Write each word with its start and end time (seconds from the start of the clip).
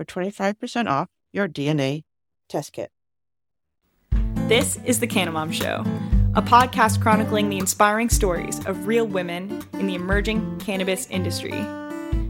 for 0.00 0.06
25% 0.06 0.86
off 0.86 1.08
your 1.30 1.46
DNA 1.46 2.04
test 2.48 2.72
kit. 2.72 2.90
This 4.48 4.78
is 4.86 4.98
The 4.98 5.06
Canamom 5.06 5.52
Show, 5.52 5.84
a 6.34 6.40
podcast 6.40 7.02
chronicling 7.02 7.50
the 7.50 7.58
inspiring 7.58 8.08
stories 8.08 8.64
of 8.64 8.86
real 8.86 9.06
women 9.06 9.62
in 9.74 9.86
the 9.86 9.94
emerging 9.94 10.58
cannabis 10.58 11.06
industry. 11.10 11.66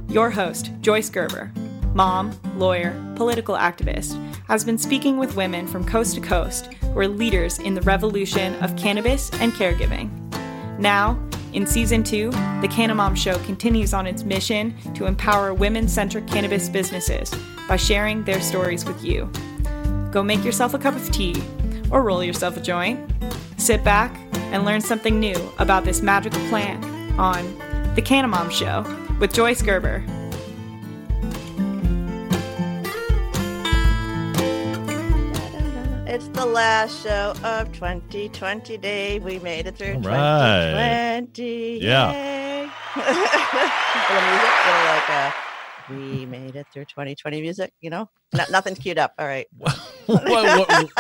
Your 0.08 0.30
host, 0.30 0.72
Joyce 0.80 1.10
Gerber, 1.10 1.52
mom, 1.94 2.32
lawyer, 2.56 2.92
political 3.14 3.54
activist, 3.54 4.18
has 4.48 4.64
been 4.64 4.76
speaking 4.76 5.16
with 5.16 5.36
women 5.36 5.68
from 5.68 5.84
coast 5.84 6.16
to 6.16 6.20
coast 6.20 6.72
who 6.74 6.98
are 6.98 7.06
leaders 7.06 7.60
in 7.60 7.74
the 7.74 7.82
revolution 7.82 8.60
of 8.64 8.76
cannabis 8.76 9.30
and 9.34 9.52
caregiving. 9.52 10.10
Now, 10.80 11.22
in 11.52 11.66
season 11.66 12.02
two, 12.04 12.30
The 12.30 12.68
Canamom 12.68 13.16
Show 13.16 13.38
continues 13.40 13.92
on 13.92 14.06
its 14.06 14.22
mission 14.22 14.74
to 14.94 15.06
empower 15.06 15.52
women 15.52 15.88
centric 15.88 16.26
cannabis 16.26 16.68
businesses 16.68 17.34
by 17.68 17.76
sharing 17.76 18.22
their 18.24 18.40
stories 18.40 18.84
with 18.84 19.04
you. 19.04 19.30
Go 20.12 20.22
make 20.22 20.44
yourself 20.44 20.74
a 20.74 20.78
cup 20.78 20.94
of 20.94 21.10
tea 21.10 21.34
or 21.90 22.02
roll 22.02 22.22
yourself 22.22 22.56
a 22.56 22.60
joint. 22.60 22.98
Sit 23.56 23.82
back 23.82 24.14
and 24.52 24.64
learn 24.64 24.80
something 24.80 25.18
new 25.18 25.36
about 25.58 25.84
this 25.84 26.02
magical 26.02 26.40
plant 26.48 26.84
on 27.18 27.44
The 27.94 28.02
Canamom 28.02 28.50
Show 28.50 28.84
with 29.19 29.32
Joyce 29.32 29.62
Gerber. 29.62 30.04
It's 36.12 36.26
the 36.31 36.44
last 36.44 37.04
show 37.04 37.34
of 37.44 37.71
2020 37.71 38.76
Dave. 38.78 39.22
We 39.22 39.38
made 39.38 39.69
it 39.69 39.76
through 39.76 39.94
All 39.94 40.00
right. 40.00 41.21
2020. 41.32 41.78
Yeah. 41.81 42.10
Little 42.97 44.26
music, 44.26 44.50
little 44.66 44.84
like 44.87 45.10
uh, 45.10 45.31
we 45.88 46.26
made 46.26 46.56
it 46.56 46.66
through 46.72 46.87
2020 46.87 47.41
music, 47.41 47.72
you 47.81 47.91
know? 47.91 48.10
No, 48.34 48.43
nothing's 48.50 48.81
queued 48.81 48.99
up. 48.99 49.15
All 49.20 49.26
right. 49.26 49.47
what, 49.56 49.78
what, 50.09 50.91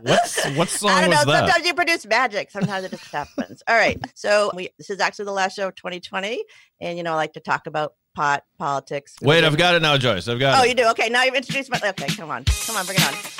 what's, 0.00 0.46
what 0.56 0.68
song 0.68 0.90
I 0.92 1.00
don't 1.00 1.10
know. 1.10 1.16
was 1.16 1.26
that? 1.26 1.38
Sometimes 1.46 1.66
you 1.66 1.74
produce 1.74 2.06
magic. 2.06 2.52
Sometimes 2.52 2.84
it 2.84 2.92
just 2.92 3.10
happens. 3.10 3.64
All 3.66 3.74
right. 3.74 4.00
So 4.14 4.52
we 4.54 4.68
this 4.78 4.90
is 4.90 5.00
actually 5.00 5.24
the 5.24 5.32
last 5.32 5.56
show 5.56 5.66
of 5.66 5.74
2020. 5.74 6.44
And 6.80 6.96
you 6.96 7.02
know, 7.02 7.14
I 7.14 7.16
like 7.16 7.32
to 7.32 7.40
talk 7.40 7.66
about 7.66 7.94
pot, 8.14 8.44
politics. 8.60 9.16
Wait. 9.22 9.42
I've 9.42 9.56
got 9.56 9.74
it 9.74 9.82
now, 9.82 9.96
Joyce. 9.96 10.28
I've 10.28 10.38
got 10.38 10.60
Oh, 10.60 10.64
it. 10.64 10.68
you 10.68 10.74
do? 10.76 10.88
Okay, 10.90 11.08
now 11.08 11.24
you've 11.24 11.34
introduced 11.34 11.68
my 11.68 11.80
okay, 11.84 12.06
come 12.14 12.30
on. 12.30 12.44
Come 12.44 12.76
on, 12.76 12.86
bring 12.86 12.98
it 12.98 13.08
on. 13.08 13.39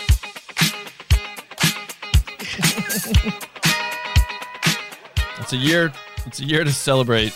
It's 5.39 5.53
a 5.53 5.57
year. 5.57 5.93
It's 6.27 6.41
a 6.41 6.45
year 6.45 6.65
to 6.65 6.73
celebrate 6.73 7.35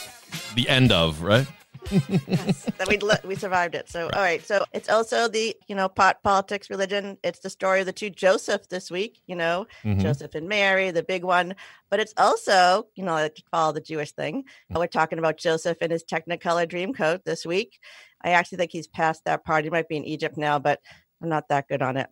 the 0.54 0.68
end 0.68 0.92
of, 0.92 1.22
right? 1.22 1.46
yes, 1.90 2.64
that 2.78 2.88
we 2.88 2.98
we 3.28 3.34
survived 3.34 3.74
it. 3.74 3.88
So 3.90 4.04
all 4.14 4.22
right, 4.22 4.44
so 4.44 4.64
it's 4.72 4.88
also 4.88 5.28
the 5.28 5.54
you 5.68 5.74
know 5.74 5.88
pot 5.88 6.22
politics 6.22 6.70
religion. 6.70 7.18
It's 7.22 7.40
the 7.40 7.50
story 7.50 7.80
of 7.80 7.86
the 7.86 7.92
two 7.92 8.10
Joseph 8.10 8.68
this 8.68 8.90
week. 8.90 9.20
You 9.26 9.36
know 9.36 9.66
Mhm. 9.82 10.00
Joseph 10.00 10.34
and 10.34 10.48
Mary, 10.48 10.90
the 10.90 11.02
big 11.02 11.24
one. 11.24 11.54
But 11.90 12.00
it's 12.00 12.14
also 12.16 12.86
you 12.94 13.04
know 13.04 13.28
to 13.28 13.42
follow 13.50 13.72
the 13.72 13.80
Jewish 13.80 14.12
thing. 14.12 14.44
We're 14.70 14.86
talking 14.86 15.18
about 15.18 15.36
Joseph 15.36 15.78
and 15.80 15.92
his 15.92 16.04
Technicolor 16.04 16.66
Dreamcoat 16.66 17.24
this 17.24 17.44
week. 17.44 17.78
I 18.22 18.30
actually 18.30 18.58
think 18.58 18.72
he's 18.72 18.86
past 18.88 19.22
that 19.24 19.44
part. 19.44 19.64
He 19.64 19.70
might 19.70 19.88
be 19.88 19.96
in 19.96 20.04
Egypt 20.04 20.36
now, 20.38 20.58
but 20.58 20.80
I'm 21.22 21.28
not 21.28 21.48
that 21.48 21.68
good 21.68 21.82
on 21.82 21.96
it. 21.98 22.08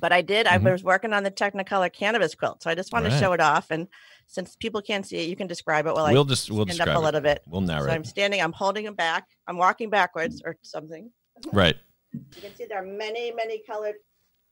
But 0.00 0.12
I 0.12 0.22
did. 0.22 0.46
I 0.46 0.58
Mhm. 0.58 0.72
was 0.72 0.84
working 0.84 1.12
on 1.12 1.22
the 1.22 1.30
Technicolor 1.30 1.92
cannabis 1.92 2.34
quilt, 2.34 2.62
so 2.62 2.70
I 2.70 2.74
just 2.74 2.92
want 2.92 3.04
to 3.06 3.10
show 3.18 3.32
it 3.32 3.40
off. 3.40 3.70
And 3.70 3.88
since 4.26 4.56
people 4.56 4.82
can't 4.82 5.06
see 5.06 5.18
it, 5.18 5.28
you 5.28 5.36
can 5.36 5.46
describe 5.46 5.86
it 5.86 5.94
while 5.94 6.10
we'll 6.12 6.24
I 6.24 6.28
just 6.28 6.50
we'll 6.50 6.64
stand 6.66 6.78
describe 6.78 6.88
up 6.88 6.96
a 6.96 7.00
it. 7.00 7.04
little 7.04 7.20
bit. 7.20 7.42
We'll 7.46 7.66
So 7.66 7.88
I'm 7.90 8.04
standing, 8.04 8.40
I'm 8.42 8.52
holding 8.52 8.84
him 8.84 8.94
back. 8.94 9.28
I'm 9.46 9.56
walking 9.56 9.90
backwards 9.90 10.42
or 10.44 10.56
something. 10.62 11.10
Right. 11.52 11.76
You 12.12 12.20
can 12.40 12.54
see 12.56 12.64
there 12.66 12.78
are 12.82 12.86
many, 12.86 13.32
many 13.32 13.62
colored 13.66 13.96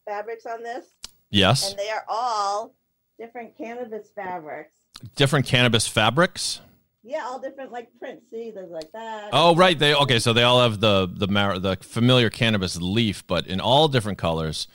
fabrics 0.06 0.44
on 0.46 0.62
this, 0.62 0.86
Yes. 1.30 1.70
and 1.70 1.78
they 1.78 1.88
are 1.90 2.04
all 2.08 2.74
different 3.18 3.56
cannabis 3.56 4.10
fabrics. 4.14 4.74
Different 5.16 5.46
cannabis 5.46 5.86
fabrics. 5.88 6.60
Yeah, 7.02 7.24
all 7.26 7.38
different 7.38 7.70
like 7.72 7.88
prints. 7.98 8.30
See, 8.30 8.50
there's 8.50 8.70
like 8.70 8.90
that. 8.92 9.28
Oh, 9.32 9.54
right. 9.54 9.78
They 9.78 9.94
okay. 9.94 10.18
So 10.18 10.32
they 10.32 10.42
all 10.42 10.62
have 10.62 10.80
the 10.80 11.06
the 11.12 11.28
mar- 11.28 11.58
the 11.58 11.76
familiar 11.76 12.30
cannabis 12.30 12.76
leaf, 12.80 13.26
but 13.26 13.46
in 13.46 13.60
all 13.60 13.88
different 13.88 14.16
colors. 14.16 14.68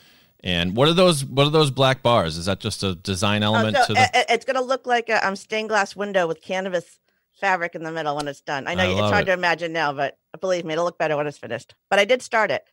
And 0.43 0.75
what 0.75 0.87
are 0.87 0.93
those? 0.93 1.25
What 1.25 1.45
are 1.47 1.49
those 1.49 1.69
black 1.71 2.01
bars? 2.01 2.37
Is 2.37 2.45
that 2.45 2.59
just 2.59 2.81
a 2.83 2.95
design 2.95 3.43
Oh, 3.43 3.53
element 3.53 3.77
so 3.77 3.85
to 3.87 3.93
the? 3.93 4.01
it- 4.03 4.09
it- 4.13 4.25
it's 4.29 4.45
gonna 4.45 4.61
look 4.61 4.85
like 4.85 5.09
a 5.09 5.25
um, 5.27 5.35
stained 5.35 5.69
glass 5.69 5.95
window 5.95 6.27
with 6.27 6.41
canvas 6.41 6.99
fabric 7.39 7.75
in 7.75 7.83
the 7.83 7.91
middle 7.91 8.15
when 8.15 8.27
it's 8.27 8.41
done. 8.41 8.67
I 8.67 8.73
know 8.75 8.83
I 8.83 8.91
it's 8.91 8.99
hard 8.99 9.23
it. 9.23 9.25
to 9.25 9.33
imagine 9.33 9.73
now, 9.73 9.91
but 9.93 10.17
believe 10.39 10.65
me, 10.65 10.73
it'll 10.73 10.85
look 10.85 10.97
better 10.97 11.17
when 11.17 11.27
it's 11.27 11.37
finished. 11.37 11.75
But 11.89 11.99
I 11.99 12.05
did 12.05 12.21
start 12.21 12.51
it, 12.51 12.63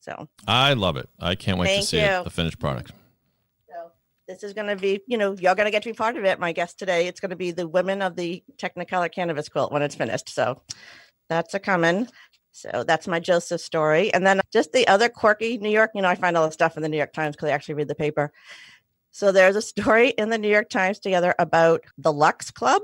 so 0.00 0.28
I 0.46 0.72
love 0.74 0.96
it. 0.96 1.08
I 1.18 1.34
can't 1.34 1.58
wait 1.58 1.76
to 1.76 1.82
see 1.82 1.98
it, 1.98 2.24
the 2.24 2.30
finished 2.30 2.58
product. 2.58 2.92
So 3.68 3.92
this 4.28 4.42
is 4.42 4.52
going 4.54 4.68
to 4.68 4.76
be, 4.76 5.00
you 5.06 5.16
know, 5.18 5.34
you're 5.38 5.54
going 5.54 5.64
to 5.66 5.70
get 5.70 5.82
to 5.84 5.88
be 5.90 5.94
part 5.94 6.16
of 6.16 6.24
it. 6.24 6.38
My 6.38 6.52
guest 6.52 6.78
today, 6.78 7.06
it's 7.06 7.20
going 7.20 7.30
to 7.30 7.36
be 7.36 7.50
the 7.50 7.66
women 7.68 8.00
of 8.02 8.16
the 8.16 8.42
Technicolor 8.58 9.10
Cannabis 9.12 9.48
Quilt 9.48 9.72
when 9.72 9.82
it's 9.82 9.94
finished. 9.94 10.28
So 10.28 10.60
that's 11.28 11.52
a 11.54 11.58
coming. 11.58 12.06
So 12.52 12.84
that's 12.86 13.06
my 13.06 13.20
Joseph 13.20 13.60
story. 13.60 14.12
And 14.12 14.26
then 14.26 14.40
just 14.52 14.72
the 14.72 14.86
other 14.88 15.08
quirky 15.08 15.58
New 15.58 15.70
York, 15.70 15.92
you 15.94 16.02
know, 16.02 16.08
I 16.08 16.14
find 16.14 16.36
all 16.36 16.46
the 16.46 16.52
stuff 16.52 16.76
in 16.76 16.82
the 16.82 16.88
New 16.88 16.96
York 16.96 17.12
Times 17.12 17.36
because 17.36 17.48
I 17.48 17.52
actually 17.52 17.74
read 17.74 17.88
the 17.88 17.94
paper. 17.94 18.32
So 19.12 19.32
there's 19.32 19.56
a 19.56 19.62
story 19.62 20.10
in 20.10 20.30
the 20.30 20.38
New 20.38 20.48
York 20.50 20.68
Times 20.68 20.98
together 20.98 21.34
about 21.38 21.82
the 21.98 22.12
Lox 22.12 22.50
Club. 22.50 22.82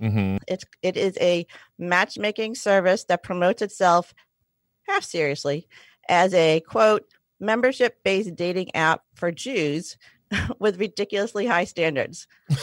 hmm 0.00 0.36
It's 0.46 0.64
it 0.82 0.96
is 0.96 1.18
a 1.20 1.46
matchmaking 1.78 2.54
service 2.54 3.04
that 3.04 3.22
promotes 3.22 3.62
itself 3.62 4.14
half 4.86 5.04
seriously 5.04 5.68
as 6.08 6.32
a 6.34 6.60
quote 6.60 7.04
membership 7.40 8.02
based 8.04 8.34
dating 8.36 8.74
app 8.74 9.02
for 9.14 9.30
Jews 9.30 9.96
with 10.58 10.78
ridiculously 10.78 11.46
high 11.46 11.64
standards. 11.64 12.26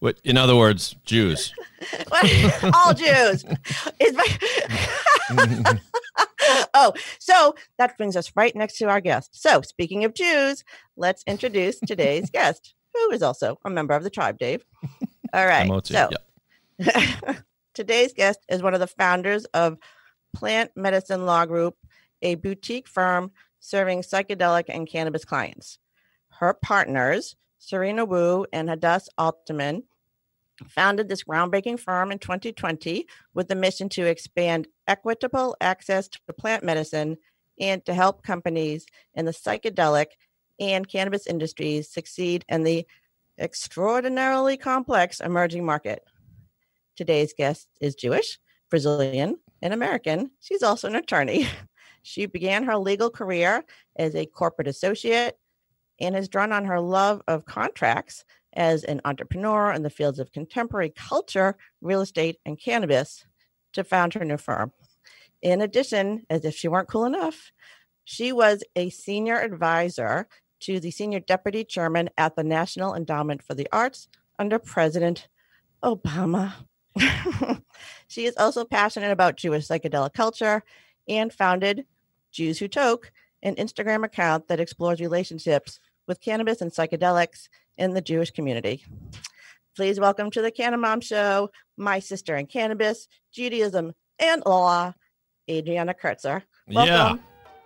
What, 0.00 0.20
in 0.24 0.36
other 0.36 0.54
words, 0.54 0.94
Jews. 1.06 1.54
All 2.74 2.92
Jews. 2.92 3.46
My 4.12 4.38
oh, 6.74 6.92
so 7.18 7.54
that 7.78 7.96
brings 7.96 8.14
us 8.14 8.30
right 8.36 8.54
next 8.54 8.76
to 8.76 8.88
our 8.88 9.00
guest. 9.00 9.30
So, 9.32 9.62
speaking 9.62 10.04
of 10.04 10.12
Jews, 10.12 10.64
let's 10.98 11.24
introduce 11.26 11.80
today's 11.80 12.28
guest, 12.28 12.74
who 12.92 13.10
is 13.10 13.22
also 13.22 13.58
a 13.64 13.70
member 13.70 13.94
of 13.94 14.04
the 14.04 14.10
tribe, 14.10 14.38
Dave. 14.38 14.66
All 15.32 15.46
right. 15.46 15.66
So, 15.86 16.10
Yep. 16.78 17.36
Today's 17.74 18.12
guest 18.12 18.40
is 18.48 18.62
one 18.62 18.74
of 18.74 18.80
the 18.80 18.86
founders 18.86 19.44
of 19.46 19.78
Plant 20.34 20.70
Medicine 20.76 21.26
Law 21.26 21.46
Group, 21.46 21.76
a 22.22 22.34
boutique 22.34 22.88
firm 22.88 23.32
serving 23.60 24.02
psychedelic 24.02 24.64
and 24.68 24.88
cannabis 24.88 25.24
clients. 25.24 25.78
Her 26.38 26.52
partners, 26.52 27.34
Serena 27.58 28.04
Wu 28.04 28.46
and 28.52 28.68
Hadas 28.68 29.08
Alterman, 29.18 29.84
founded 30.68 31.08
this 31.08 31.24
groundbreaking 31.24 31.80
firm 31.80 32.12
in 32.12 32.18
2020 32.18 33.06
with 33.34 33.48
the 33.48 33.54
mission 33.54 33.88
to 33.90 34.06
expand 34.06 34.68
equitable 34.86 35.56
access 35.60 36.08
to 36.08 36.20
plant 36.34 36.62
medicine 36.62 37.16
and 37.58 37.84
to 37.86 37.94
help 37.94 38.22
companies 38.22 38.86
in 39.14 39.24
the 39.24 39.32
psychedelic 39.32 40.06
and 40.60 40.88
cannabis 40.88 41.26
industries 41.26 41.88
succeed 41.88 42.44
in 42.48 42.64
the 42.64 42.86
extraordinarily 43.38 44.56
complex 44.56 45.20
emerging 45.20 45.64
market. 45.64 46.02
Today's 46.96 47.34
guest 47.36 47.68
is 47.80 47.94
Jewish, 47.94 48.38
Brazilian, 48.70 49.38
and 49.62 49.72
American. 49.72 50.30
She's 50.40 50.62
also 50.62 50.88
an 50.88 50.96
attorney. 50.96 51.46
She 52.02 52.26
began 52.26 52.62
her 52.62 52.76
legal 52.76 53.10
career 53.10 53.64
as 53.96 54.14
a 54.14 54.26
corporate 54.26 54.68
associate 54.68 55.36
and 56.00 56.14
has 56.14 56.28
drawn 56.28 56.52
on 56.52 56.64
her 56.64 56.80
love 56.80 57.22
of 57.26 57.44
contracts 57.44 58.24
as 58.52 58.84
an 58.84 59.00
entrepreneur 59.04 59.72
in 59.72 59.82
the 59.82 59.90
fields 59.90 60.18
of 60.18 60.32
contemporary 60.32 60.90
culture, 60.90 61.56
real 61.80 62.00
estate, 62.00 62.38
and 62.44 62.58
cannabis 62.58 63.26
to 63.72 63.84
found 63.84 64.14
her 64.14 64.24
new 64.24 64.36
firm. 64.36 64.72
In 65.42 65.60
addition, 65.60 66.24
as 66.30 66.44
if 66.44 66.54
she 66.54 66.68
weren't 66.68 66.88
cool 66.88 67.04
enough, 67.04 67.52
she 68.04 68.32
was 68.32 68.64
a 68.74 68.90
senior 68.90 69.36
advisor 69.36 70.28
to 70.60 70.80
the 70.80 70.90
senior 70.90 71.20
deputy 71.20 71.64
chairman 71.64 72.08
at 72.16 72.36
the 72.36 72.44
National 72.44 72.94
Endowment 72.94 73.42
for 73.42 73.54
the 73.54 73.68
Arts 73.72 74.08
under 74.38 74.58
President 74.58 75.28
Obama. 75.82 76.54
she 78.08 78.24
is 78.24 78.36
also 78.36 78.64
passionate 78.64 79.10
about 79.10 79.36
Jewish 79.36 79.68
psychedelic 79.68 80.14
culture 80.14 80.62
and 81.06 81.32
founded 81.32 81.84
Jews 82.32 82.58
Who 82.58 82.68
Toke, 82.68 83.12
an 83.42 83.54
Instagram 83.56 84.04
account 84.04 84.48
that 84.48 84.60
explores 84.60 85.00
relationships 85.00 85.78
with 86.06 86.20
cannabis 86.20 86.60
and 86.60 86.72
psychedelics 86.72 87.48
in 87.76 87.94
the 87.94 88.00
Jewish 88.00 88.30
community. 88.30 88.84
Please 89.74 90.00
welcome 90.00 90.30
to 90.30 90.40
the 90.40 90.50
Canna 90.50 90.78
Mom 90.78 91.00
Show, 91.00 91.50
my 91.76 91.98
sister 91.98 92.36
in 92.36 92.46
cannabis, 92.46 93.08
Judaism, 93.32 93.92
and 94.18 94.42
law, 94.46 94.94
Adriana 95.50 95.94
Kertzer. 95.94 96.42
Welcome. 96.68 97.20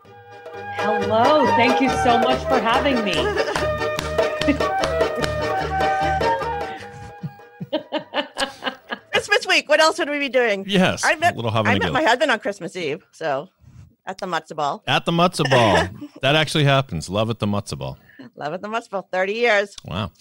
Yeah. 0.05 0.13
Hello. 0.77 1.47
Thank 1.57 1.81
you 1.81 1.89
so 1.89 2.19
much 2.19 2.43
for 2.49 2.59
having 2.59 3.05
me. 3.05 3.15
Christmas 9.13 9.47
week. 9.47 9.69
What 9.69 9.81
else 9.81 9.99
would 9.99 10.11
we 10.11 10.19
be 10.19 10.29
doing? 10.29 10.65
Yes. 10.67 11.03
I 11.05 11.15
met, 11.17 11.37
little 11.37 11.51
I 11.53 11.79
met 11.79 11.93
my 11.93 12.03
husband 12.03 12.31
on 12.31 12.41
Christmas 12.41 12.75
Eve. 12.75 13.07
So 13.13 13.49
at 14.07 14.19
the 14.19 14.27
matzo 14.27 14.57
ball. 14.57 14.83
At 14.87 15.05
the 15.05 15.13
matzo 15.13 15.49
ball. 15.49 16.09
that 16.23 16.35
actually 16.35 16.65
happens. 16.65 17.09
Love 17.09 17.31
at 17.31 17.39
the 17.39 17.47
matzo 17.47 17.79
ball. 17.79 17.99
Love 18.41 18.55
at 18.55 18.63
the 18.63 18.69
matzo 18.69 19.05
30 19.13 19.35
years. 19.35 19.77
Wow. 19.85 20.13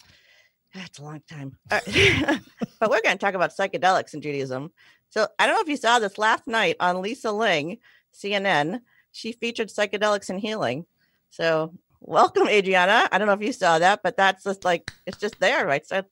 That's 0.75 0.99
a 0.99 1.03
long 1.03 1.21
time. 1.29 1.57
Uh, 1.71 1.79
but 2.81 2.89
we're 2.89 3.01
going 3.01 3.17
to 3.17 3.17
talk 3.17 3.33
about 3.33 3.55
psychedelics 3.55 4.13
in 4.13 4.19
Judaism. 4.19 4.71
So 5.09 5.25
I 5.39 5.47
don't 5.47 5.55
know 5.55 5.61
if 5.61 5.69
you 5.69 5.77
saw 5.77 5.99
this 5.99 6.17
last 6.17 6.45
night 6.45 6.75
on 6.81 7.01
Lisa 7.01 7.31
Ling, 7.31 7.77
CNN. 8.13 8.81
She 9.13 9.31
featured 9.31 9.69
psychedelics 9.69 10.29
and 10.29 10.37
healing. 10.37 10.85
So 11.29 11.73
welcome, 12.01 12.49
Adriana. 12.49 13.07
I 13.09 13.17
don't 13.17 13.27
know 13.27 13.33
if 13.33 13.41
you 13.41 13.53
saw 13.53 13.79
that, 13.79 14.01
but 14.03 14.17
that's 14.17 14.43
just 14.43 14.65
like 14.65 14.91
it's 15.05 15.17
just 15.17 15.39
there, 15.39 15.65
right? 15.65 15.87
So 15.87 16.03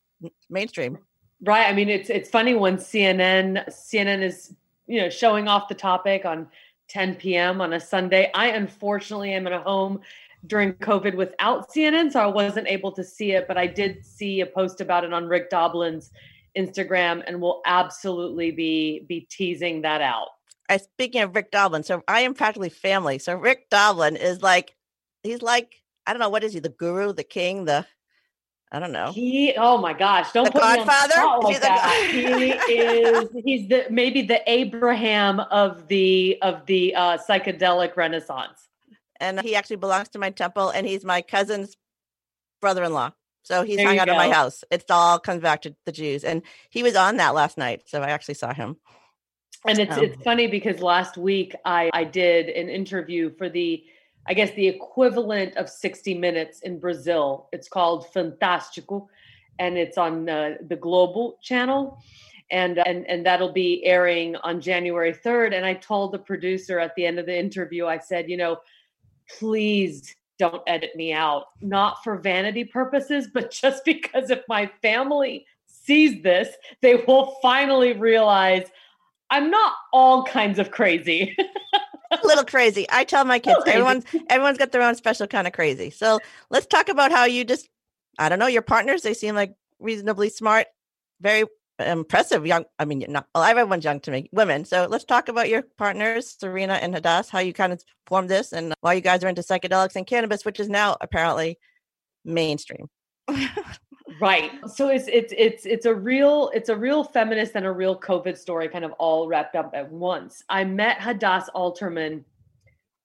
mainstream. 0.49 0.99
Right. 1.43 1.67
I 1.67 1.73
mean, 1.73 1.89
it's 1.89 2.09
it's 2.09 2.29
funny 2.29 2.55
when 2.55 2.77
CNN 2.77 3.67
CNN 3.69 4.21
is 4.23 4.53
you 4.87 5.01
know 5.01 5.09
showing 5.09 5.49
off 5.49 5.67
the 5.67 5.75
topic 5.75 6.23
on 6.23 6.47
10 6.87 7.15
p.m. 7.15 7.59
on 7.59 7.73
a 7.73 7.81
Sunday. 7.81 8.31
I 8.33 8.47
unfortunately 8.47 9.33
am 9.33 9.45
at 9.45 9.53
a 9.53 9.59
home 9.59 9.99
during 10.47 10.73
COVID 10.73 11.15
without 11.15 11.69
CNN, 11.69 12.11
so 12.11 12.19
I 12.19 12.27
wasn't 12.27 12.67
able 12.67 12.91
to 12.93 13.03
see 13.03 13.31
it, 13.31 13.47
but 13.47 13.57
I 13.57 13.67
did 13.67 14.05
see 14.05 14.41
a 14.41 14.45
post 14.45 14.81
about 14.81 15.03
it 15.03 15.13
on 15.13 15.27
Rick 15.27 15.49
Doblin's 15.49 16.11
Instagram, 16.57 17.23
and 17.27 17.41
we'll 17.41 17.61
absolutely 17.65 18.51
be 18.51 19.05
be 19.07 19.21
teasing 19.29 19.81
that 19.83 20.01
out. 20.01 20.27
I 20.69 20.77
speaking 20.77 21.21
of 21.21 21.35
Rick 21.35 21.51
Doblin, 21.51 21.83
so 21.83 22.03
I 22.07 22.21
am 22.21 22.33
practically 22.33 22.69
family. 22.69 23.19
So 23.19 23.35
Rick 23.35 23.69
Doblin 23.69 24.15
is 24.15 24.41
like 24.41 24.75
he's 25.23 25.41
like 25.41 25.81
I 26.05 26.13
don't 26.13 26.19
know 26.19 26.29
what 26.29 26.43
is 26.43 26.53
he 26.53 26.59
the 26.59 26.69
guru, 26.69 27.13
the 27.13 27.23
king, 27.23 27.65
the 27.65 27.85
I 28.71 28.79
don't 28.79 28.91
know. 28.91 29.13
He, 29.13 29.53
oh 29.57 29.77
my 29.77 29.93
gosh, 29.93 30.33
don't 30.33 30.45
the 30.45 30.51
put 30.51 30.61
Godfather? 30.61 31.15
me 31.15 31.21
on 31.21 31.39
the 31.39 31.47
like 31.47 31.61
that. 31.61 32.09
he 32.11 32.73
is, 32.73 33.29
he's 33.45 33.69
the 33.69 33.85
maybe 33.89 34.23
the 34.23 34.41
Abraham 34.49 35.39
of 35.39 35.87
the 35.87 36.37
of 36.41 36.65
the 36.65 36.93
uh, 36.93 37.17
psychedelic 37.17 37.95
renaissance. 37.95 38.66
And 39.19 39.39
he 39.41 39.55
actually 39.55 39.77
belongs 39.77 40.09
to 40.09 40.19
my 40.19 40.29
temple, 40.29 40.69
and 40.69 40.85
he's 40.85 41.03
my 41.03 41.21
cousin's 41.21 41.75
brother-in-law. 42.61 43.11
So 43.43 43.63
he's 43.63 43.77
There 43.77 43.87
hung 43.87 43.99
out 43.99 44.09
at 44.09 44.17
my 44.17 44.29
house. 44.29 44.63
It's 44.69 44.91
all 44.91 45.19
comes 45.19 45.41
back 45.41 45.61
to 45.61 45.75
the 45.85 45.91
Jews, 45.91 46.23
and 46.23 46.41
he 46.69 46.83
was 46.83 46.95
on 46.95 47.17
that 47.17 47.33
last 47.33 47.57
night, 47.57 47.83
so 47.85 48.01
I 48.01 48.09
actually 48.09 48.33
saw 48.35 48.53
him. 48.53 48.77
And 49.65 49.79
it's 49.79 49.97
Um, 49.97 50.03
it's 50.03 50.21
funny 50.23 50.47
because 50.47 50.81
last 50.81 51.17
week 51.17 51.55
I 51.65 51.89
I 51.93 52.03
did 52.03 52.49
an 52.49 52.69
interview 52.69 53.31
for 53.37 53.49
the 53.49 53.83
I 54.27 54.33
guess 54.33 54.51
the 54.51 54.67
equivalent 54.67 55.55
of 55.55 55.69
60 55.69 56.13
minutes 56.15 56.59
in 56.59 56.79
Brazil. 56.79 57.47
It's 57.53 57.69
called 57.69 58.07
Fantástico 58.13 59.07
and 59.57 59.77
it's 59.77 59.97
on 59.97 60.27
uh, 60.27 60.55
the 60.67 60.75
Globo 60.75 61.37
channel 61.41 62.01
and 62.51 62.79
and 62.79 63.05
and 63.09 63.25
that'll 63.25 63.51
be 63.51 63.83
airing 63.85 64.35
on 64.37 64.61
January 64.61 65.13
3rd 65.13 65.53
and 65.55 65.65
I 65.65 65.73
told 65.73 66.11
the 66.11 66.19
producer 66.19 66.79
at 66.79 66.95
the 66.95 67.05
end 67.05 67.19
of 67.19 67.25
the 67.25 67.37
interview 67.37 67.87
I 67.87 67.97
said, 67.97 68.29
you 68.29 68.37
know, 68.37 68.57
please 69.39 70.15
don't 70.39 70.61
edit 70.67 70.95
me 70.95 71.13
out, 71.13 71.45
not 71.61 72.03
for 72.03 72.17
vanity 72.17 72.63
purposes, 72.63 73.27
but 73.33 73.51
just 73.61 73.83
because 73.85 74.29
if 74.29 74.41
my 74.47 74.69
family 74.81 75.45
sees 75.65 76.21
this, 76.21 76.49
they 76.81 76.95
will 77.07 77.37
finally 77.41 77.93
realize 77.93 78.63
I'm 79.29 79.49
not 79.51 79.73
all 79.91 80.23
kinds 80.23 80.59
of 80.59 80.71
crazy. 80.71 81.35
a 82.11 82.19
little 82.23 82.45
crazy. 82.45 82.85
I 82.89 83.03
tell 83.03 83.25
my 83.25 83.39
kids, 83.39 83.59
everyone's 83.65 84.05
everyone's 84.29 84.57
got 84.57 84.71
their 84.71 84.81
own 84.81 84.95
special 84.95 85.27
kind 85.27 85.47
of 85.47 85.53
crazy. 85.53 85.89
So 85.89 86.19
let's 86.49 86.65
talk 86.65 86.89
about 86.89 87.11
how 87.11 87.25
you 87.25 87.43
just, 87.43 87.69
I 88.19 88.29
don't 88.29 88.39
know, 88.39 88.47
your 88.47 88.61
partners. 88.61 89.01
They 89.01 89.13
seem 89.13 89.35
like 89.35 89.53
reasonably 89.79 90.29
smart, 90.29 90.67
very 91.19 91.45
impressive 91.79 92.45
young. 92.45 92.65
I 92.79 92.85
mean, 92.85 93.05
not 93.07 93.27
well, 93.33 93.43
everyone's 93.43 93.83
young 93.83 93.99
to 94.01 94.11
me, 94.11 94.29
women. 94.31 94.65
So 94.65 94.87
let's 94.89 95.05
talk 95.05 95.29
about 95.29 95.49
your 95.49 95.63
partners, 95.77 96.35
Serena 96.39 96.73
and 96.73 96.93
Hadas, 96.93 97.29
how 97.29 97.39
you 97.39 97.53
kind 97.53 97.73
of 97.73 97.83
formed 98.05 98.29
this, 98.29 98.53
and 98.53 98.73
why 98.81 98.93
you 98.93 99.01
guys 99.01 99.23
are 99.23 99.27
into 99.27 99.41
psychedelics 99.41 99.95
and 99.95 100.07
cannabis, 100.07 100.45
which 100.45 100.59
is 100.59 100.69
now 100.69 100.97
apparently 101.01 101.57
mainstream. 102.25 102.87
right. 104.21 104.51
So 104.73 104.89
it's 104.89 105.07
it's 105.07 105.33
it's 105.37 105.65
it's 105.65 105.85
a 105.85 105.93
real 105.93 106.51
it's 106.53 106.69
a 106.69 106.75
real 106.75 107.03
feminist 107.03 107.53
and 107.55 107.65
a 107.65 107.71
real 107.71 107.99
COVID 107.99 108.37
story, 108.37 108.69
kind 108.69 108.85
of 108.85 108.91
all 108.93 109.27
wrapped 109.27 109.55
up 109.55 109.71
at 109.73 109.91
once. 109.91 110.43
I 110.49 110.63
met 110.63 110.99
Hadas 110.99 111.45
Alterman 111.55 112.23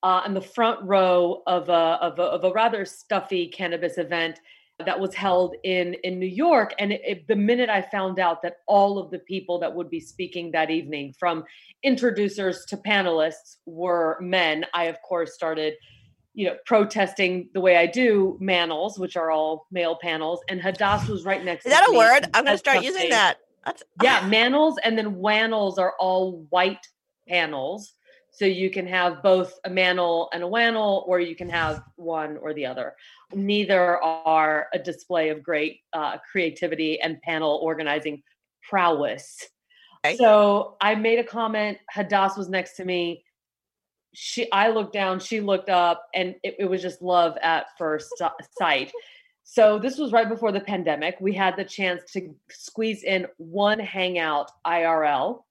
uh, 0.03 0.23
in 0.27 0.35
the 0.35 0.41
front 0.41 0.83
row 0.83 1.43
of 1.47 1.69
a, 1.69 1.73
of 1.73 2.19
a 2.19 2.23
of 2.23 2.45
a 2.45 2.53
rather 2.53 2.85
stuffy 2.85 3.47
cannabis 3.49 3.99
event 3.99 4.41
that 4.85 4.99
was 4.99 5.15
held 5.15 5.55
in 5.65 5.95
in 6.03 6.19
New 6.19 6.27
York. 6.27 6.75
And 6.79 6.93
it, 6.93 7.01
it- 7.05 7.29
the 7.29 7.37
minute 7.37 7.71
I 7.71 7.83
found 7.83 8.19
out 8.19 8.43
that 8.43 8.57
all 8.67 8.99
of 8.99 9.11
the 9.11 9.19
people 9.21 9.59
that 9.61 9.75
would 9.75 9.91
be 9.91 10.01
speaking 10.01 10.51
that 10.53 10.71
evening, 10.71 11.15
from 11.19 11.45
introducers 11.83 12.65
to 12.67 12.77
panelists, 12.77 13.57
were 13.67 14.19
men, 14.21 14.67
I 14.75 14.85
of 14.85 14.97
course 15.03 15.35
started 15.35 15.75
you 16.35 16.47
know, 16.47 16.57
protesting 16.65 17.51
the 17.53 17.61
way 17.61 17.77
I 17.77 17.85
do 17.87 18.39
manels, 18.41 18.99
which 18.99 19.17
are 19.19 19.31
all 19.31 19.67
male 19.71 19.99
panels, 20.01 20.41
and 20.49 20.61
Hadas 20.63 21.07
was 21.07 21.25
right 21.27 21.45
next. 21.45 21.65
To 21.65 21.69
me. 21.69 21.75
Is 21.75 21.81
that 21.81 21.91
a 21.91 21.99
word? 21.99 22.31
I'm 22.33 22.45
going 22.45 22.55
to 22.55 22.59
start 22.59 22.83
using 22.83 23.11
that. 23.11 23.37
That's 23.67 23.83
Yeah, 24.03 24.21
manels, 24.21 24.77
and 24.83 24.97
then 24.97 25.17
wannels 25.17 25.79
are 25.79 25.93
all 26.01 26.47
white 26.49 26.87
panels. 27.29 27.93
So 28.31 28.47
you 28.47 28.71
can 28.71 28.87
have 28.87 29.23
both 29.23 29.53
a 29.65 29.69
manel 29.69 30.29
and 30.33 30.43
a 30.43 30.47
wannel, 30.47 31.05
or 31.07 31.21
you 31.21 31.37
can 31.37 31.51
have 31.51 31.83
one 31.97 32.39
or 32.39 32.55
the 32.55 32.65
other. 32.65 32.95
Neither 33.35 34.03
are 34.03 34.69
a 34.73 34.79
display 34.79 35.31
of 35.31 35.43
great 35.43 35.81
uh, 35.93 36.19
creativity 36.19 37.01
and 37.01 37.21
panel 37.23 37.61
organizing 37.63 38.23
prowess. 38.69 39.49
Okay. 40.05 40.17
So 40.17 40.77
I 40.81 40.95
made 40.95 41.19
a 41.19 41.25
comment. 41.25 41.79
Hadas 41.95 42.37
was 42.37 42.49
next 42.49 42.77
to 42.77 42.85
me. 42.85 43.25
She, 44.15 44.51
I 44.53 44.69
looked 44.69 44.93
down. 44.93 45.21
She 45.21 45.41
looked 45.41 45.71
up, 45.71 46.07
and 46.15 46.35
it, 46.43 46.57
it 46.59 46.65
was 46.67 46.83
just 46.83 47.01
love 47.01 47.37
at 47.43 47.67
first 47.79 48.13
sight. 48.59 48.93
So 49.45 49.79
this 49.79 49.99
was 49.99 50.13
right 50.13 50.29
before 50.29 50.53
the 50.53 50.61
pandemic. 50.61 51.17
We 51.21 51.33
had 51.33 51.57
the 51.57 51.65
chance 51.65 52.03
to 52.13 52.35
squeeze 52.51 53.05
in 53.05 53.27
one 53.39 53.79
hangout 53.79 54.51
IRL. 54.67 55.43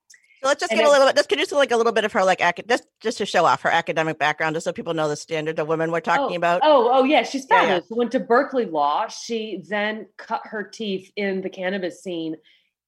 So 0.42 0.48
let's 0.48 0.60
just 0.60 0.72
And 0.72 0.80
give 0.80 0.88
a 0.88 0.92
little 0.92 1.06
bit. 1.06 1.16
Let's 1.16 1.28
produce 1.28 1.52
like 1.52 1.72
a 1.72 1.78
little 1.78 1.92
bit 1.92 2.04
of 2.04 2.12
her 2.14 2.24
like 2.24 2.42
just 2.68 2.88
just 3.00 3.20
to 3.20 3.28
show 3.28 3.46
off 3.46 3.62
her 3.62 3.70
academic 3.70 4.18
background, 4.18 4.56
just 4.56 4.64
so 4.64 4.74
people 4.74 4.96
know 4.96 5.08
the 5.08 5.16
standard 5.16 5.60
of 5.60 5.68
women 5.68 5.92
we're 5.92 6.00
talking 6.00 6.36
oh, 6.36 6.38
about. 6.38 6.62
Oh, 6.64 6.90
oh 6.92 7.04
yeah, 7.04 7.22
she's 7.22 7.46
Yeah, 7.50 7.58
yeah. 7.58 7.62
fabulous. 7.62 7.88
Went 7.92 8.12
to 8.14 8.20
Berkeley 8.20 8.66
Law. 8.66 9.08
She 9.08 9.64
then 9.70 10.08
cut 10.18 10.42
her 10.46 10.64
teeth 10.64 11.12
in 11.16 11.42
the 11.42 11.50
cannabis 11.50 12.02
scene 12.02 12.38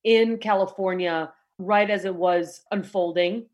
in 0.03 0.39
California 0.39 1.31
right 1.59 1.89
as 1.89 2.05
it 2.05 2.15
was 2.15 2.63
unfolding. 2.71 3.45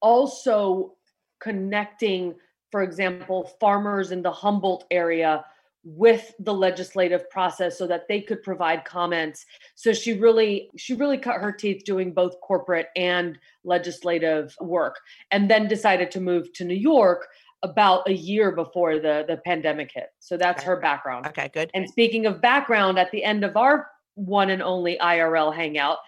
Also 0.00 0.96
connecting, 1.40 2.34
for 2.72 2.82
example, 2.82 3.52
farmers 3.60 4.10
in 4.10 4.22
the 4.22 4.32
Humboldt 4.32 4.84
area 4.90 5.44
with 5.84 6.32
the 6.38 6.52
legislative 6.54 7.28
process 7.28 7.76
so 7.76 7.86
that 7.86 8.08
they 8.08 8.18
could 8.20 8.42
provide 8.42 8.84
comments 8.86 9.44
so 9.74 9.92
she 9.92 10.14
really 10.14 10.70
she 10.78 10.94
really 10.94 11.18
cut 11.18 11.38
her 11.40 11.52
teeth 11.52 11.84
doing 11.84 12.12
both 12.12 12.40
corporate 12.40 12.86
and 12.96 13.38
legislative 13.64 14.54
work 14.62 14.96
and 15.30 15.50
then 15.50 15.68
decided 15.68 16.10
to 16.10 16.20
move 16.20 16.50
to 16.54 16.64
new 16.64 16.74
york 16.74 17.26
about 17.62 18.08
a 18.08 18.12
year 18.14 18.50
before 18.50 18.98
the 18.98 19.24
the 19.28 19.36
pandemic 19.44 19.90
hit 19.94 20.08
so 20.20 20.38
that's 20.38 20.62
Okay. 20.62 20.66
her 20.68 20.80
background 20.80 21.26
Okay, 21.26 21.50
good. 21.52 21.70
and 21.74 21.86
speaking 21.88 22.24
of 22.24 22.40
background 22.40 22.98
at 22.98 23.10
the 23.10 23.22
end 23.22 23.44
of 23.44 23.54
our 23.56 23.86
one 24.14 24.48
and 24.48 24.62
only 24.62 24.96
irl 25.02 25.54
hangout 25.54 25.98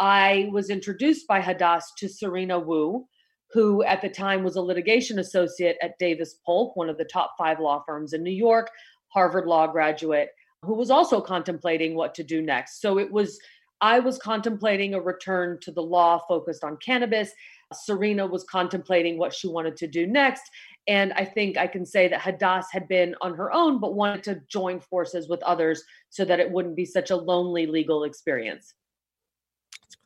i 0.00 0.48
was 0.52 0.68
introduced 0.68 1.28
by 1.28 1.40
hadas 1.40 1.84
to 1.96 2.08
serena 2.08 2.58
wu 2.58 3.06
who 3.52 3.82
at 3.84 4.00
the 4.00 4.08
time 4.08 4.42
was 4.42 4.56
a 4.56 4.60
litigation 4.60 5.18
associate 5.18 5.76
at 5.82 5.96
davis 5.98 6.36
polk 6.46 6.74
one 6.76 6.88
of 6.88 6.96
the 6.98 7.04
top 7.04 7.34
five 7.38 7.60
law 7.60 7.82
firms 7.86 8.12
in 8.14 8.22
new 8.22 8.30
york 8.30 8.68
Harvard 9.12 9.46
Law 9.46 9.66
graduate 9.66 10.30
who 10.64 10.74
was 10.74 10.90
also 10.90 11.20
contemplating 11.20 11.94
what 11.94 12.14
to 12.14 12.22
do 12.22 12.40
next. 12.40 12.80
So 12.80 12.98
it 12.98 13.10
was, 13.10 13.38
I 13.80 13.98
was 13.98 14.18
contemplating 14.18 14.94
a 14.94 15.00
return 15.00 15.58
to 15.62 15.72
the 15.72 15.82
law 15.82 16.20
focused 16.28 16.62
on 16.62 16.76
cannabis. 16.76 17.32
Serena 17.72 18.26
was 18.26 18.44
contemplating 18.44 19.18
what 19.18 19.34
she 19.34 19.48
wanted 19.48 19.76
to 19.78 19.86
do 19.86 20.06
next. 20.06 20.42
And 20.86 21.12
I 21.14 21.24
think 21.24 21.56
I 21.56 21.66
can 21.66 21.86
say 21.86 22.08
that 22.08 22.20
Hadas 22.20 22.64
had 22.70 22.86
been 22.88 23.14
on 23.20 23.34
her 23.34 23.52
own, 23.52 23.80
but 23.80 23.94
wanted 23.94 24.22
to 24.24 24.40
join 24.48 24.80
forces 24.80 25.28
with 25.28 25.42
others 25.42 25.82
so 26.10 26.24
that 26.24 26.40
it 26.40 26.50
wouldn't 26.50 26.76
be 26.76 26.84
such 26.84 27.10
a 27.10 27.16
lonely 27.16 27.66
legal 27.66 28.04
experience. 28.04 28.74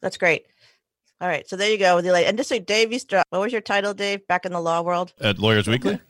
That's 0.01 0.17
great. 0.17 0.47
All 1.21 1.29
right, 1.29 1.49
so 1.49 1.57
there 1.57 1.71
you 1.71 1.79
go 1.79 1.97
with 1.97 2.05
the 2.05 2.13
lady. 2.13 2.27
And 2.27 2.37
just 2.37 2.51
so 2.51 2.59
Dave 2.59 2.93
used 2.93 3.09
to, 3.11 3.23
what 3.31 3.41
was 3.41 3.53
your 3.53 3.63
title, 3.63 3.95
Dave, 3.95 4.27
back 4.27 4.45
in 4.45 4.53
the 4.53 4.61
law 4.61 4.83
world? 4.83 5.15
At 5.21 5.39
Lawyers 5.39 5.65
mm-hmm. 5.65 5.73
Weekly, 5.73 6.01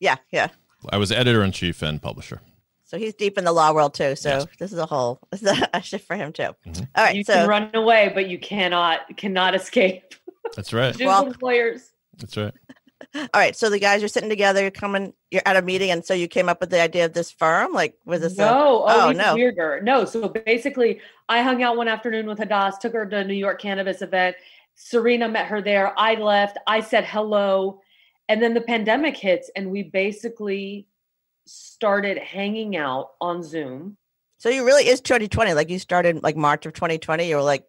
Yeah, 0.00 0.16
yeah. 0.32 0.48
I 0.90 0.96
was 0.96 1.10
editor 1.12 1.42
in 1.42 1.52
chief 1.52 1.82
and 1.82 2.00
publisher. 2.00 2.40
So 2.84 2.96
he's 2.98 3.14
deep 3.14 3.36
in 3.36 3.44
the 3.44 3.52
law 3.52 3.72
world 3.72 3.94
too. 3.94 4.16
So 4.16 4.28
Yes. 4.30 4.46
this 4.58 4.72
is 4.72 4.78
a 4.78 4.86
whole 4.86 5.18
this 5.30 5.42
is 5.42 5.48
a, 5.48 5.68
a 5.74 5.82
shift 5.82 6.06
for 6.06 6.16
him 6.16 6.32
too. 6.32 6.54
Mhm. 6.66 6.88
All 6.96 7.04
right, 7.04 7.14
you 7.16 7.24
so 7.24 7.34
can 7.34 7.48
run 7.48 7.70
away, 7.74 8.10
but 8.14 8.28
you 8.28 8.38
cannot 8.38 9.00
cannot 9.16 9.54
escape. 9.54 10.14
That's 10.56 10.72
right. 10.72 10.96
Do 10.96 11.06
Well- 11.06 11.34
lawyers. 11.42 11.90
That's 12.16 12.36
right. 12.36 12.54
all 13.14 13.28
right, 13.34 13.54
so 13.54 13.70
the 13.70 13.78
guys 13.78 14.02
are 14.02 14.08
sitting 14.08 14.28
together, 14.28 14.60
you're 14.60 14.72
coming, 14.72 15.12
you're 15.30 15.42
at 15.46 15.56
a 15.56 15.62
meeting, 15.62 15.90
and 15.92 16.04
so 16.04 16.14
you 16.14 16.26
came 16.26 16.48
up 16.48 16.60
with 16.60 16.70
the 16.70 16.80
idea 16.80 17.04
of 17.04 17.12
this 17.12 17.30
firm. 17.30 17.72
Like, 17.72 17.94
was 18.04 18.22
this? 18.22 18.34
a- 18.38 18.42
No, 18.42 18.84
oh, 18.88 19.08
oh, 19.08 19.12
no. 19.12 19.34
weirder. 19.34 19.80
No, 19.82 20.04
so 20.04 20.28
basically, 20.28 21.00
I 21.28 21.42
hung 21.42 21.62
out 21.62 21.76
one 21.76 21.86
afternoon 21.86 22.26
with 22.26 22.38
Hadas, 22.40 22.78
took 22.80 22.94
her 22.94 23.06
to 23.06 23.18
a 23.18 23.24
New 23.24 23.34
York 23.34 23.60
cannabis 23.60 24.02
event. 24.02 24.34
Serena 24.74 25.28
met 25.28 25.46
her 25.46 25.62
there. 25.62 25.92
I 25.98 26.14
left. 26.16 26.58
I 26.66 26.80
said 26.80 27.04
hello, 27.04 27.80
and 28.28 28.42
then 28.42 28.54
the 28.54 28.60
pandemic 28.60 29.16
hits, 29.16 29.50
and 29.56 29.70
we 29.70 29.82
basically 29.82 30.86
started 31.46 32.18
hanging 32.18 32.76
out 32.76 33.10
on 33.20 33.42
Zoom. 33.42 33.96
so 34.36 34.48
you 34.50 34.64
really 34.64 34.86
is 34.86 35.00
2020. 35.00 35.54
Like 35.54 35.70
you 35.70 35.78
started 35.78 36.22
like 36.22 36.36
March 36.36 36.66
of 36.66 36.74
2020. 36.74 37.28
You 37.28 37.36
were 37.36 37.42
like, 37.42 37.64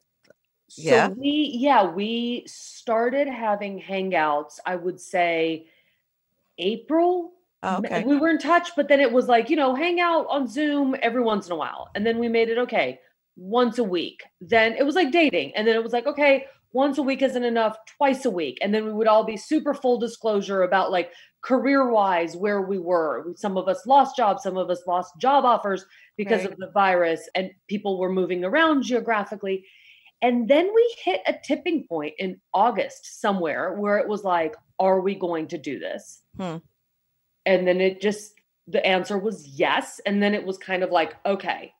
So 0.67 0.81
Yeah. 0.83 1.07
we, 1.09 1.51
yeah, 1.57 1.89
we 1.89 2.43
started 2.45 3.27
having 3.27 3.81
hangouts. 3.81 4.59
I 4.65 4.75
would 4.75 4.99
say 4.99 5.67
April 6.57 7.31
oh, 7.63 7.77
okay, 7.77 8.03
We 8.03 8.17
were 8.17 8.29
in 8.29 8.37
touch, 8.37 8.75
but 8.75 8.87
then 8.89 8.99
it 8.99 9.11
was 9.11 9.27
like, 9.27 9.49
you 9.49 9.55
know, 9.55 9.73
hang 9.73 9.99
out 9.99 10.27
on 10.29 10.47
Zoom 10.47 10.95
every 11.01 11.21
once 11.21 11.47
in 11.47 11.53
a 11.53 11.55
while. 11.55 11.89
And 11.95 12.05
then 12.05 12.19
we 12.19 12.27
made 12.27 12.49
it 12.49 12.57
okay, 12.57 12.99
once 13.37 13.77
a 13.79 13.83
week. 13.83 14.23
Then 14.41 14.73
it 14.73 14.85
was 14.85 14.95
like 14.95 15.11
dating. 15.11 15.55
And 15.55 15.65
then 15.65 15.75
it 15.75 15.83
was 15.83 15.93
like, 15.93 16.05
okay, 16.05 16.45
once 16.71 16.97
a 16.97 17.03
week 17.03 17.21
isn't 17.21 17.43
enough, 17.43 17.77
twice 17.97 18.25
a 18.25 18.29
week. 18.29 18.57
And 18.61 18.73
then 18.73 18.85
we 18.85 18.93
would 18.93 19.07
all 19.07 19.23
be 19.23 19.37
super 19.37 19.73
full 19.73 19.97
disclosure 19.99 20.61
about 20.61 20.91
like 20.91 21.11
career 21.41 21.89
wise 21.89 22.35
where 22.35 22.61
we 22.61 22.77
were. 22.77 23.33
Some 23.35 23.57
of 23.57 23.67
us 23.67 23.85
lost 23.87 24.15
jobs, 24.15 24.43
some 24.43 24.57
of 24.57 24.69
us 24.69 24.83
lost 24.85 25.13
job 25.19 25.45
offers 25.45 25.85
because 26.17 26.41
Right. 26.41 26.51
of 26.51 26.57
the 26.57 26.71
virus, 26.71 27.27
and 27.33 27.51
people 27.67 27.97
were 27.97 28.11
moving 28.11 28.43
around 28.43 28.83
geographically. 28.83 29.65
And 30.21 30.47
then 30.49 30.69
we 30.75 30.95
hit 31.03 31.21
a 31.27 31.35
tipping 31.43 31.85
point 31.87 32.13
in 32.19 32.41
August 32.53 33.21
somewhere 33.21 33.73
where 33.73 33.97
it 33.97 34.07
was 34.07 34.23
like, 34.23 34.53
are 34.77 34.99
we 34.99 35.15
going 35.15 35.47
to 35.47 35.57
do 35.57 35.79
this? 35.79 36.21
Hmm. 36.37 36.57
And 37.45 37.65
then 37.65 37.79
it 37.79 38.01
just, 38.01 38.33
the 38.67 38.85
answer 38.85 39.17
was 39.17 39.47
yes. 39.47 39.99
And 40.05 40.21
then 40.21 40.35
it 40.35 40.45
was 40.45 40.57
kind 40.57 40.83
of 40.83 40.91
like, 40.91 41.15
okay, 41.25 41.73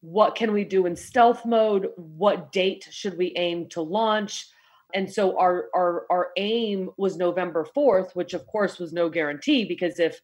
what 0.00 0.34
can 0.34 0.52
we 0.52 0.64
do 0.64 0.86
in 0.86 0.96
stealth 0.96 1.44
mode? 1.44 1.90
What 1.96 2.52
date 2.52 2.88
should 2.90 3.18
we 3.18 3.34
aim 3.36 3.68
to 3.70 3.82
launch? 3.82 4.46
And 4.94 5.10
so 5.10 5.38
our 5.38 5.68
our 5.74 6.06
our 6.10 6.30
aim 6.36 6.90
was 6.96 7.16
November 7.16 7.66
4th, 7.76 8.14
which 8.14 8.34
of 8.34 8.46
course 8.46 8.78
was 8.78 8.92
no 8.92 9.08
guarantee 9.08 9.64
because 9.64 10.00
if 10.00 10.20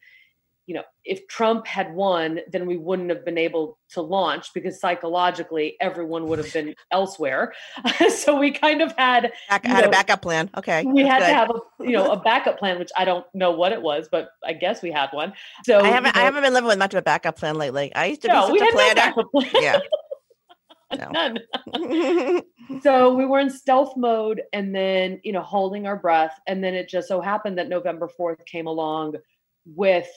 you 0.67 0.75
know, 0.75 0.83
if 1.05 1.27
Trump 1.29 1.65
had 1.67 1.95
won, 1.95 2.41
then 2.51 2.67
we 2.67 2.77
wouldn't 2.77 3.09
have 3.11 3.25
been 3.25 3.39
able 3.39 3.79
to 3.91 4.01
launch 4.01 4.53
because 4.53 4.81
psychologically 4.81 5.77
everyone 5.81 6.27
would 6.27 6.41
have 6.41 6.53
been 6.53 6.75
elsewhere. 6.91 7.55
so 8.09 8.37
we 8.37 8.51
kind 8.51 8.83
of 8.83 8.93
had 8.99 9.33
Back, 9.49 9.65
had 9.65 9.85
a 9.85 9.89
backup 9.89 10.23
plan. 10.23 10.51
Okay, 10.57 10.85
we 10.85 11.03
had 11.07 11.21
good. 11.21 11.29
to 11.29 11.35
have 11.35 11.51
a 11.51 11.85
you 11.85 11.93
know 11.93 12.11
a 12.11 12.17
backup 12.19 12.59
plan, 12.59 12.79
which 12.79 12.91
I 12.97 13.05
don't 13.05 13.25
know 13.33 13.53
what 13.53 13.73
it 13.73 13.81
was, 13.81 14.09
but 14.11 14.29
I 14.45 14.53
guess 14.53 14.83
we 14.83 14.91
had 14.91 15.11
one. 15.13 15.33
So 15.65 15.81
I 15.81 15.89
haven't 15.89 16.17
you 16.17 16.21
I 16.21 16.25
haven't 16.25 16.43
been 16.43 16.53
living 16.53 16.69
with 16.69 16.79
much 16.79 16.95
of 16.95 16.99
a 16.99 17.03
backup 17.03 17.37
plan 17.37 17.57
lately. 17.57 17.95
I 17.95 18.07
used 18.07 18.23
to 18.23 18.29
no, 18.29 18.49
be 18.49 18.55
we 18.55 18.59
such 18.59 18.75
a 18.75 18.79
had 18.79 18.89
no 18.89 18.95
backup 18.95 19.31
plan. 19.33 19.51
Yeah. 19.63 19.79
No. 20.97 21.11
None. 21.11 22.43
so 22.81 23.13
we 23.13 23.27
were 23.27 23.41
in 23.41 23.51
stealth 23.51 23.97
mode 23.97 24.43
and 24.53 24.73
then 24.73 25.21
you 25.25 25.33
know 25.33 25.43
holding 25.43 25.85
our 25.85 25.97
breath 25.97 26.39
and 26.47 26.63
then 26.63 26.75
it 26.75 26.89
just 26.89 27.09
so 27.09 27.21
happened 27.21 27.59
that 27.59 27.69
november 27.69 28.09
4th 28.19 28.47
came 28.47 28.69
along 28.69 29.17
with 29.75 30.09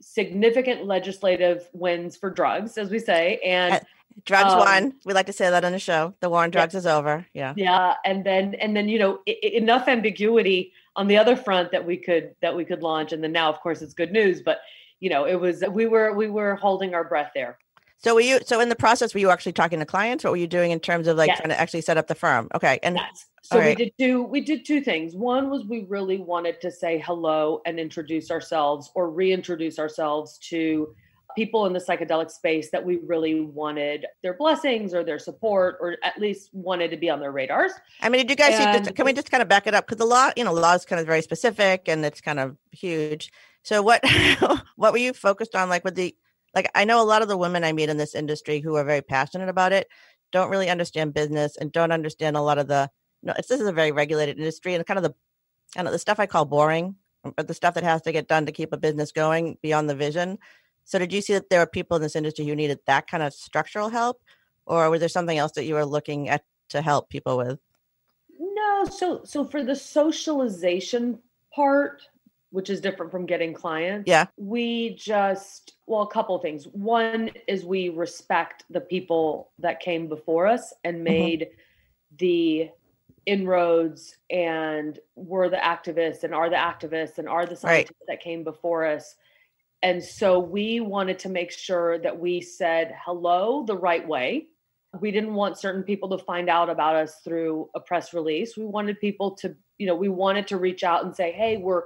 significant 0.00 0.84
legislative 0.86 1.68
wins 1.72 2.16
for 2.16 2.30
drugs 2.30 2.78
as 2.78 2.90
we 2.90 2.98
say 2.98 3.40
and 3.44 3.74
Uh, 3.74 3.80
drugs 4.24 4.52
Um, 4.52 4.58
won. 4.58 4.94
We 5.04 5.12
like 5.12 5.26
to 5.26 5.32
say 5.32 5.48
that 5.50 5.64
on 5.64 5.72
the 5.72 5.78
show. 5.78 6.14
The 6.20 6.28
war 6.30 6.40
on 6.42 6.48
Yeah. 6.48 6.52
drugs 6.58 6.74
is 6.74 6.86
over. 6.86 7.26
Yeah. 7.34 7.54
yeah 7.56 7.94
and 8.04 8.24
then 8.24 8.54
and 8.54 8.76
then 8.76 8.88
you 8.88 8.98
know 8.98 9.20
I- 9.28 9.38
enough 9.42 9.88
ambiguity 9.88 10.72
on 10.96 11.06
the 11.08 11.16
other 11.16 11.36
front 11.36 11.70
that 11.72 11.84
we 11.84 11.96
could 11.96 12.34
that 12.42 12.54
we 12.56 12.64
could 12.64 12.82
launch 12.82 13.12
and 13.12 13.22
then 13.22 13.32
now 13.32 13.48
of 13.48 13.60
course 13.60 13.82
it's 13.82 13.94
good 13.94 14.10
news 14.12 14.40
but 14.42 14.58
you 15.00 15.08
know 15.10 15.24
it 15.26 15.38
was 15.38 15.62
we 15.70 15.86
were 15.86 16.12
we 16.12 16.28
were 16.28 16.56
holding 16.56 16.94
our 16.94 17.04
breath 17.04 17.30
there 17.34 17.58
So 17.98 18.14
were 18.14 18.20
you 18.20 18.40
so 18.44 18.60
in 18.60 18.68
the 18.68 18.76
process 18.76 19.12
were 19.14 19.20
you 19.20 19.30
actually 19.30 19.52
talking 19.52 19.80
to 19.80 19.86
clients? 19.86 20.24
What 20.24 20.30
were 20.30 20.36
you 20.36 20.46
doing 20.46 20.70
in 20.70 20.80
terms 20.80 21.08
of 21.08 21.16
like 21.16 21.28
Yes. 21.28 21.38
trying 21.38 21.50
to 21.50 21.60
actually 21.60 21.80
set 21.80 21.96
up 21.96 22.06
the 22.06 22.14
firm? 22.14 22.48
Okay. 22.54 22.78
And 22.82 22.96
Yes. 22.96 23.26
So 23.42 23.56
all 23.56 23.62
we 23.62 23.68
right. 23.68 23.78
did 23.78 23.92
two 23.98 24.22
we 24.22 24.40
did 24.40 24.64
two 24.64 24.80
things. 24.80 25.14
One 25.14 25.50
was 25.50 25.64
we 25.64 25.84
really 25.88 26.18
wanted 26.18 26.60
to 26.60 26.70
say 26.70 27.02
hello 27.04 27.60
and 27.66 27.78
introduce 27.80 28.30
ourselves 28.30 28.90
or 28.94 29.10
reintroduce 29.10 29.78
ourselves 29.78 30.38
to 30.50 30.94
people 31.36 31.66
in 31.66 31.72
the 31.72 31.78
psychedelic 31.78 32.30
space 32.30 32.70
that 32.70 32.84
we 32.84 32.96
really 33.06 33.42
wanted 33.42 34.06
their 34.22 34.34
blessings 34.34 34.92
or 34.92 35.04
their 35.04 35.18
support 35.18 35.76
or 35.80 35.96
at 36.02 36.18
least 36.18 36.50
wanted 36.52 36.90
to 36.90 36.96
be 36.96 37.08
on 37.08 37.20
their 37.20 37.30
radars. 37.30 37.72
I 38.00 38.08
mean, 38.08 38.26
did 38.26 38.30
you 38.30 38.36
guys 38.36 38.56
see, 38.56 38.92
can 38.92 39.04
we 39.04 39.12
just 39.12 39.30
kind 39.30 39.42
of 39.42 39.48
back 39.48 39.66
it 39.66 39.74
up? 39.74 39.86
Because 39.86 39.98
the 39.98 40.06
law, 40.06 40.30
you 40.36 40.42
know, 40.42 40.52
law 40.52 40.74
is 40.74 40.84
kind 40.84 40.98
of 41.00 41.06
very 41.06 41.22
specific 41.22 41.88
and 41.88 42.04
it's 42.04 42.20
kind 42.20 42.40
of 42.40 42.56
huge. 42.72 43.30
So 43.62 43.82
what, 43.82 44.02
what 44.76 44.92
were 44.92 44.98
you 44.98 45.12
focused 45.12 45.54
on? 45.54 45.68
Like 45.68 45.84
with 45.84 45.94
the, 45.94 46.16
like, 46.54 46.70
I 46.74 46.84
know 46.84 47.02
a 47.02 47.04
lot 47.04 47.22
of 47.22 47.28
the 47.28 47.36
women 47.36 47.64
I 47.64 47.72
meet 47.72 47.88
in 47.88 47.96
this 47.96 48.14
industry 48.14 48.60
who 48.60 48.76
are 48.76 48.84
very 48.84 49.02
passionate 49.02 49.48
about 49.48 49.72
it, 49.72 49.88
don't 50.32 50.50
really 50.50 50.70
understand 50.70 51.14
business 51.14 51.56
and 51.56 51.72
don't 51.72 51.92
understand 51.92 52.36
a 52.36 52.42
lot 52.42 52.58
of 52.58 52.68
the, 52.68 52.90
no, 53.22 53.34
it's, 53.38 53.48
this 53.48 53.60
is 53.60 53.66
a 53.66 53.72
very 53.72 53.92
regulated 53.92 54.38
industry 54.38 54.74
and 54.74 54.86
kind 54.86 54.98
of 54.98 55.04
the, 55.04 55.14
kind 55.74 55.86
of 55.86 55.92
the 55.92 55.98
stuff 55.98 56.18
I 56.18 56.26
call 56.26 56.44
boring, 56.44 56.96
um, 57.24 57.34
but 57.36 57.48
the 57.48 57.54
stuff 57.54 57.74
that 57.74 57.84
has 57.84 58.02
to 58.02 58.12
get 58.12 58.28
done 58.28 58.46
to 58.46 58.52
keep 58.52 58.72
a 58.72 58.78
business 58.78 59.12
going 59.12 59.58
beyond 59.62 59.88
the 59.88 59.94
vision. 59.94 60.38
So 60.84 60.98
did 60.98 61.12
you 61.12 61.20
see 61.20 61.34
that 61.34 61.50
there 61.50 61.60
are 61.60 61.66
people 61.66 61.96
in 61.96 62.02
this 62.02 62.16
industry 62.16 62.46
who 62.46 62.56
needed 62.56 62.80
that 62.86 63.06
kind 63.06 63.22
of 63.22 63.34
structural 63.34 63.90
help? 63.90 64.22
Or 64.66 64.88
was 64.90 65.00
there 65.00 65.08
something 65.08 65.38
else 65.38 65.52
that 65.52 65.64
you 65.64 65.74
were 65.74 65.86
looking 65.86 66.28
at 66.28 66.44
to 66.70 66.82
help 66.82 67.08
people 67.08 67.36
with? 67.36 67.58
No, 68.38 68.84
so 68.84 69.22
so 69.24 69.44
for 69.44 69.64
the 69.64 69.74
socialization 69.74 71.18
part, 71.54 72.02
which 72.50 72.70
is 72.70 72.80
different 72.80 73.12
from 73.12 73.26
getting 73.26 73.52
clients. 73.52 74.08
Yeah. 74.08 74.26
We 74.36 74.94
just 74.94 75.74
well, 75.86 76.02
a 76.02 76.06
couple 76.06 76.36
of 76.36 76.42
things. 76.42 76.66
One 76.66 77.30
is 77.46 77.64
we 77.64 77.88
respect 77.88 78.64
the 78.70 78.80
people 78.80 79.50
that 79.58 79.80
came 79.80 80.08
before 80.08 80.46
us 80.46 80.72
and 80.84 80.96
mm-hmm. 80.96 81.04
made 81.04 81.48
the 82.18 82.70
inroads 83.26 84.16
and 84.30 84.98
were 85.14 85.50
the 85.50 85.56
activists 85.56 86.24
and 86.24 86.34
are 86.34 86.48
the 86.48 86.56
activists 86.56 87.18
and 87.18 87.28
are 87.28 87.44
the 87.44 87.56
scientists 87.56 88.02
that 88.06 88.22
came 88.22 88.42
before 88.42 88.86
us. 88.86 89.16
And 89.82 90.02
so 90.02 90.38
we 90.38 90.80
wanted 90.80 91.18
to 91.20 91.28
make 91.28 91.52
sure 91.52 91.98
that 91.98 92.18
we 92.18 92.40
said 92.40 92.94
hello 93.04 93.64
the 93.66 93.76
right 93.76 94.06
way. 94.06 94.46
We 94.98 95.10
didn't 95.10 95.34
want 95.34 95.58
certain 95.58 95.82
people 95.82 96.08
to 96.08 96.24
find 96.24 96.48
out 96.48 96.70
about 96.70 96.96
us 96.96 97.16
through 97.22 97.68
a 97.74 97.80
press 97.80 98.14
release. 98.14 98.56
We 98.56 98.64
wanted 98.64 98.98
people 98.98 99.32
to, 99.36 99.54
you 99.76 99.86
know, 99.86 99.94
we 99.94 100.08
wanted 100.08 100.46
to 100.48 100.56
reach 100.56 100.82
out 100.82 101.04
and 101.04 101.14
say, 101.14 101.30
hey, 101.30 101.58
we're 101.58 101.82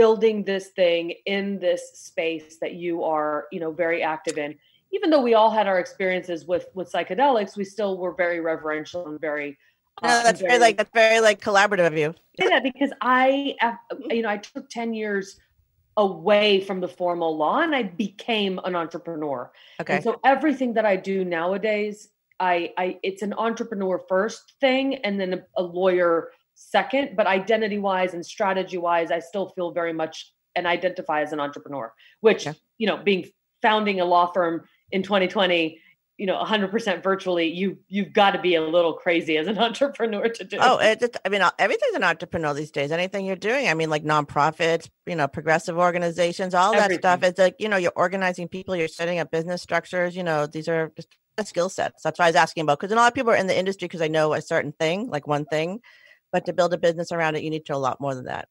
building 0.00 0.42
this 0.44 0.68
thing 0.68 1.12
in 1.26 1.58
this 1.58 1.82
space 1.92 2.56
that 2.56 2.72
you 2.72 3.04
are, 3.04 3.46
you 3.52 3.60
know, 3.60 3.70
very 3.70 4.02
active 4.02 4.38
in. 4.38 4.54
Even 4.92 5.10
though 5.10 5.20
we 5.20 5.34
all 5.34 5.50
had 5.50 5.66
our 5.66 5.78
experiences 5.78 6.46
with 6.46 6.68
with 6.72 6.90
psychedelics, 6.90 7.54
we 7.54 7.64
still 7.64 7.98
were 7.98 8.14
very 8.14 8.40
reverential 8.40 9.06
and 9.08 9.20
very 9.20 9.58
No, 10.02 10.08
uh, 10.08 10.22
that's 10.22 10.40
very 10.40 10.58
like 10.58 10.78
that's 10.78 10.94
very 10.94 11.20
like 11.20 11.38
collaborative 11.42 11.86
of 11.86 11.98
you. 11.98 12.14
that 12.38 12.62
because 12.62 12.92
I, 13.02 13.56
you 14.08 14.22
know, 14.22 14.30
I 14.30 14.38
took 14.38 14.70
10 14.70 14.94
years 14.94 15.38
away 15.98 16.62
from 16.62 16.80
the 16.80 16.88
formal 16.88 17.36
law 17.36 17.60
and 17.60 17.74
I 17.74 17.82
became 17.82 18.58
an 18.64 18.74
entrepreneur. 18.74 19.52
Okay. 19.82 19.96
And 19.96 20.02
so 20.02 20.18
everything 20.24 20.72
that 20.74 20.86
I 20.86 20.96
do 20.96 21.26
nowadays, 21.26 22.08
I, 22.52 22.72
I 22.78 22.98
it's 23.02 23.20
an 23.20 23.34
entrepreneur 23.34 23.98
first 24.08 24.54
thing 24.62 24.94
and 25.04 25.20
then 25.20 25.34
a, 25.34 25.40
a 25.58 25.62
lawyer 25.62 26.30
second, 26.60 27.16
but 27.16 27.26
identity 27.26 27.78
wise 27.78 28.14
and 28.14 28.24
strategy 28.24 28.78
wise, 28.78 29.10
I 29.10 29.20
still 29.20 29.48
feel 29.50 29.72
very 29.72 29.92
much 29.92 30.30
and 30.54 30.66
identify 30.66 31.22
as 31.22 31.32
an 31.32 31.40
entrepreneur, 31.40 31.92
which, 32.20 32.46
you 32.78 32.86
know, 32.86 32.98
being 32.98 33.26
founding 33.62 34.00
a 34.00 34.04
law 34.04 34.30
firm 34.32 34.64
in 34.90 35.02
2020, 35.02 35.80
you 36.18 36.26
know, 36.26 36.42
100% 36.42 37.02
virtually, 37.02 37.48
you 37.48 37.78
you've 37.88 38.12
got 38.12 38.32
to 38.32 38.40
be 38.40 38.54
a 38.54 38.62
little 38.62 38.92
crazy 38.92 39.38
as 39.38 39.46
an 39.46 39.56
entrepreneur 39.68 40.28
to 40.28 40.44
do. 40.44 40.58
Oh, 40.60 40.78
it, 40.78 41.16
I 41.24 41.28
mean, 41.30 41.40
uh, 41.40 41.50
everything's 41.58 41.94
an 41.94 42.04
entrepreneur 42.04 42.52
these 42.52 42.70
days. 42.70 42.92
Anything 42.92 43.24
you're 43.24 43.36
doing, 43.36 43.68
I 43.68 43.74
mean, 43.74 43.88
like 43.88 44.04
nonprofits, 44.04 44.90
you 45.06 45.16
know, 45.16 45.28
progressive 45.28 45.78
organizations, 45.78 46.54
all 46.54 46.72
that 46.72 46.92
stuff. 46.92 47.22
It's 47.22 47.38
like 47.38 47.56
you 47.58 47.70
know, 47.70 47.78
you're 47.78 47.92
organizing 47.96 48.48
people, 48.48 48.76
you're 48.76 48.88
setting 48.88 49.18
up 49.18 49.30
business 49.30 49.62
structures. 49.62 50.14
You 50.14 50.24
know, 50.24 50.46
these 50.46 50.68
are 50.68 50.92
just 50.94 51.08
skill 51.44 51.70
sets. 51.70 52.02
That's 52.02 52.18
why 52.18 52.26
I 52.26 52.28
was 52.28 52.36
asking 52.36 52.62
about 52.62 52.80
because 52.80 52.92
a 52.92 52.96
lot 52.96 53.08
of 53.08 53.14
people 53.14 53.30
are 53.30 53.36
in 53.36 53.46
the 53.46 53.58
industry 53.58 53.88
because 53.88 54.00
they 54.00 54.08
know 54.10 54.34
a 54.34 54.42
certain 54.42 54.72
thing, 54.72 55.08
like 55.08 55.26
one 55.26 55.46
thing, 55.46 55.80
but 56.32 56.44
to 56.46 56.52
build 56.52 56.72
a 56.74 56.78
business 56.78 57.12
around 57.12 57.34
it, 57.36 57.42
you 57.42 57.50
need 57.50 57.66
to 57.66 57.74
a 57.74 57.76
lot 57.76 58.00
more 58.00 58.14
than 58.14 58.24
that. 58.24 58.48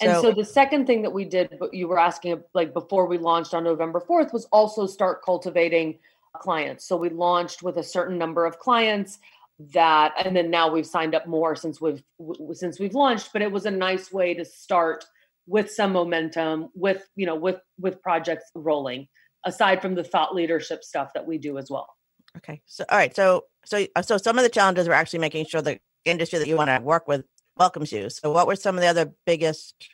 And 0.00 0.20
so 0.20 0.32
the 0.32 0.44
second 0.44 0.86
thing 0.86 1.02
that 1.02 1.12
we 1.12 1.24
did, 1.24 1.56
but 1.60 1.74
you 1.74 1.86
were 1.86 1.98
asking 1.98 2.42
like 2.54 2.72
before 2.72 3.06
we 3.06 3.18
launched 3.18 3.54
on 3.54 3.64
November 3.64 4.00
4th, 4.00 4.32
was 4.32 4.46
also 4.46 4.86
start 4.86 5.22
cultivating 5.24 5.98
clients. 6.40 6.86
So 6.86 6.96
we 6.96 7.10
launched 7.10 7.62
with 7.62 7.76
a 7.76 7.82
certain 7.82 8.16
number 8.16 8.46
of 8.46 8.58
clients 8.58 9.18
that, 9.74 10.14
and 10.24 10.34
then 10.34 10.50
now 10.50 10.70
we've 10.70 10.86
signed 10.86 11.14
up 11.14 11.26
more 11.26 11.54
since 11.54 11.80
we've 11.80 12.02
w- 12.18 12.54
since 12.54 12.80
we've 12.80 12.94
launched. 12.94 13.30
But 13.32 13.42
it 13.42 13.52
was 13.52 13.66
a 13.66 13.70
nice 13.70 14.10
way 14.10 14.34
to 14.34 14.44
start 14.44 15.04
with 15.46 15.70
some 15.70 15.92
momentum, 15.92 16.70
with 16.74 17.06
you 17.14 17.26
know, 17.26 17.36
with 17.36 17.60
with 17.78 18.00
projects 18.02 18.50
rolling. 18.54 19.08
Aside 19.44 19.82
from 19.82 19.96
the 19.96 20.04
thought 20.04 20.34
leadership 20.34 20.84
stuff 20.84 21.10
that 21.14 21.26
we 21.26 21.36
do 21.36 21.58
as 21.58 21.68
well. 21.68 21.88
Okay. 22.36 22.62
So 22.66 22.84
all 22.88 22.96
right. 22.96 23.14
So 23.14 23.44
so 23.64 23.86
so 24.02 24.16
some 24.16 24.38
of 24.38 24.44
the 24.44 24.48
challenges 24.48 24.88
were 24.88 24.94
actually 24.94 25.18
making 25.18 25.46
sure 25.46 25.60
the 25.60 25.80
industry 26.04 26.38
that 26.38 26.48
you 26.48 26.56
want 26.56 26.70
to 26.70 26.80
work 26.80 27.08
with 27.08 27.24
welcomes 27.56 27.92
you. 27.92 28.10
So 28.10 28.32
what 28.32 28.46
were 28.46 28.56
some 28.56 28.76
of 28.76 28.80
the 28.82 28.88
other 28.88 29.12
biggest 29.26 29.88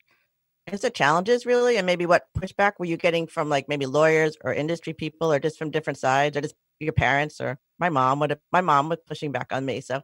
is 0.72 0.84
it 0.84 0.94
challenges 0.94 1.46
really? 1.46 1.76
And 1.76 1.86
maybe 1.86 2.06
what 2.06 2.26
pushback 2.36 2.72
were 2.78 2.84
you 2.84 2.96
getting 2.96 3.26
from 3.26 3.48
like 3.48 3.68
maybe 3.68 3.86
lawyers 3.86 4.36
or 4.44 4.52
industry 4.52 4.92
people 4.92 5.32
or 5.32 5.38
just 5.38 5.58
from 5.58 5.70
different 5.70 5.98
sides 5.98 6.36
or 6.36 6.42
just 6.42 6.54
your 6.78 6.92
parents 6.92 7.40
or 7.40 7.58
my 7.78 7.88
mom 7.88 8.20
would 8.20 8.38
my 8.52 8.60
mom 8.60 8.88
was 8.88 8.98
pushing 9.06 9.32
back 9.32 9.48
on 9.50 9.64
me. 9.64 9.80
So 9.80 10.02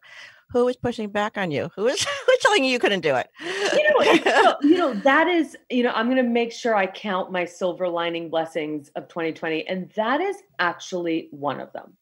who 0.51 0.65
was 0.65 0.77
pushing 0.77 1.11
back 1.11 1.37
on 1.37 1.51
you? 1.51 1.71
Who 1.77 1.85
was 1.85 2.07
telling 2.41 2.65
you 2.65 2.71
you 2.71 2.79
couldn't 2.79 3.01
do 3.01 3.15
it? 3.17 3.29
you 3.41 3.83
know, 3.91 4.33
so- 4.43 4.57
you 4.63 4.79
know 4.79 4.95
that 4.95 5.29
is 5.29 5.57
you 5.71 5.83
know 5.83 5.93
i'm 5.95 6.07
going 6.07 6.17
to 6.17 6.23
make 6.23 6.53
sure 6.53 6.75
i 6.75 6.87
count 6.87 7.33
my 7.33 7.45
silver 7.45 7.89
lining 7.89 8.29
blessings 8.29 8.89
of 8.97 9.09
2020 9.09 9.67
and 9.67 9.91
that 9.97 10.21
is 10.21 10.37
actually 10.59 11.29
one 11.31 11.61
of 11.61 11.73
them 11.73 11.97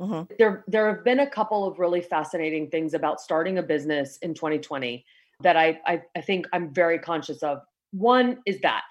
Mhm. 0.00 0.28
there 0.38 0.64
there 0.68 0.94
have 0.94 1.04
been 1.04 1.20
a 1.20 1.28
couple 1.28 1.66
of 1.66 1.78
really 1.78 2.00
fascinating 2.00 2.70
things 2.70 2.94
about 2.94 3.20
starting 3.20 3.58
a 3.58 3.62
business 3.62 4.18
in 4.18 4.32
2020 4.32 5.04
that 5.40 5.56
I, 5.56 5.80
I 5.86 6.02
i 6.16 6.20
think 6.20 6.46
i'm 6.52 6.72
very 6.72 6.98
conscious 6.98 7.42
of. 7.42 7.62
One 7.90 8.38
is 8.46 8.60
that. 8.60 8.84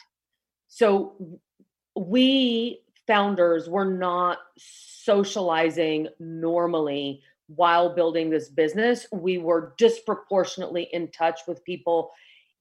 So 0.68 1.40
we 1.96 2.82
founders 3.06 3.70
were 3.70 3.86
not 3.86 4.40
socializing 4.58 6.10
normally 6.20 7.22
while 7.48 7.96
building 7.96 8.30
this 8.30 8.50
business. 8.50 9.08
We 9.12 9.38
were 9.38 9.74
disproportionately 9.78 10.90
in 10.92 11.10
touch 11.12 11.42
with 11.48 11.64
people 11.64 12.12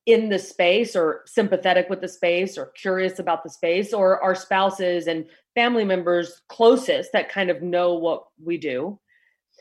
in 0.06 0.28
the 0.28 0.38
space 0.38 0.94
or 0.94 1.22
sympathetic 1.26 1.90
with 1.90 2.00
the 2.00 2.08
space 2.08 2.56
or 2.56 2.66
curious 2.66 3.18
about 3.18 3.42
the 3.42 3.50
space 3.50 3.92
or 3.92 4.22
our 4.22 4.36
spouses 4.36 5.08
and 5.08 5.26
family 5.54 5.84
members 5.84 6.42
closest 6.48 7.10
that 7.12 7.28
kind 7.28 7.50
of 7.50 7.60
know 7.60 7.94
what 7.94 8.24
we 8.42 8.56
do. 8.56 8.98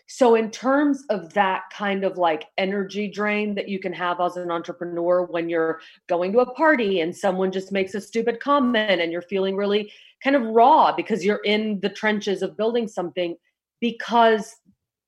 So, 0.08 0.36
in 0.36 0.52
terms 0.52 1.04
of 1.10 1.34
that 1.34 1.63
kind 1.74 2.04
of 2.04 2.19
like 2.19 2.46
energy 2.60 3.10
drain 3.10 3.56
that 3.56 3.67
you 3.67 3.80
can 3.80 3.93
have 3.93 4.22
as 4.22 4.38
an 4.38 4.52
entrepreneur 4.52 5.24
when 5.24 5.50
you're 5.50 5.80
going 6.08 6.32
to 6.34 6.41
a 6.41 6.54
party 6.54 7.02
and 7.02 7.15
someone 7.15 7.52
just 7.52 7.72
makes 7.72 7.96
a 7.96 8.02
stupid 8.02 8.39
comment 8.39 9.02
and 9.02 9.12
you're 9.12 9.24
feeling 9.24 9.56
really 9.56 9.91
kind 10.24 10.36
of 10.36 10.43
raw 10.43 10.96
because 10.96 11.26
you're 11.26 11.41
in 11.43 11.80
the 11.82 11.89
trenches 11.89 12.43
of 12.43 12.56
building 12.56 12.88
something 12.88 13.36
because 13.82 14.56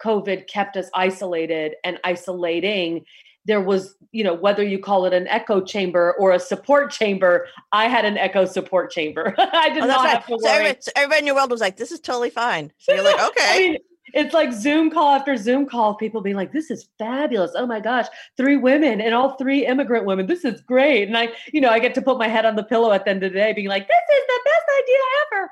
COVID 0.01 0.47
kept 0.47 0.77
us 0.77 0.89
isolated 0.95 1.75
and 1.83 1.99
isolating 2.03 3.05
there 3.47 3.61
was 3.61 3.95
you 4.11 4.23
know 4.23 4.33
whether 4.33 4.63
you 4.63 4.77
call 4.79 5.05
it 5.05 5.13
an 5.13 5.27
echo 5.27 5.59
chamber 5.61 6.13
or 6.19 6.31
a 6.31 6.39
support 6.39 6.91
chamber 6.91 7.47
i 7.71 7.87
had 7.87 8.05
an 8.05 8.17
echo 8.17 8.45
support 8.45 8.91
chamber 8.91 9.33
i 9.39 9.69
did 9.69 9.83
Oh, 9.83 9.87
not 9.87 10.03
right. 10.03 10.09
have 10.15 10.25
to 10.27 10.37
So 10.39 10.45
worry 10.47 10.51
everybody, 10.53 10.77
so 10.81 10.91
everybody 10.95 11.19
in 11.19 11.25
your 11.27 11.35
world 11.35 11.51
was 11.51 11.61
like, 11.61 11.77
"This 11.77 11.91
is 11.91 11.99
totally 11.99 12.29
fine." 12.29 12.71
So 12.77 12.93
you're 12.93 13.03
like, 13.03 13.19
"Okay." 13.29 13.49
I 13.49 13.57
mean, 13.59 13.77
it's 14.13 14.33
like 14.33 14.53
zoom 14.53 14.89
call 14.89 15.13
after 15.13 15.35
zoom 15.35 15.65
call 15.65 15.93
people 15.95 16.21
being 16.21 16.35
like 16.37 16.53
this 16.53 16.71
is 16.71 16.87
fabulous 16.97 17.51
oh 17.55 17.65
my 17.67 17.81
gosh 17.81 18.05
three 18.37 18.55
women 18.55 19.01
and 19.01 19.13
all 19.13 19.35
three 19.35 19.65
immigrant 19.65 20.05
women 20.05 20.25
this 20.25 20.45
is 20.45 20.61
great 20.61 21.03
and 21.09 21.17
i 21.17 21.27
you 21.51 21.59
know 21.59 21.69
i 21.69 21.77
get 21.77 21.93
to 21.93 22.01
put 22.01 22.17
my 22.17 22.27
head 22.29 22.45
on 22.45 22.55
the 22.55 22.63
pillow 22.63 22.93
at 22.93 23.03
the 23.03 23.11
end 23.11 23.21
of 23.21 23.33
the 23.33 23.37
day 23.37 23.51
being 23.51 23.67
like 23.67 23.85
this 23.85 24.05
is 24.17 24.23
the 24.27 24.39
best 24.49 24.65
idea 24.79 24.97
ever 25.25 25.49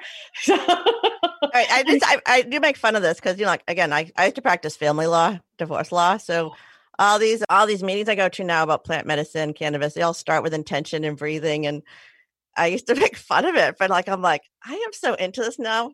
All 1.43 1.51
right, 1.53 1.67
I 1.71 1.83
just 1.83 2.05
I, 2.07 2.21
I 2.25 2.41
do 2.43 2.59
make 2.61 2.77
fun 2.77 2.95
of 2.95 3.01
this 3.01 3.17
because 3.19 3.37
you 3.37 3.43
know, 3.45 3.51
like 3.51 3.63
again, 3.67 3.93
I, 3.93 4.11
I 4.17 4.25
used 4.25 4.35
to 4.37 4.41
practice 4.41 4.75
family 4.75 5.05
law, 5.07 5.37
divorce 5.57 5.91
law. 5.91 6.17
So 6.17 6.53
all 6.99 7.19
these 7.19 7.43
all 7.49 7.65
these 7.65 7.83
meetings 7.83 8.09
I 8.09 8.15
go 8.15 8.29
to 8.29 8.43
now 8.43 8.63
about 8.63 8.83
plant 8.83 9.07
medicine, 9.07 9.53
cannabis, 9.53 9.93
they 9.93 10.01
all 10.01 10.13
start 10.13 10.43
with 10.43 10.53
intention 10.53 11.03
and 11.03 11.17
breathing. 11.17 11.67
And 11.67 11.83
I 12.57 12.67
used 12.67 12.87
to 12.87 12.95
make 12.99 13.17
fun 13.17 13.45
of 13.45 13.55
it, 13.55 13.75
but 13.77 13.89
like 13.89 14.07
I'm 14.09 14.21
like, 14.21 14.43
I 14.65 14.73
am 14.73 14.93
so 14.93 15.13
into 15.15 15.41
this 15.41 15.59
now. 15.59 15.91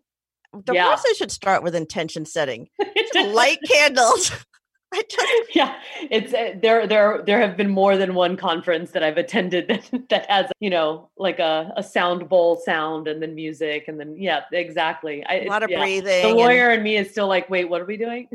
Yeah. 0.54 0.84
Divorces 0.84 1.18
should 1.18 1.32
start 1.32 1.64
with 1.64 1.76
intention 1.76 2.26
setting. 2.26 2.68
Light 3.16 3.60
candles. 3.68 4.32
I 4.94 5.04
just 5.10 5.56
yeah 5.56 5.76
it's 6.10 6.34
uh, 6.34 6.56
there 6.62 6.86
there 6.86 7.24
there 7.26 7.40
have 7.40 7.56
been 7.56 7.70
more 7.70 7.96
than 7.96 8.14
one 8.14 8.36
conference 8.36 8.92
that 8.92 9.04
i've 9.04 9.18
attended 9.18 9.70
that, 9.70 10.10
that 10.10 10.30
has 10.30 10.52
you 10.60 10.70
know 10.70 11.10
like 11.16 11.40
a, 11.40 11.72
a 11.78 11.84
sound 11.84 12.28
bowl 12.28 12.58
sound 12.58 13.08
and 13.08 13.22
then 13.22 13.34
music 13.34 13.86
and 13.88 13.98
then 13.98 14.18
yeah 14.18 14.42
exactly 14.52 15.24
I, 15.26 15.36
a 15.36 15.48
lot 15.48 15.64
of 15.64 15.70
yeah. 15.70 15.80
breathing. 15.80 16.28
the 16.28 16.34
lawyer 16.34 16.72
and 16.72 16.84
me 16.84 16.98
is 16.98 17.10
still 17.10 17.28
like 17.28 17.50
wait 17.50 17.70
what 17.70 17.80
are 17.80 17.86
we 17.86 17.96
doing 17.96 18.28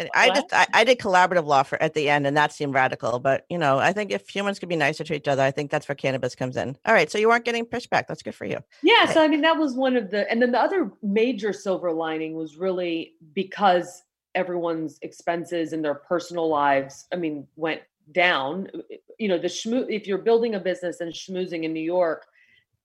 And 0.00 0.10
I 0.14 0.28
What? 0.28 0.34
just 0.34 0.52
I, 0.52 0.66
I 0.72 0.84
did 0.84 0.98
collaborative 0.98 1.44
law 1.46 1.62
for 1.62 1.80
at 1.82 1.94
the 1.94 2.08
end, 2.08 2.26
and 2.26 2.36
that 2.36 2.52
seemed 2.52 2.74
radical. 2.74 3.18
But 3.18 3.44
you 3.50 3.58
know, 3.58 3.78
I 3.78 3.92
think 3.92 4.10
if 4.10 4.28
humans 4.28 4.58
could 4.58 4.68
be 4.68 4.76
nicer 4.76 5.04
to 5.04 5.14
each 5.14 5.28
other, 5.28 5.42
I 5.42 5.50
think 5.50 5.70
that's 5.70 5.88
where 5.88 5.94
cannabis 5.94 6.34
comes 6.34 6.56
in. 6.56 6.76
All 6.86 6.94
right, 6.94 7.10
so 7.10 7.18
you 7.18 7.28
weren't 7.28 7.44
getting 7.44 7.66
pushback. 7.66 8.06
That's 8.08 8.22
good 8.22 8.34
for 8.34 8.46
you. 8.46 8.58
Yeah, 8.82 9.04
Right. 9.04 9.14
so 9.14 9.22
I 9.22 9.28
mean 9.28 9.42
that 9.42 9.56
was 9.58 9.74
one 9.74 9.96
of 9.96 10.10
the 10.10 10.30
and 10.30 10.40
then 10.40 10.52
the 10.52 10.60
other 10.60 10.90
major 11.02 11.52
silver 11.52 11.92
lining 11.92 12.34
was 12.34 12.56
really 12.56 13.14
because 13.34 14.02
everyone's 14.34 14.98
expenses 15.02 15.72
in 15.72 15.82
their 15.82 15.94
personal 15.94 16.48
lives, 16.48 17.06
I 17.12 17.16
mean, 17.16 17.46
went 17.56 17.82
down. 18.12 18.68
Uh, 18.74 18.78
uh, 18.78 18.96
you 19.18 19.28
know, 19.28 19.38
the 19.38 19.48
schmoo 19.48 19.86
if 19.90 20.06
you're 20.06 20.18
building 20.18 20.54
a 20.54 20.60
business 20.60 21.00
and 21.00 21.12
schmoozing 21.12 21.64
in 21.64 21.72
New 21.72 21.80
York, 21.82 22.26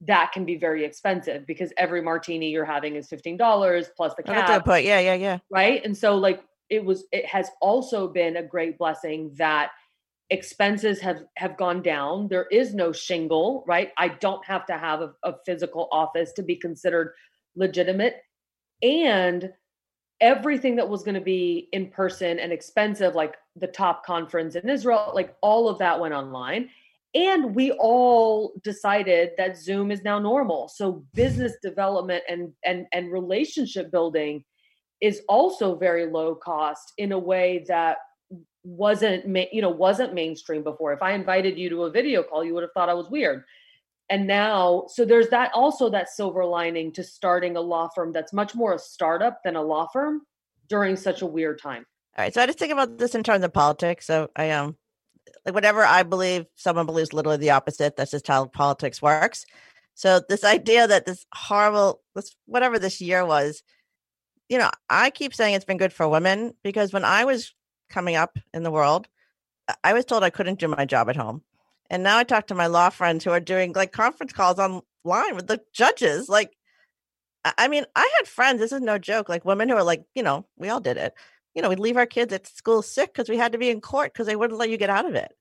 that 0.02 0.32
can 0.34 0.44
be 0.44 0.58
very 0.58 0.84
expensive 0.84 1.46
because 1.48 1.72
every 1.78 2.02
martini 2.02 2.50
you're 2.50 2.66
having 2.66 2.96
is 2.96 3.08
$15 3.10 3.88
plus 3.96 4.14
the 4.16 4.24
Oh, 4.28 4.34
that's 4.34 4.50
a 4.50 4.54
cab, 4.54 4.64
good 4.64 4.66
point. 4.66 4.86
Yeah, 4.86 5.00
yeah, 5.00 5.14
yeah. 5.16 5.40
right? 5.50 5.84
And 5.86 5.96
so 5.98 6.16
like 6.18 6.44
it 6.70 6.84
was 6.84 7.06
it 7.12 7.26
has 7.26 7.50
also 7.62 8.08
been 8.08 8.38
a 8.38 8.44
great 8.44 8.78
blessing 8.78 9.32
that 9.38 9.72
expenses 10.30 11.00
have 11.00 11.24
have 11.38 11.58
gone 11.58 11.82
down. 11.82 12.28
There 12.28 12.48
is 12.52 12.74
no 12.74 12.92
shingle 12.92 13.64
right? 13.68 13.92
I 13.98 14.10
don't 14.10 14.44
have 14.46 14.66
to 14.68 14.78
have 14.78 15.02
a, 15.02 15.14
a 15.24 15.36
physical 15.46 15.88
office 15.92 16.34
to 16.34 16.44
be 16.44 16.56
considered 16.56 17.14
legitimate. 17.56 18.22
And 18.82 19.52
everything 20.22 20.76
that 20.78 20.90
was 20.90 21.04
going 21.04 21.16
to 21.16 21.22
be 21.22 21.68
in 21.74 21.90
person 21.90 22.40
and 22.40 22.52
expensive 22.52 23.16
like 23.16 23.36
the 23.58 23.68
top 23.68 24.06
conference 24.06 24.56
in 24.56 24.70
israel 24.70 25.12
like 25.14 25.36
all 25.42 25.68
of 25.68 25.78
that 25.80 26.00
went 26.00 26.14
online. 26.14 26.70
And 27.14 27.56
we 27.56 27.72
all 27.72 28.54
decided 28.62 29.32
that 29.38 29.58
zoom 29.58 29.90
is 29.90 30.04
now 30.04 30.20
normal. 30.20 30.68
So 30.68 31.06
business 31.14 31.54
development 31.62 32.24
and 32.28 32.52
and 32.66 32.88
and 32.92 33.12
relationship 33.12 33.92
building 33.92 34.44
is 35.06 35.22
also 35.30 35.76
very 35.76 36.08
low 36.08 36.34
cost 36.34 36.94
in 36.98 37.12
a 37.12 37.20
way 37.20 37.64
that 37.68 37.98
wasn't 38.64 39.24
you 39.54 39.62
know 39.62 39.70
wasn't 39.70 40.12
mainstream 40.16 40.64
before 40.64 40.92
if 40.92 41.04
i 41.04 41.12
invited 41.12 41.56
you 41.58 41.70
to 41.70 41.84
a 41.84 41.92
video 41.92 42.24
call 42.24 42.44
you 42.44 42.54
would 42.56 42.64
have 42.64 42.72
thought 42.74 42.90
i 42.90 42.94
was 42.96 43.08
weird 43.12 43.44
and 44.10 44.26
now 44.26 44.86
so 44.88 45.06
there's 45.06 45.30
that 45.30 45.52
also 45.54 45.88
that 45.88 46.10
silver 46.10 46.44
lining 46.44 46.92
to 46.92 47.04
starting 47.04 47.56
a 47.56 47.62
law 47.62 47.88
firm 47.94 48.12
that's 48.12 48.34
much 48.34 48.56
more 48.56 48.74
a 48.74 48.80
startup 48.80 49.40
than 49.44 49.56
a 49.56 49.62
law 49.62 49.88
firm 49.94 50.22
during 50.68 50.96
such 50.96 51.22
a 51.22 51.28
weird 51.28 51.62
time 51.62 51.86
All 52.18 52.24
right, 52.24 52.34
so 52.34 52.42
I 52.42 52.48
just 52.48 52.58
think 52.58 52.74
about 52.74 52.98
this 52.98 53.14
in 53.14 53.22
terms 53.22 53.44
of 53.44 53.54
politics. 53.54 54.08
So 54.08 54.30
I 54.36 54.50
um, 54.50 54.76
like 55.46 55.54
whatever 55.54 55.84
I 55.86 56.02
believe, 56.04 56.46
someone 56.56 56.88
believes 56.88 57.14
literally 57.14 57.38
the 57.38 57.52
opposite. 57.52 57.96
That's 57.96 58.12
just 58.12 58.28
how 58.28 58.46
politics 58.46 59.02
works. 59.02 59.46
So 59.94 60.22
this 60.28 60.44
idea 60.44 60.88
that 60.88 61.06
this 61.06 61.26
horrible, 61.34 62.02
this 62.16 62.36
whatever 62.46 62.80
this 62.80 63.00
year 63.00 63.26
was, 63.26 63.64
you 64.50 64.58
know, 64.58 64.70
I 64.90 65.10
keep 65.10 65.34
saying 65.34 65.56
it's 65.56 65.66
been 65.66 65.78
good 65.78 65.94
for 65.94 66.08
women 66.08 66.54
because 66.64 66.94
when 66.94 67.06
I 67.06 67.26
was 67.26 67.54
coming 67.90 68.16
up 68.16 68.38
in 68.54 68.64
the 68.64 68.72
world, 68.72 69.08
I- 69.84 69.94
was 69.94 70.06
told 70.06 70.24
I 70.24 70.30
couldn't 70.30 70.60
do 70.60 70.68
my 70.68 70.86
job 70.86 71.10
at 71.10 71.16
home. 71.16 71.44
And 71.90 72.04
now 72.04 72.18
I 72.18 72.24
talk 72.24 72.48
to 72.48 72.56
my 72.56 72.68
law 72.68 72.90
friends 72.90 73.24
who 73.24 73.32
are 73.32 73.40
doing 73.40 73.74
like 73.74 73.92
conference 73.92 74.34
calls 74.34 74.60
online 74.60 75.36
with 75.36 75.48
the 75.48 75.62
judges. 75.74 76.30
Like, 76.30 76.56
I 77.44 77.68
mean, 77.68 77.86
I 77.96 78.10
had 78.18 78.28
friends, 78.28 78.60
this 78.60 78.72
is 78.72 78.82
no 78.82 78.98
joke, 78.98 79.30
like 79.30 79.46
women 79.46 79.70
who 79.70 79.76
are 79.76 79.84
like, 79.84 80.04
you 80.16 80.24
know, 80.24 80.48
we 80.58 80.70
all 80.70 80.80
did 80.80 80.98
it. 80.98 81.14
You 81.54 81.62
know, 81.62 81.70
we'd 81.70 81.80
leave 81.80 81.98
our 81.98 82.08
kids 82.08 82.34
at 82.34 82.48
school 82.48 82.82
sick 82.82 83.14
because 83.14 83.30
we 83.30 83.38
had 83.38 83.52
to 83.52 83.58
be 83.58 83.70
in 83.70 83.82
court 83.82 84.14
because 84.14 84.26
they 84.28 84.36
wouldn't 84.36 84.60
let 84.60 84.70
you 84.70 84.78
get 84.78 84.90
out 84.90 85.06
of 85.06 85.16
it. 85.16 85.32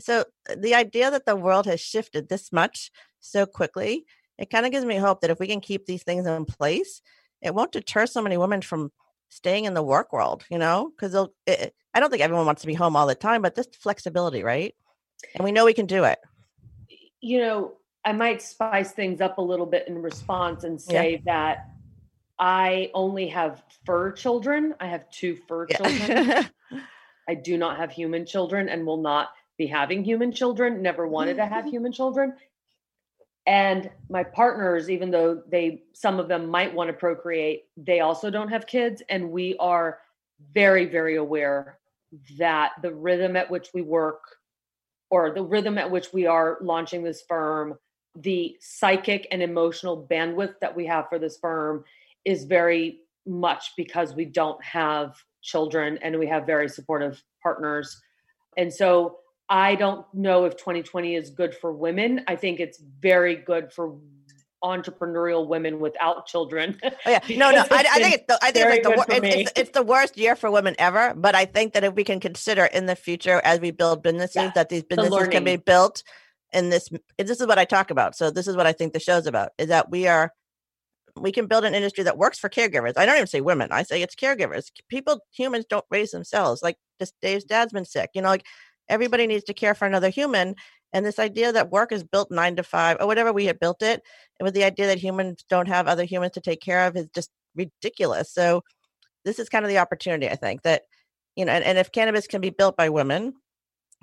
So 0.00 0.24
uh, 0.50 0.56
the 0.58 0.74
idea 0.74 1.10
that 1.10 1.26
the 1.26 1.36
world 1.36 1.66
has 1.66 1.80
shifted 1.80 2.28
this 2.28 2.50
much 2.52 2.90
so 3.20 3.46
quickly, 3.46 4.06
it 4.38 4.50
kind 4.50 4.66
of 4.66 4.72
gives 4.72 4.84
me 4.84 4.96
hope 4.96 5.20
that 5.20 5.30
if 5.30 5.38
we 5.38 5.46
can 5.46 5.60
keep 5.60 5.86
these 5.86 6.02
things 6.02 6.26
in 6.26 6.44
place, 6.44 7.02
it 7.44 7.54
won't 7.54 7.72
deter 7.72 8.06
so 8.06 8.22
many 8.22 8.36
women 8.36 8.62
from 8.62 8.90
staying 9.28 9.66
in 9.66 9.74
the 9.74 9.82
work 9.82 10.12
world, 10.12 10.44
you 10.50 10.58
know, 10.58 10.90
because 10.90 11.14
eh, 11.46 11.68
I 11.92 12.00
don't 12.00 12.10
think 12.10 12.22
everyone 12.22 12.46
wants 12.46 12.62
to 12.62 12.66
be 12.66 12.74
home 12.74 12.96
all 12.96 13.06
the 13.06 13.14
time, 13.14 13.42
but 13.42 13.54
this 13.54 13.68
flexibility, 13.78 14.42
right? 14.42 14.74
And 15.34 15.44
we 15.44 15.52
know 15.52 15.64
we 15.64 15.74
can 15.74 15.86
do 15.86 16.04
it. 16.04 16.18
You 17.20 17.38
know, 17.38 17.72
I 18.04 18.12
might 18.12 18.42
spice 18.42 18.92
things 18.92 19.20
up 19.20 19.38
a 19.38 19.42
little 19.42 19.66
bit 19.66 19.86
in 19.88 20.00
response 20.00 20.64
and 20.64 20.80
say 20.80 21.12
yeah. 21.12 21.18
that 21.26 21.68
I 22.38 22.90
only 22.94 23.28
have 23.28 23.62
fur 23.86 24.12
children. 24.12 24.74
I 24.80 24.86
have 24.86 25.08
two 25.10 25.36
fur 25.48 25.66
yeah. 25.68 25.76
children. 25.76 26.50
I 27.28 27.34
do 27.34 27.56
not 27.56 27.78
have 27.78 27.90
human 27.90 28.26
children 28.26 28.68
and 28.68 28.86
will 28.86 29.00
not 29.00 29.30
be 29.56 29.66
having 29.66 30.04
human 30.04 30.32
children, 30.32 30.82
never 30.82 31.06
wanted 31.06 31.36
to 31.36 31.46
have 31.46 31.64
human 31.70 31.92
children. 31.92 32.34
And 33.46 33.90
my 34.08 34.24
partners, 34.24 34.88
even 34.88 35.10
though 35.10 35.42
they, 35.48 35.82
some 35.92 36.18
of 36.18 36.28
them 36.28 36.48
might 36.48 36.74
want 36.74 36.88
to 36.88 36.94
procreate, 36.94 37.64
they 37.76 38.00
also 38.00 38.30
don't 38.30 38.48
have 38.48 38.66
kids. 38.66 39.02
And 39.08 39.30
we 39.30 39.56
are 39.58 39.98
very, 40.52 40.86
very 40.86 41.16
aware 41.16 41.78
that 42.38 42.72
the 42.82 42.94
rhythm 42.94 43.36
at 43.36 43.50
which 43.50 43.68
we 43.74 43.82
work 43.82 44.22
or 45.10 45.32
the 45.34 45.42
rhythm 45.42 45.78
at 45.78 45.90
which 45.90 46.12
we 46.12 46.26
are 46.26 46.58
launching 46.60 47.02
this 47.02 47.22
firm, 47.28 47.78
the 48.16 48.56
psychic 48.60 49.26
and 49.30 49.42
emotional 49.42 50.06
bandwidth 50.10 50.54
that 50.60 50.74
we 50.74 50.86
have 50.86 51.08
for 51.08 51.18
this 51.18 51.36
firm 51.36 51.84
is 52.24 52.44
very 52.44 53.00
much 53.26 53.72
because 53.76 54.14
we 54.14 54.24
don't 54.24 54.62
have 54.64 55.16
children 55.42 55.98
and 56.02 56.18
we 56.18 56.26
have 56.26 56.46
very 56.46 56.68
supportive 56.68 57.22
partners. 57.42 58.00
And 58.56 58.72
so 58.72 59.18
I 59.54 59.76
don't 59.76 60.04
know 60.12 60.46
if 60.46 60.56
2020 60.56 61.14
is 61.14 61.30
good 61.30 61.54
for 61.54 61.72
women. 61.72 62.24
I 62.26 62.34
think 62.34 62.58
it's 62.58 62.82
very 62.98 63.36
good 63.36 63.72
for 63.72 63.96
entrepreneurial 64.64 65.46
women 65.46 65.78
without 65.78 66.26
children. 66.26 66.76
Oh, 66.82 66.90
yeah, 67.06 67.20
no, 67.36 67.52
no, 67.52 67.64
I, 67.70 67.86
I, 67.88 67.98
think 68.00 68.14
it's 68.14 68.24
the, 68.26 68.38
I 68.42 68.50
think 68.50 68.66
it's, 68.66 68.88
like 68.88 69.06
the, 69.06 69.14
it's, 69.14 69.36
it's, 69.36 69.52
it's, 69.54 69.70
the 69.70 69.84
worst 69.84 70.18
year 70.18 70.34
for 70.34 70.50
women 70.50 70.74
ever. 70.80 71.14
But 71.14 71.36
I 71.36 71.44
think 71.44 71.74
that 71.74 71.84
if 71.84 71.94
we 71.94 72.02
can 72.02 72.18
consider 72.18 72.64
in 72.64 72.86
the 72.86 72.96
future 72.96 73.40
as 73.44 73.60
we 73.60 73.70
build 73.70 74.02
businesses 74.02 74.34
yeah. 74.34 74.52
that 74.56 74.70
these 74.70 74.82
businesses 74.82 75.28
can 75.28 75.44
be 75.44 75.54
built 75.54 76.02
in 76.52 76.70
this, 76.70 76.88
this 77.16 77.40
is 77.40 77.46
what 77.46 77.58
I 77.58 77.64
talk 77.64 77.92
about. 77.92 78.16
So 78.16 78.32
this 78.32 78.48
is 78.48 78.56
what 78.56 78.66
I 78.66 78.72
think 78.72 78.92
the 78.92 78.98
show's 78.98 79.28
about: 79.28 79.50
is 79.56 79.68
that 79.68 79.88
we 79.88 80.08
are 80.08 80.32
we 81.16 81.30
can 81.30 81.46
build 81.46 81.64
an 81.64 81.76
industry 81.76 82.02
that 82.02 82.18
works 82.18 82.40
for 82.40 82.48
caregivers. 82.48 82.94
I 82.96 83.06
don't 83.06 83.14
even 83.14 83.28
say 83.28 83.40
women. 83.40 83.68
I 83.70 83.84
say 83.84 84.02
it's 84.02 84.16
caregivers. 84.16 84.72
People, 84.88 85.20
humans 85.30 85.64
don't 85.70 85.84
raise 85.92 86.10
themselves. 86.10 86.60
Like 86.60 86.76
this 86.98 87.12
Dave's 87.22 87.44
dad's 87.44 87.72
been 87.72 87.84
sick. 87.84 88.10
You 88.14 88.22
know, 88.22 88.30
like 88.30 88.44
everybody 88.88 89.26
needs 89.26 89.44
to 89.44 89.54
care 89.54 89.74
for 89.74 89.86
another 89.86 90.10
human. 90.10 90.54
And 90.92 91.04
this 91.04 91.18
idea 91.18 91.52
that 91.52 91.70
work 91.70 91.90
is 91.90 92.04
built 92.04 92.30
nine 92.30 92.56
to 92.56 92.62
five 92.62 92.98
or 93.00 93.06
whatever 93.06 93.32
we 93.32 93.46
had 93.46 93.58
built 93.58 93.82
it, 93.82 94.02
with 94.40 94.54
the 94.54 94.64
idea 94.64 94.86
that 94.86 94.98
humans 94.98 95.44
don't 95.48 95.68
have 95.68 95.86
other 95.86 96.04
humans 96.04 96.32
to 96.32 96.40
take 96.40 96.60
care 96.60 96.86
of 96.86 96.96
is 96.96 97.08
just 97.14 97.30
ridiculous. 97.54 98.32
So 98.32 98.62
this 99.24 99.38
is 99.38 99.48
kind 99.48 99.64
of 99.64 99.70
the 99.70 99.78
opportunity, 99.78 100.28
I 100.28 100.36
think, 100.36 100.62
that, 100.62 100.82
you 101.34 101.44
know, 101.44 101.52
and, 101.52 101.64
and 101.64 101.78
if 101.78 101.90
cannabis 101.90 102.26
can 102.26 102.40
be 102.40 102.50
built 102.50 102.76
by 102.76 102.90
women 102.90 103.34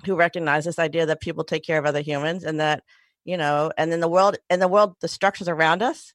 who 0.04 0.16
recognize 0.16 0.64
this 0.64 0.78
idea 0.78 1.06
that 1.06 1.20
people 1.20 1.44
take 1.44 1.64
care 1.64 1.78
of 1.78 1.86
other 1.86 2.00
humans 2.00 2.44
and 2.44 2.60
that, 2.60 2.82
you 3.24 3.36
know, 3.36 3.70
and 3.78 3.92
then 3.92 4.00
the 4.00 4.08
world 4.08 4.36
and 4.50 4.60
the 4.60 4.68
world, 4.68 4.96
the 5.00 5.08
structures 5.08 5.48
around 5.48 5.80
us. 5.80 6.12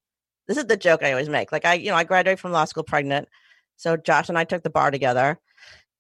This 0.48 0.58
is 0.58 0.66
the 0.66 0.78
joke 0.78 1.04
I 1.04 1.12
always 1.12 1.30
make. 1.30 1.52
Like 1.52 1.66
I, 1.66 1.76
you 1.76 1.90
know, 1.90 1.96
I 1.96 2.04
graduated 2.04 2.40
from 2.40 2.52
law 2.52 2.66
school 2.66 2.84
pregnant. 2.84 3.30
So 3.78 3.98
Josh 3.98 4.30
and 4.30 4.38
I 4.38 4.44
took 4.44 4.64
the 4.64 4.70
bar 4.70 4.92
together, 4.92 5.40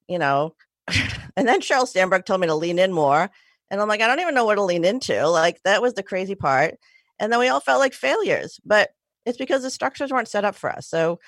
you 0.07 0.19
know, 0.19 0.53
and 1.35 1.47
then 1.47 1.61
Sheryl 1.61 1.87
Sandberg 1.87 2.25
told 2.25 2.41
me 2.41 2.47
to 2.47 2.55
lean 2.55 2.79
in 2.79 2.91
more. 2.91 3.29
And 3.69 3.81
I'm 3.81 3.87
like, 3.87 4.01
I 4.01 4.07
don't 4.07 4.19
even 4.19 4.35
know 4.35 4.45
what 4.45 4.55
to 4.55 4.63
lean 4.63 4.85
into. 4.85 5.27
Like, 5.27 5.61
that 5.63 5.81
was 5.81 5.93
the 5.93 6.03
crazy 6.03 6.35
part. 6.35 6.75
And 7.19 7.31
then 7.31 7.39
we 7.39 7.49
all 7.49 7.59
felt 7.59 7.79
like 7.79 7.93
failures, 7.93 8.59
but 8.65 8.91
it's 9.25 9.37
because 9.37 9.63
the 9.63 9.71
structures 9.71 10.11
weren't 10.11 10.27
set 10.27 10.45
up 10.45 10.55
for 10.55 10.69
us. 10.69 10.87
So 10.87 11.19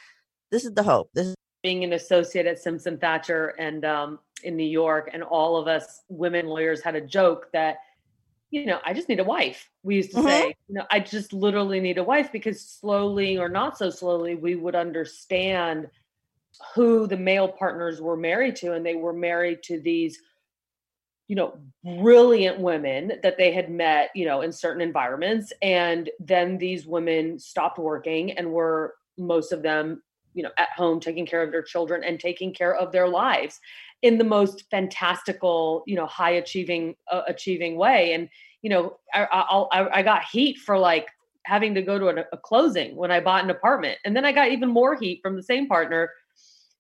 this 0.51 0.63
is 0.63 0.73
the 0.73 0.83
hope. 0.83 1.09
This 1.13 1.27
is 1.27 1.35
being 1.63 1.83
an 1.83 1.93
associate 1.93 2.45
at 2.45 2.59
Simpson 2.59 2.97
Thacher 2.97 3.53
and 3.59 3.83
um, 3.83 4.19
in 4.43 4.55
New 4.55 4.63
York, 4.63 5.09
and 5.11 5.23
all 5.23 5.57
of 5.57 5.67
us 5.67 6.03
women 6.07 6.45
lawyers 6.47 6.81
had 6.81 6.95
a 6.95 7.01
joke 7.01 7.49
that, 7.51 7.79
you 8.51 8.65
know, 8.65 8.79
I 8.85 8.93
just 8.93 9.09
need 9.09 9.19
a 9.19 9.23
wife. 9.25 9.69
We 9.83 9.95
used 9.97 10.11
to 10.11 10.17
mm-hmm. 10.17 10.27
say, 10.27 10.55
you 10.69 10.75
know, 10.75 10.85
I 10.89 10.99
just 10.99 11.33
literally 11.33 11.79
need 11.79 11.97
a 11.97 12.03
wife 12.03 12.31
because 12.31 12.61
slowly 12.61 13.37
or 13.37 13.49
not 13.49 13.77
so 13.77 13.89
slowly, 13.89 14.35
we 14.35 14.55
would 14.55 14.75
understand 14.75 15.89
who 16.75 17.07
the 17.07 17.17
male 17.17 17.47
partners 17.47 18.01
were 18.01 18.17
married 18.17 18.55
to 18.57 18.73
and 18.73 18.85
they 18.85 18.95
were 18.95 19.13
married 19.13 19.63
to 19.63 19.79
these 19.79 20.19
you 21.27 21.35
know 21.35 21.57
brilliant 22.01 22.59
women 22.59 23.13
that 23.21 23.37
they 23.37 23.51
had 23.51 23.69
met 23.69 24.09
you 24.15 24.25
know 24.25 24.41
in 24.41 24.51
certain 24.51 24.81
environments 24.81 25.53
and 25.61 26.09
then 26.19 26.57
these 26.57 26.85
women 26.85 27.39
stopped 27.39 27.77
working 27.77 28.31
and 28.31 28.51
were 28.51 28.95
most 29.17 29.51
of 29.51 29.61
them 29.61 30.01
you 30.33 30.43
know 30.43 30.49
at 30.57 30.69
home 30.75 30.99
taking 30.99 31.25
care 31.25 31.43
of 31.43 31.51
their 31.51 31.61
children 31.61 32.03
and 32.03 32.19
taking 32.19 32.53
care 32.53 32.75
of 32.75 32.91
their 32.91 33.07
lives 33.07 33.59
in 34.01 34.17
the 34.17 34.23
most 34.23 34.65
fantastical 34.71 35.83
you 35.85 35.95
know 35.95 36.05
high 36.05 36.31
achieving 36.31 36.95
uh, 37.11 37.21
achieving 37.27 37.75
way. 37.77 38.13
And 38.13 38.29
you 38.61 38.69
know 38.69 38.97
I, 39.13 39.25
I, 39.71 39.99
I 39.99 40.03
got 40.03 40.25
heat 40.25 40.57
for 40.57 40.77
like 40.77 41.07
having 41.43 41.73
to 41.73 41.81
go 41.81 41.97
to 41.97 42.07
a, 42.07 42.25
a 42.33 42.37
closing 42.37 42.95
when 42.95 43.11
i 43.11 43.19
bought 43.19 43.43
an 43.43 43.49
apartment 43.49 43.97
and 44.03 44.15
then 44.15 44.25
i 44.25 44.31
got 44.31 44.51
even 44.51 44.69
more 44.69 44.95
heat 44.95 45.21
from 45.23 45.35
the 45.35 45.41
same 45.41 45.67
partner 45.67 46.11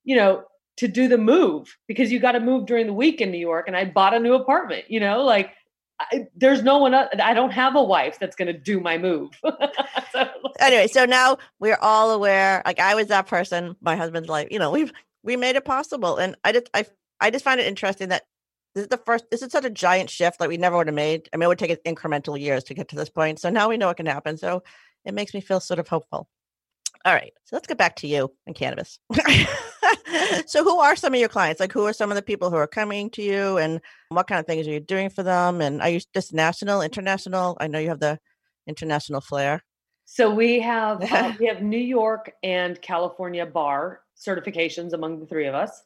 you 0.09 0.15
know, 0.15 0.43
to 0.75 0.87
do 0.87 1.07
the 1.07 1.19
move 1.19 1.77
because 1.87 2.11
you 2.11 2.19
got 2.19 2.31
to 2.31 2.39
move 2.39 2.65
during 2.65 2.87
the 2.87 2.93
week 2.93 3.21
in 3.21 3.29
New 3.29 3.37
York. 3.37 3.67
And 3.67 3.77
I 3.77 3.85
bought 3.85 4.15
a 4.15 4.19
new 4.19 4.33
apartment, 4.33 4.85
you 4.89 4.99
know, 4.99 5.21
like 5.21 5.51
I, 5.99 6.25
there's 6.35 6.63
no 6.63 6.79
one, 6.79 6.95
I 6.95 7.35
don't 7.35 7.51
have 7.51 7.75
a 7.75 7.83
wife 7.83 8.17
that's 8.19 8.35
going 8.35 8.47
to 8.47 8.57
do 8.57 8.79
my 8.79 8.97
move. 8.97 9.29
so, 10.11 10.27
anyway, 10.59 10.87
so 10.87 11.05
now 11.05 11.37
we're 11.59 11.77
all 11.79 12.09
aware, 12.09 12.63
like 12.65 12.79
I 12.79 12.95
was 12.95 13.05
that 13.07 13.27
person, 13.27 13.75
my 13.81 13.95
husband's 13.95 14.29
like, 14.29 14.51
you 14.51 14.57
know, 14.57 14.71
we've, 14.71 14.91
we 15.21 15.37
made 15.37 15.55
it 15.55 15.63
possible. 15.63 16.17
And 16.17 16.35
I 16.43 16.53
just, 16.53 16.71
I, 16.73 16.85
I 17.21 17.29
just 17.29 17.45
find 17.45 17.59
it 17.59 17.67
interesting 17.67 18.09
that 18.09 18.23
this 18.73 18.81
is 18.81 18.87
the 18.87 18.97
first, 18.97 19.25
this 19.29 19.43
is 19.43 19.51
such 19.51 19.65
a 19.65 19.69
giant 19.69 20.09
shift 20.09 20.39
like 20.39 20.49
we 20.49 20.57
never 20.57 20.75
would 20.75 20.87
have 20.87 20.95
made. 20.95 21.29
I 21.31 21.37
mean, 21.37 21.43
it 21.43 21.49
would 21.49 21.59
take 21.59 21.83
incremental 21.83 22.39
years 22.39 22.63
to 22.63 22.73
get 22.73 22.87
to 22.87 22.95
this 22.95 23.11
point. 23.11 23.37
So 23.37 23.51
now 23.51 23.69
we 23.69 23.77
know 23.77 23.89
it 23.89 23.97
can 23.97 24.07
happen. 24.07 24.37
So 24.37 24.63
it 25.05 25.13
makes 25.13 25.35
me 25.35 25.41
feel 25.41 25.59
sort 25.59 25.79
of 25.79 25.87
hopeful. 25.87 26.27
All 27.05 27.13
right. 27.13 27.33
So 27.45 27.55
let's 27.55 27.67
get 27.67 27.77
back 27.77 27.97
to 27.97 28.07
you 28.07 28.33
and 28.47 28.55
cannabis. 28.55 28.97
so 30.47 30.63
who 30.63 30.79
are 30.79 30.95
some 30.95 31.13
of 31.13 31.19
your 31.19 31.29
clients? 31.29 31.59
Like 31.59 31.71
who 31.71 31.85
are 31.85 31.93
some 31.93 32.11
of 32.11 32.15
the 32.15 32.21
people 32.21 32.49
who 32.49 32.55
are 32.55 32.67
coming 32.67 33.09
to 33.11 33.21
you 33.21 33.57
and 33.57 33.81
what 34.09 34.27
kind 34.27 34.39
of 34.39 34.45
things 34.45 34.67
are 34.67 34.71
you 34.71 34.79
doing 34.79 35.09
for 35.09 35.23
them? 35.23 35.61
And 35.61 35.81
are 35.81 35.89
you 35.89 35.99
just 36.13 36.33
national, 36.33 36.81
international? 36.81 37.57
I 37.59 37.67
know 37.67 37.79
you 37.79 37.89
have 37.89 37.99
the 37.99 38.19
international 38.67 39.21
flair. 39.21 39.63
So 40.05 40.33
we 40.33 40.59
have 40.61 41.03
uh, 41.11 41.33
we 41.39 41.47
have 41.47 41.61
New 41.61 41.77
York 41.77 42.31
and 42.43 42.81
California 42.81 43.45
bar 43.45 44.01
certifications 44.17 44.93
among 44.93 45.19
the 45.19 45.25
three 45.25 45.47
of 45.47 45.55
us. 45.55 45.83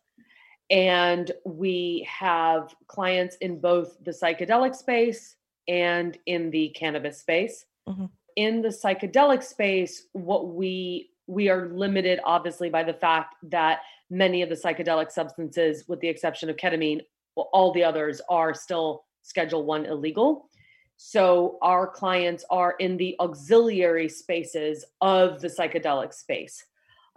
And 0.69 1.31
we 1.45 2.07
have 2.09 2.73
clients 2.87 3.35
in 3.37 3.59
both 3.59 3.97
the 4.03 4.11
psychedelic 4.11 4.75
space 4.75 5.35
and 5.67 6.17
in 6.25 6.51
the 6.51 6.69
cannabis 6.69 7.19
space. 7.19 7.65
Mm-hmm 7.87 8.05
in 8.35 8.61
the 8.61 8.69
psychedelic 8.69 9.43
space, 9.43 10.07
what 10.13 10.49
we 10.49 11.09
we 11.27 11.49
are 11.49 11.69
limited 11.69 12.19
obviously 12.25 12.69
by 12.69 12.83
the 12.83 12.93
fact 12.93 13.35
that 13.43 13.79
many 14.09 14.41
of 14.41 14.49
the 14.49 14.55
psychedelic 14.55 15.11
substances, 15.11 15.85
with 15.87 15.99
the 15.99 16.07
exception 16.07 16.49
of 16.49 16.55
ketamine, 16.55 17.01
well, 17.35 17.49
all 17.53 17.71
the 17.71 17.83
others 17.83 18.21
are 18.29 18.53
still 18.53 19.05
Schedule 19.23 19.63
One 19.63 19.85
illegal. 19.85 20.49
So 20.97 21.57
our 21.61 21.87
clients 21.87 22.45
are 22.49 22.75
in 22.79 22.97
the 22.97 23.15
auxiliary 23.19 24.09
spaces 24.09 24.85
of 25.01 25.41
the 25.41 25.47
psychedelic 25.47 26.13
space. 26.13 26.63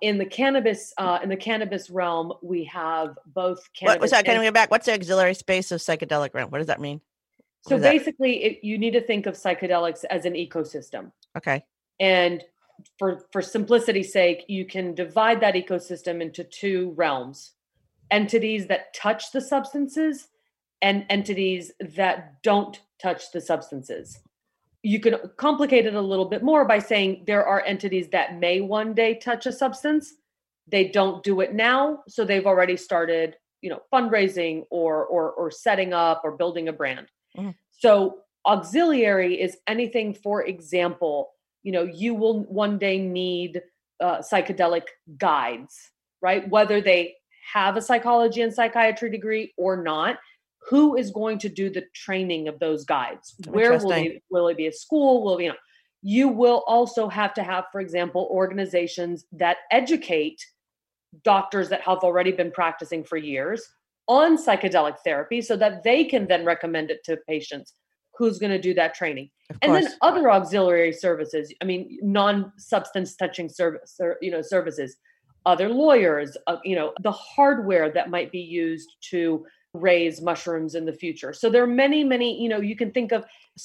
In 0.03 0.19
the 0.19 0.27
cannabis, 0.27 0.93
uh, 0.99 1.19
in 1.23 1.29
the 1.29 1.37
cannabis 1.37 1.91
realm, 1.91 2.33
we 2.43 2.65
have 2.65 3.19
both 3.27 3.61
cannabis. 3.75 4.01
What, 4.01 4.11
sorry, 4.11 4.23
can 4.23 4.39
we 4.39 4.45
go 4.47 4.51
back? 4.51 4.71
What's 4.71 4.87
the 4.87 4.93
auxiliary 4.93 5.35
space 5.35 5.73
of 5.73 5.81
psychedelic 5.81 6.35
realm? 6.35 6.51
What 6.51 6.59
does 6.59 6.67
that 6.67 6.81
mean? 6.81 7.01
So 7.63 7.79
basically, 7.79 8.45
it, 8.45 8.65
you 8.65 8.79
need 8.79 8.93
to 8.93 9.01
think 9.01 9.27
of 9.27 9.35
psychedelics 9.35 10.05
as 10.09 10.25
an 10.25 10.35
ecosystem. 10.35 11.11
Okay. 11.37 11.65
And 11.99 12.45
for 12.99 13.27
for 13.33 13.43
simplicity's 13.43 14.13
sake, 14.13 14.45
you 14.49 14.65
can 14.65 14.95
divide 14.95 15.41
that 15.41 15.55
ecosystem 15.55 16.21
into 16.21 16.45
two 16.45 16.93
realms: 16.97 17.53
entities 18.11 18.67
that 18.67 18.95
touch 18.95 19.33
the 19.33 19.41
substances 19.41 20.29
and 20.83 21.07
entities 21.09 21.73
that 21.81 22.43
don't 22.43 22.81
touch 23.01 23.33
the 23.33 23.41
substances. 23.41 24.21
You 24.83 25.01
can 25.01 25.17
complicate 25.37 25.87
it 25.87 25.95
a 25.95 26.01
little 26.01 26.27
bit 26.27 26.43
more 26.43 26.65
by 26.65 26.79
saying 26.79 27.25
there 27.27 27.45
are 27.45 27.63
entities 27.63 28.09
that 28.11 28.39
may 28.39 28.61
one 28.61 28.95
day 28.95 29.15
touch 29.15 29.47
a 29.47 29.53
substance. 29.53 30.15
They 30.69 30.89
don't 30.89 31.23
do 31.23 31.41
it 31.41 31.55
now, 31.55 32.03
so 32.09 32.25
they've 32.25 32.47
already 32.47 32.77
started, 32.77 33.37
you 33.63 33.71
know, 33.71 33.83
fundraising 33.93 34.65
or 34.71 35.05
or 35.07 35.33
or 35.33 35.51
setting 35.51 35.93
up 35.93 36.23
or 36.25 36.33
building 36.37 36.69
a 36.69 36.73
brand. 36.73 37.07
Mm-hmm. 37.37 37.51
So 37.71 38.21
auxiliary 38.47 39.41
is 39.41 39.57
anything, 39.67 40.15
for 40.15 40.45
example, 40.45 41.31
you 41.67 41.73
know, 41.73 41.83
you 41.83 42.15
will 42.15 42.45
one 42.45 42.79
day 42.79 42.97
need 42.97 43.61
uh, 44.01 44.19
psychedelic 44.19 44.85
guides, 45.19 45.91
right? 46.23 46.49
Whether 46.49 46.81
they 46.81 47.17
have 47.53 47.77
a 47.77 47.83
psychology 47.83 48.41
and 48.43 48.55
psychiatry 48.55 49.11
degree 49.11 49.53
or 49.59 49.83
not, 49.83 50.19
who 50.69 50.97
is 50.97 51.11
going 51.11 51.41
to 51.41 51.49
do 51.49 51.69
the 51.69 51.83
training 51.93 52.47
of 52.47 52.61
those 52.61 52.85
guides? 52.85 53.35
Where 53.49 53.77
will 53.77 53.89
they 53.89 54.23
will 54.31 54.47
it 54.47 54.57
be 54.57 54.69
a 54.69 54.73
school? 54.73 55.25
Will 55.25 55.41
you 55.41 55.49
know? 55.49 55.57
You 56.03 56.29
will 56.29 56.63
also 56.69 57.09
have 57.09 57.35
to 57.35 57.43
have, 57.43 57.65
for 57.73 57.81
example, 57.81 58.29
organizations 58.31 59.27
that 59.33 59.57
educate 59.73 60.41
doctors 61.25 61.69
that 61.71 61.81
have 61.81 61.99
already 61.99 62.31
been 62.31 62.53
practicing 62.53 63.03
for 63.03 63.17
years 63.17 63.67
on 64.07 64.39
psychedelic 64.39 64.99
therapy 65.03 65.43
so 65.43 65.57
that 65.57 65.83
they 65.83 66.05
can 66.05 66.29
then 66.29 66.45
recommend 66.45 66.93
it 66.93 67.03
to 67.07 67.17
patients 67.29 67.75
who's 68.17 68.39
going 68.39 68.53
to 68.53 68.61
do 68.61 68.75
that 68.75 68.95
training. 68.95 69.31
And 69.63 69.75
then 69.75 69.89
other 70.03 70.31
auxiliary 70.31 70.93
services 70.93 71.53
i 71.63 71.65
mean 71.65 71.99
non-substance 72.03 73.15
touching 73.15 73.49
service 73.49 73.97
or 74.01 74.19
you 74.21 74.31
know 74.31 74.43
services. 74.43 74.97
Other 75.45 75.69
lawyers 75.69 76.37
uh, 76.47 76.57
you 76.65 76.75
know 76.77 76.93
the 77.03 77.13
hardware 77.13 77.91
that 77.91 78.11
might 78.11 78.33
be 78.33 78.41
used 78.41 78.97
to 79.11 79.47
raise 79.73 80.23
mushrooms 80.23 80.75
in 80.75 80.85
the 80.85 80.93
future. 80.93 81.33
So 81.33 81.51
there 81.51 81.63
are 81.63 81.69
many 81.69 82.03
many 82.03 82.41
you 82.43 82.49
know 82.49 82.61
you 82.61 82.77
can 82.77 82.91
think 82.91 83.13
of 83.13 83.25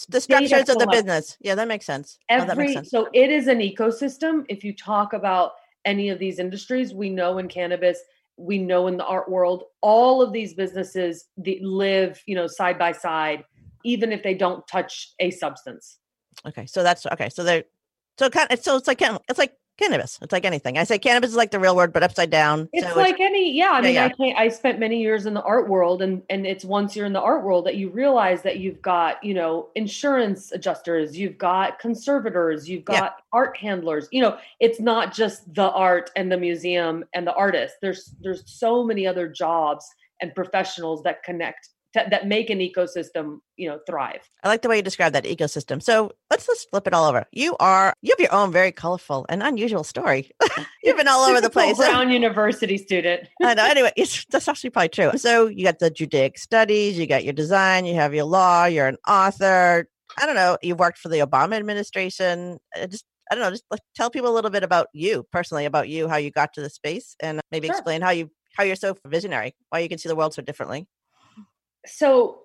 the 0.10 0.22
structures 0.22 0.70
of 0.70 0.78
the 0.78 0.88
business. 0.92 1.38
Yeah 1.40 1.56
that 1.56 1.68
makes 1.68 1.86
sense. 1.86 2.20
Every 2.30 2.52
oh, 2.52 2.56
makes 2.56 2.74
sense. 2.74 2.92
so 2.92 3.08
it 3.14 3.32
is 3.32 3.48
an 3.48 3.60
ecosystem. 3.60 4.46
If 4.50 4.64
you 4.64 4.76
talk 4.76 5.14
about 5.14 5.54
any 5.86 6.10
of 6.10 6.20
these 6.20 6.40
industries 6.40 6.94
we 6.94 7.10
know 7.10 7.40
in 7.40 7.48
cannabis 7.48 8.00
we 8.38 8.58
know 8.58 8.88
in 8.88 8.98
the 8.98 9.06
art 9.06 9.30
world 9.30 9.66
all 9.82 10.22
of 10.22 10.32
these 10.32 10.54
businesses 10.54 11.26
that 11.38 11.62
live 11.62 12.22
you 12.26 12.36
know 12.36 12.48
side 12.48 12.78
by 12.78 12.92
side 12.92 13.44
even 13.84 14.12
if 14.12 14.24
they 14.24 14.34
don't 14.34 14.68
touch 14.68 15.14
a 15.20 15.32
substance 15.32 16.00
okay 16.46 16.66
so 16.66 16.84
that's 16.84 17.06
okay 17.08 17.30
so 17.30 17.44
they're 17.44 17.64
so 18.18 18.30
kind 18.30 18.52
of 18.52 18.60
so 18.60 18.78
it's 18.78 18.88
like 18.88 19.02
it's 19.02 19.40
like 19.40 19.56
cannabis. 19.82 20.20
It's 20.22 20.32
like 20.32 20.46
anything. 20.46 20.78
I 20.78 20.84
say 20.84 21.00
cannabis 21.00 21.32
is 21.32 21.36
like 21.36 21.52
the 21.52 21.60
real 21.60 21.76
word, 21.76 21.92
but 21.94 22.04
upside 22.04 22.30
down. 22.30 22.70
It's 22.74 22.88
so 22.88 22.96
like 22.96 23.14
it's, 23.14 23.22
any, 23.22 23.56
yeah. 23.56 23.72
I 23.72 23.78
yeah, 23.78 23.82
mean, 23.82 23.94
yeah. 23.96 24.06
I 24.06 24.10
can't, 24.10 24.38
I 24.38 24.48
spent 24.50 24.80
many 24.80 25.02
years 25.02 25.26
in 25.26 25.34
the 25.34 25.42
art 25.42 25.68
world, 25.68 26.02
and 26.02 26.22
and 26.30 26.46
it's 26.46 26.64
once 26.64 26.96
you're 26.96 27.06
in 27.06 27.14
the 27.14 27.22
art 27.22 27.44
world 27.44 27.66
that 27.66 27.76
you 27.76 27.90
realize 27.90 28.42
that 28.44 28.60
you've 28.60 28.82
got, 28.82 29.24
you 29.24 29.34
know, 29.34 29.70
insurance 29.76 30.52
adjusters, 30.52 31.18
you've 31.18 31.38
got 31.38 31.80
conservators, 31.80 32.70
you've 32.70 32.86
got 32.86 32.96
yeah. 32.96 33.10
art 33.34 33.58
handlers. 33.58 34.08
You 34.12 34.22
know, 34.22 34.38
it's 34.60 34.80
not 34.80 35.14
just 35.14 35.54
the 35.54 35.72
art 35.72 36.12
and 36.16 36.32
the 36.32 36.38
museum 36.38 37.04
and 37.14 37.26
the 37.26 37.34
artist. 37.34 37.76
There's 37.82 38.14
there's 38.22 38.44
so 38.46 38.84
many 38.84 39.08
other 39.08 39.28
jobs 39.28 39.86
and 40.22 40.34
professionals 40.36 41.02
that 41.04 41.24
connect 41.24 41.70
to, 41.94 42.08
that 42.10 42.28
make 42.28 42.50
an 42.50 42.60
ecosystem 42.60 43.40
you 43.58 43.70
know 43.70 43.80
thrive. 43.88 44.28
I 44.44 44.48
like 44.48 44.62
the 44.62 44.70
way 44.70 44.78
you 44.78 44.82
describe 44.82 45.14
that 45.14 45.26
ecosystem. 45.26 45.82
So 45.82 46.12
let's 46.30 46.46
just 46.46 46.70
flip 46.70 46.88
it 46.88 46.94
all 46.94 47.08
over. 47.08 47.26
You 47.32 47.56
are 47.60 47.94
you 48.02 48.14
have 48.14 48.20
your 48.20 48.34
own 48.34 48.52
very 48.52 48.72
colorful 48.72 49.26
and 49.30 49.44
unusual 49.44 49.84
story. 49.84 50.32
You've 50.84 50.98
been 50.98 51.08
all 51.08 51.26
over 51.30 51.42
the 51.42 51.50
place. 51.58 51.78
Brown 51.78 52.12
university 52.12 52.78
student. 52.78 53.28
I 53.44 53.54
know. 53.54 53.66
Anyway 53.66 53.92
it's 53.96 54.26
that's 54.26 54.48
actually 54.48 54.72
probably 54.72 54.90
true. 54.90 55.12
So 55.18 55.48
you 55.48 55.64
got 55.64 55.80
the 55.80 55.90
judaic 55.90 56.38
studies 56.38 56.98
you 56.98 57.08
got 57.08 57.24
your 57.24 57.34
design 57.34 57.86
you 57.86 57.96
have 57.96 58.14
your 58.14 58.26
law 58.26 58.66
you're 58.66 58.88
an 58.88 58.98
author. 59.08 59.88
I 60.18 60.26
don't 60.26 60.36
know 60.36 60.58
you've 60.62 60.80
worked 60.80 60.98
for 60.98 61.10
the 61.10 61.20
obama 61.20 61.56
administration. 61.56 62.60
Uh, 62.76 62.88
just 62.88 63.06
I 63.30 63.36
don't 63.36 63.46
know, 63.46 63.52
just 63.52 63.64
like, 63.72 63.80
tell 63.96 64.10
people 64.10 64.30
a 64.30 64.36
little 64.36 64.52
bit 64.52 64.62
about 64.62 64.88
you 64.92 65.26
personally, 65.32 65.64
about 65.64 65.88
you, 65.88 66.10
how 66.10 66.18
you 66.18 66.32
got 66.32 66.52
to 66.56 66.62
the 66.62 66.70
space, 66.70 67.16
and 67.22 67.40
maybe 67.50 67.68
sure. 67.68 67.78
explain 67.78 68.02
how 68.02 68.10
you 68.10 68.30
how 68.58 68.64
you're 68.66 68.76
so 68.76 68.98
visionary, 69.08 69.56
why 69.70 69.80
you 69.80 69.88
can 69.88 69.98
see 69.98 70.10
the 70.10 70.18
world 70.18 70.34
so 70.34 70.42
differently 70.42 70.86
so 71.86 72.42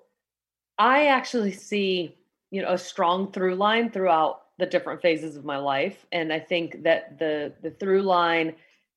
I 0.78 1.06
actually 1.06 1.52
see, 1.52 2.16
you 2.50 2.62
know, 2.62 2.72
a 2.72 2.78
strong 2.78 3.32
through 3.32 3.54
line 3.54 3.90
throughout 3.90 4.42
the 4.58 4.66
different 4.66 5.02
phases 5.02 5.36
of 5.36 5.44
my 5.44 5.58
life. 5.58 6.06
And 6.12 6.32
I 6.32 6.40
think 6.40 6.82
that 6.82 7.18
the 7.18 7.52
the 7.62 7.70
through 7.70 8.02
line 8.02 8.54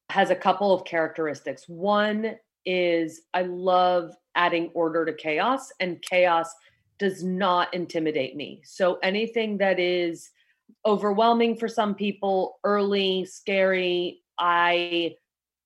has 0.09 0.29
a 0.29 0.35
couple 0.35 0.73
of 0.73 0.85
characteristics. 0.85 1.67
One 1.67 2.35
is 2.65 3.21
I 3.33 3.43
love 3.43 4.15
adding 4.35 4.71
order 4.73 5.05
to 5.05 5.13
chaos, 5.13 5.71
and 5.79 6.01
chaos 6.01 6.53
does 6.97 7.23
not 7.23 7.73
intimidate 7.73 8.35
me. 8.35 8.61
So 8.65 8.99
anything 9.01 9.57
that 9.57 9.79
is 9.79 10.29
overwhelming 10.85 11.55
for 11.55 11.67
some 11.67 11.95
people, 11.95 12.59
early, 12.63 13.25
scary, 13.25 14.21
I, 14.37 15.15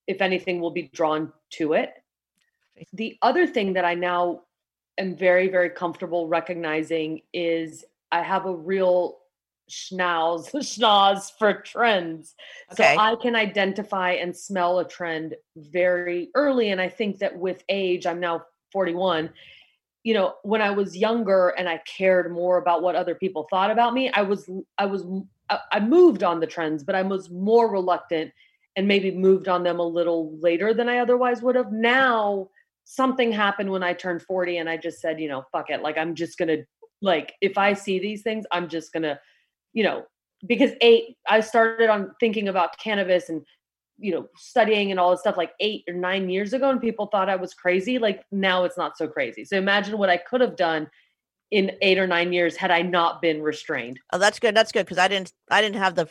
if 0.07 0.21
anything, 0.21 0.59
will 0.59 0.71
be 0.71 0.89
drawn 0.93 1.31
to 1.51 1.73
it. 1.73 1.93
The 2.93 3.17
other 3.21 3.45
thing 3.47 3.73
that 3.73 3.85
I 3.85 3.95
now 3.95 4.41
am 4.97 5.15
very, 5.15 5.47
very 5.49 5.69
comfortable 5.69 6.27
recognizing 6.27 7.21
is 7.33 7.85
I 8.11 8.21
have 8.21 8.45
a 8.45 8.55
real 8.55 9.19
schnauz, 9.69 10.51
schnoz 10.53 11.31
for 11.37 11.53
trends. 11.53 12.35
Okay. 12.71 12.95
So 12.95 12.99
I 12.99 13.15
can 13.15 13.35
identify 13.35 14.11
and 14.11 14.35
smell 14.35 14.79
a 14.79 14.87
trend 14.87 15.35
very 15.55 16.29
early. 16.35 16.69
And 16.69 16.79
I 16.81 16.89
think 16.89 17.19
that 17.19 17.37
with 17.37 17.63
age, 17.69 18.05
I'm 18.05 18.19
now 18.19 18.45
41. 18.71 19.29
You 20.03 20.13
know, 20.13 20.35
when 20.43 20.61
I 20.61 20.71
was 20.71 20.97
younger 20.97 21.49
and 21.49 21.69
I 21.69 21.77
cared 21.77 22.31
more 22.31 22.57
about 22.57 22.81
what 22.83 22.95
other 22.95 23.15
people 23.15 23.47
thought 23.49 23.71
about 23.71 23.93
me, 23.93 24.11
I 24.11 24.21
was, 24.21 24.49
I 24.77 24.85
was, 24.85 25.05
I 25.71 25.79
moved 25.79 26.23
on 26.23 26.39
the 26.39 26.47
trends, 26.47 26.83
but 26.83 26.95
I 26.95 27.03
was 27.03 27.29
more 27.29 27.71
reluctant 27.71 28.33
and 28.75 28.87
maybe 28.87 29.11
moved 29.11 29.47
on 29.47 29.63
them 29.63 29.79
a 29.79 29.87
little 29.87 30.37
later 30.39 30.73
than 30.73 30.89
I 30.89 30.97
otherwise 30.97 31.41
would 31.41 31.55
have. 31.55 31.71
Now, 31.71 32.49
something 32.85 33.31
happened 33.31 33.71
when 33.71 33.83
I 33.83 33.93
turned 33.93 34.21
40 34.21 34.57
and 34.57 34.69
I 34.69 34.77
just 34.77 34.99
said, 34.99 35.19
you 35.19 35.27
know, 35.27 35.43
fuck 35.51 35.69
it. 35.69 35.81
Like, 35.81 35.97
I'm 35.97 36.15
just 36.15 36.37
going 36.37 36.49
to, 36.49 36.63
like, 37.01 37.33
if 37.41 37.57
I 37.57 37.73
see 37.73 37.99
these 37.99 38.21
things, 38.21 38.45
I'm 38.51 38.67
just 38.67 38.93
going 38.93 39.03
to, 39.03 39.19
you 39.73 39.83
know, 39.83 40.05
because 40.45 40.71
eight, 40.81 41.17
I 41.27 41.39
started 41.39 41.89
on 41.89 42.11
thinking 42.19 42.47
about 42.47 42.77
cannabis 42.77 43.29
and, 43.29 43.43
you 43.97 44.11
know, 44.11 44.27
studying 44.35 44.91
and 44.91 44.99
all 44.99 45.11
this 45.11 45.21
stuff 45.21 45.37
like 45.37 45.53
eight 45.59 45.83
or 45.87 45.93
nine 45.93 46.29
years 46.29 46.53
ago, 46.53 46.69
and 46.69 46.81
people 46.81 47.07
thought 47.07 47.29
I 47.29 47.35
was 47.35 47.53
crazy. 47.53 47.99
Like, 47.99 48.23
now 48.31 48.63
it's 48.63 48.77
not 48.77 48.97
so 48.97 49.07
crazy. 49.07 49.45
So 49.45 49.57
imagine 49.57 49.97
what 49.97 50.09
I 50.09 50.17
could 50.17 50.41
have 50.41 50.55
done 50.55 50.89
in 51.51 51.71
eight 51.83 51.99
or 51.99 52.07
nine 52.07 52.33
years 52.33 52.55
had 52.55 52.71
I 52.71 52.81
not 52.81 53.21
been 53.21 53.41
restrained. 53.41 53.99
Oh, 54.11 54.17
that's 54.17 54.39
good. 54.39 54.55
That's 54.55 54.71
good 54.71 54.85
because 54.85 54.97
I 54.97 55.07
didn't 55.07 55.31
I 55.51 55.61
didn't 55.61 55.75
have 55.75 55.93
the 55.93 56.09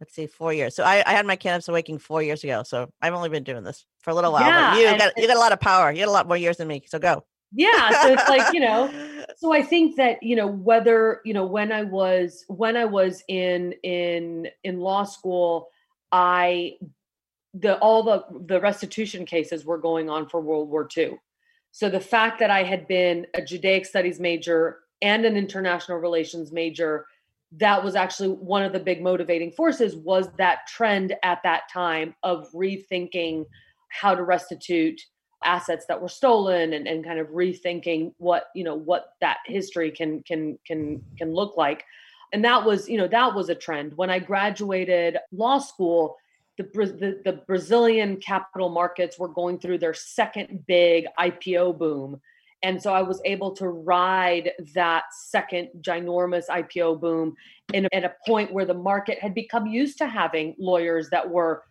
let's 0.00 0.14
see, 0.14 0.26
four 0.26 0.52
years. 0.52 0.74
So 0.74 0.84
I, 0.84 1.02
I 1.06 1.12
had 1.12 1.26
my 1.26 1.36
cannabis 1.36 1.68
awakening 1.68 1.98
four 1.98 2.22
years 2.22 2.44
ago. 2.44 2.62
So 2.62 2.90
I've 3.00 3.14
only 3.14 3.28
been 3.28 3.44
doing 3.44 3.64
this 3.64 3.86
for 4.00 4.10
a 4.10 4.14
little 4.14 4.32
while. 4.32 4.46
Yeah, 4.46 4.76
you 4.76 4.98
got 4.98 5.12
you 5.16 5.26
got 5.26 5.36
a 5.36 5.40
lot 5.40 5.52
of 5.52 5.60
power. 5.60 5.92
You 5.92 6.00
got 6.00 6.08
a 6.08 6.12
lot 6.12 6.28
more 6.28 6.36
years 6.36 6.56
than 6.56 6.68
me. 6.68 6.82
So 6.86 6.98
go. 6.98 7.24
Yeah. 7.52 8.02
So 8.02 8.12
it's 8.12 8.28
like, 8.28 8.52
you 8.52 8.60
know, 8.60 8.90
so 9.36 9.52
I 9.52 9.62
think 9.62 9.96
that, 9.96 10.22
you 10.22 10.34
know, 10.34 10.48
whether, 10.48 11.20
you 11.24 11.32
know, 11.32 11.46
when 11.46 11.70
I 11.70 11.84
was 11.84 12.44
when 12.48 12.76
I 12.76 12.84
was 12.84 13.22
in 13.28 13.72
in 13.84 14.48
in 14.64 14.80
law 14.80 15.04
school, 15.04 15.68
I 16.10 16.74
the 17.54 17.78
all 17.78 18.02
the 18.02 18.24
the 18.46 18.60
restitution 18.60 19.24
cases 19.24 19.64
were 19.64 19.78
going 19.78 20.10
on 20.10 20.28
for 20.28 20.40
World 20.40 20.68
War 20.68 20.88
II. 20.96 21.18
So 21.70 21.88
the 21.88 22.00
fact 22.00 22.40
that 22.40 22.50
I 22.50 22.64
had 22.64 22.88
been 22.88 23.26
a 23.34 23.42
Judaic 23.42 23.86
studies 23.86 24.20
major 24.20 24.80
and 25.02 25.24
an 25.24 25.36
international 25.36 25.98
relations 25.98 26.52
major 26.52 27.06
that 27.58 27.82
was 27.84 27.94
actually 27.94 28.30
one 28.30 28.62
of 28.62 28.72
the 28.72 28.80
big 28.80 29.02
motivating 29.02 29.50
forces 29.52 29.96
was 29.96 30.28
that 30.38 30.66
trend 30.66 31.14
at 31.22 31.42
that 31.42 31.62
time 31.72 32.14
of 32.22 32.50
rethinking 32.52 33.44
how 33.88 34.14
to 34.14 34.22
restitute 34.22 35.00
assets 35.44 35.84
that 35.86 36.00
were 36.00 36.08
stolen 36.08 36.72
and, 36.72 36.88
and 36.88 37.04
kind 37.04 37.18
of 37.18 37.28
rethinking 37.28 38.12
what 38.18 38.46
you 38.54 38.64
know 38.64 38.74
what 38.74 39.10
that 39.20 39.38
history 39.46 39.90
can 39.90 40.22
can 40.22 40.58
can 40.66 41.02
can 41.18 41.32
look 41.32 41.56
like. 41.56 41.84
And 42.32 42.44
that 42.44 42.64
was 42.64 42.88
you 42.88 42.98
know 42.98 43.08
that 43.08 43.34
was 43.34 43.48
a 43.48 43.54
trend. 43.54 43.92
When 43.96 44.10
i 44.10 44.18
graduated 44.18 45.18
law 45.32 45.58
school 45.58 46.16
the, 46.56 46.62
the, 46.62 47.20
the 47.24 47.42
brazilian 47.48 48.16
capital 48.16 48.68
markets 48.68 49.18
were 49.18 49.28
going 49.28 49.58
through 49.58 49.78
their 49.78 49.92
second 49.92 50.64
big 50.68 51.04
ipo 51.18 51.76
boom 51.76 52.20
and 52.64 52.82
so 52.82 52.94
I 52.94 53.02
was 53.02 53.20
able 53.26 53.52
to 53.56 53.68
ride 53.68 54.52
that 54.74 55.04
second 55.12 55.68
ginormous 55.82 56.46
IPO 56.48 56.98
boom 56.98 57.34
in, 57.74 57.86
at 57.92 58.04
a 58.04 58.14
point 58.26 58.54
where 58.54 58.64
the 58.64 58.74
market 58.74 59.18
had 59.18 59.34
become 59.34 59.66
used 59.66 59.98
to 59.98 60.08
having 60.08 60.56
lawyers 60.58 61.10
that 61.10 61.28
were 61.28 61.64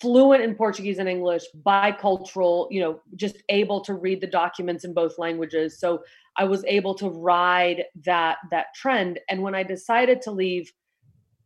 fluent 0.00 0.42
in 0.42 0.54
Portuguese 0.54 0.98
and 0.98 1.08
English, 1.08 1.42
bicultural, 1.66 2.66
you 2.70 2.80
know, 2.80 3.00
just 3.14 3.36
able 3.50 3.82
to 3.82 3.92
read 3.92 4.22
the 4.22 4.26
documents 4.26 4.84
in 4.84 4.94
both 4.94 5.18
languages. 5.18 5.78
So 5.78 6.02
I 6.38 6.44
was 6.44 6.64
able 6.64 6.94
to 6.94 7.10
ride 7.10 7.84
that 8.06 8.38
that 8.50 8.68
trend. 8.74 9.20
And 9.28 9.42
when 9.42 9.54
I 9.54 9.62
decided 9.62 10.22
to 10.22 10.30
leave 10.30 10.72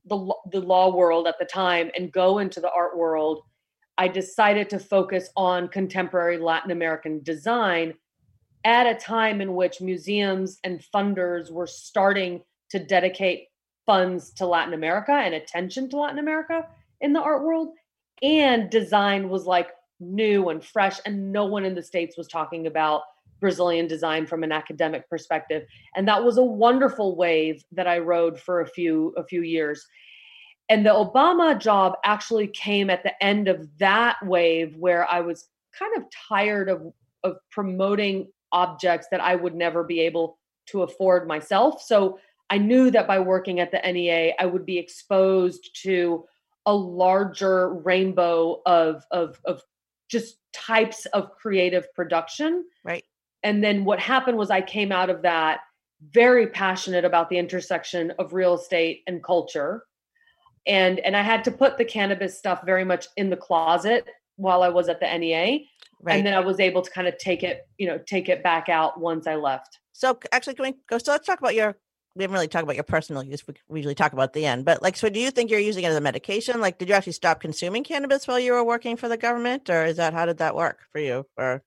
the 0.06 0.32
the 0.52 0.60
law 0.60 0.94
world 0.94 1.26
at 1.26 1.40
the 1.40 1.44
time 1.44 1.90
and 1.96 2.12
go 2.12 2.38
into 2.38 2.60
the 2.60 2.70
art 2.70 2.96
world, 2.96 3.42
I 3.98 4.06
decided 4.06 4.70
to 4.70 4.78
focus 4.78 5.28
on 5.36 5.66
contemporary 5.66 6.38
Latin 6.38 6.70
American 6.70 7.20
design 7.24 7.94
at 8.64 8.86
a 8.86 8.94
time 8.94 9.40
in 9.40 9.54
which 9.54 9.80
museums 9.80 10.58
and 10.64 10.84
funders 10.94 11.50
were 11.50 11.66
starting 11.66 12.42
to 12.70 12.78
dedicate 12.78 13.48
funds 13.86 14.30
to 14.34 14.46
Latin 14.46 14.74
America 14.74 15.12
and 15.12 15.34
attention 15.34 15.88
to 15.90 15.96
Latin 15.96 16.18
America 16.18 16.66
in 17.00 17.12
the 17.12 17.20
art 17.20 17.42
world. 17.42 17.74
And 18.22 18.70
design 18.70 19.28
was 19.28 19.46
like 19.46 19.70
new 19.98 20.50
and 20.50 20.64
fresh, 20.64 20.98
and 21.04 21.32
no 21.32 21.46
one 21.46 21.64
in 21.64 21.74
the 21.74 21.82
States 21.82 22.16
was 22.16 22.28
talking 22.28 22.66
about 22.66 23.02
Brazilian 23.40 23.86
design 23.86 24.26
from 24.26 24.42
an 24.42 24.52
academic 24.52 25.08
perspective. 25.08 25.66
And 25.96 26.06
that 26.06 26.22
was 26.22 26.36
a 26.36 26.42
wonderful 26.42 27.16
wave 27.16 27.64
that 27.72 27.86
I 27.86 27.98
rode 27.98 28.38
for 28.38 28.60
a 28.60 28.66
few 28.66 29.14
a 29.16 29.24
few 29.24 29.42
years. 29.42 29.86
And 30.68 30.86
the 30.86 30.90
Obama 30.90 31.58
job 31.58 31.94
actually 32.04 32.46
came 32.46 32.90
at 32.90 33.02
the 33.02 33.24
end 33.24 33.48
of 33.48 33.66
that 33.78 34.16
wave 34.22 34.76
where 34.76 35.10
I 35.10 35.20
was 35.22 35.48
kind 35.76 35.96
of 35.96 36.04
tired 36.28 36.68
of 36.68 36.92
of 37.24 37.36
promoting 37.50 38.28
objects 38.52 39.08
that 39.10 39.20
I 39.20 39.34
would 39.34 39.54
never 39.54 39.84
be 39.84 40.00
able 40.00 40.38
to 40.66 40.82
afford 40.82 41.26
myself. 41.26 41.82
So 41.82 42.18
I 42.48 42.58
knew 42.58 42.90
that 42.90 43.06
by 43.06 43.18
working 43.20 43.60
at 43.60 43.70
the 43.70 43.80
NEA, 43.80 44.34
I 44.38 44.46
would 44.46 44.66
be 44.66 44.78
exposed 44.78 45.70
to 45.82 46.24
a 46.66 46.74
larger 46.74 47.72
rainbow 47.74 48.60
of 48.66 49.04
of 49.10 49.40
of 49.44 49.62
just 50.08 50.36
types 50.52 51.06
of 51.06 51.30
creative 51.36 51.92
production. 51.94 52.64
Right. 52.84 53.04
And 53.42 53.62
then 53.64 53.84
what 53.84 54.00
happened 54.00 54.36
was 54.36 54.50
I 54.50 54.60
came 54.60 54.92
out 54.92 55.08
of 55.08 55.22
that 55.22 55.60
very 56.12 56.46
passionate 56.48 57.04
about 57.04 57.30
the 57.30 57.38
intersection 57.38 58.12
of 58.18 58.32
real 58.32 58.54
estate 58.54 59.02
and 59.06 59.22
culture. 59.22 59.84
And 60.66 60.98
and 61.00 61.16
I 61.16 61.22
had 61.22 61.44
to 61.44 61.50
put 61.50 61.78
the 61.78 61.84
cannabis 61.84 62.36
stuff 62.36 62.62
very 62.64 62.84
much 62.84 63.06
in 63.16 63.30
the 63.30 63.36
closet 63.36 64.06
while 64.36 64.62
I 64.62 64.68
was 64.68 64.88
at 64.88 65.00
the 65.00 65.18
NEA. 65.18 65.60
Right. 66.02 66.16
And 66.16 66.26
then 66.26 66.34
I 66.34 66.40
was 66.40 66.60
able 66.60 66.82
to 66.82 66.90
kind 66.90 67.06
of 67.06 67.18
take 67.18 67.42
it, 67.42 67.68
you 67.78 67.86
know, 67.86 67.98
take 67.98 68.28
it 68.28 68.42
back 68.42 68.68
out 68.68 68.98
once 68.98 69.26
I 69.26 69.34
left. 69.34 69.78
So 69.92 70.18
actually, 70.32 70.54
can 70.54 70.64
we 70.64 70.74
go? 70.88 70.98
So 70.98 71.12
let's 71.12 71.26
talk 71.26 71.38
about 71.38 71.54
your. 71.54 71.76
We 72.16 72.24
haven't 72.24 72.34
really 72.34 72.48
talked 72.48 72.64
about 72.64 72.74
your 72.74 72.84
personal 72.84 73.22
use. 73.22 73.44
We 73.68 73.78
usually 73.78 73.94
talk 73.94 74.12
about 74.12 74.32
the 74.32 74.44
end, 74.44 74.64
but 74.64 74.82
like, 74.82 74.96
so 74.96 75.08
do 75.08 75.20
you 75.20 75.30
think 75.30 75.48
you're 75.48 75.60
using 75.60 75.84
it 75.84 75.88
as 75.88 75.96
a 75.96 76.00
medication? 76.00 76.60
Like, 76.60 76.76
did 76.76 76.88
you 76.88 76.94
actually 76.96 77.12
stop 77.12 77.40
consuming 77.40 77.84
cannabis 77.84 78.26
while 78.26 78.40
you 78.40 78.52
were 78.52 78.64
working 78.64 78.96
for 78.96 79.08
the 79.08 79.16
government, 79.16 79.70
or 79.70 79.84
is 79.84 79.96
that 79.98 80.12
how 80.12 80.26
did 80.26 80.38
that 80.38 80.56
work 80.56 80.80
for 80.90 81.00
you? 81.00 81.24
Or 81.36 81.62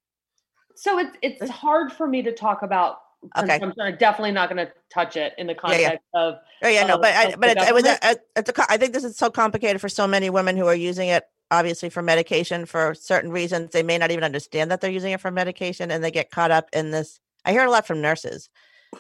so 0.76 1.00
it's 1.00 1.16
it's 1.22 1.50
hard 1.50 1.94
for 1.94 2.08
me 2.08 2.24
to 2.24 2.34
talk 2.34 2.62
about 2.62 2.98
Okay. 3.38 3.60
I'm 3.62 3.98
definitely 3.98 4.32
not 4.32 4.50
going 4.50 4.66
to 4.66 4.72
touch 4.94 5.16
it 5.16 5.34
in 5.38 5.48
the 5.48 5.56
context 5.56 5.84
yeah, 5.84 5.98
yeah. 6.14 6.22
of. 6.22 6.36
Oh 6.64 6.68
yeah, 6.68 6.86
no, 6.86 6.98
but 6.98 7.14
I, 7.14 7.36
but 7.36 7.52
it's, 7.52 7.70
it 7.70 7.74
was 7.74 7.86
a, 7.86 7.98
it's 8.36 8.50
a, 8.50 8.72
I 8.72 8.78
think 8.78 8.94
this 8.94 9.04
is 9.04 9.18
so 9.18 9.30
complicated 9.30 9.80
for 9.80 9.90
so 9.90 10.08
many 10.08 10.30
women 10.30 10.58
who 10.58 10.68
are 10.68 10.76
using 10.76 11.10
it 11.10 11.24
obviously 11.54 11.90
for 11.90 12.02
medication 12.02 12.66
for 12.66 12.96
certain 12.96 13.32
reasons. 13.32 13.72
They 13.72 13.84
may 13.84 13.98
not 13.98 14.12
even 14.12 14.24
understand 14.24 14.72
that 14.72 14.82
they're 14.82 14.92
using 14.92 15.14
it 15.14 15.22
for 15.22 15.32
medication, 15.32 15.92
and 15.92 16.04
they 16.04 16.12
get 16.12 16.32
caught 16.32 16.52
up 16.52 16.70
in 16.74 16.92
this. 16.92 17.20
I 17.46 17.52
hear 17.52 17.66
a 17.66 17.72
lot 17.72 17.86
from 17.86 18.02
nurses, 18.02 18.50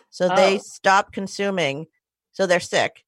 so 0.09 0.29
oh. 0.31 0.35
they 0.35 0.59
stop 0.59 1.11
consuming, 1.11 1.87
so 2.31 2.45
they're 2.45 2.59
sick. 2.59 3.03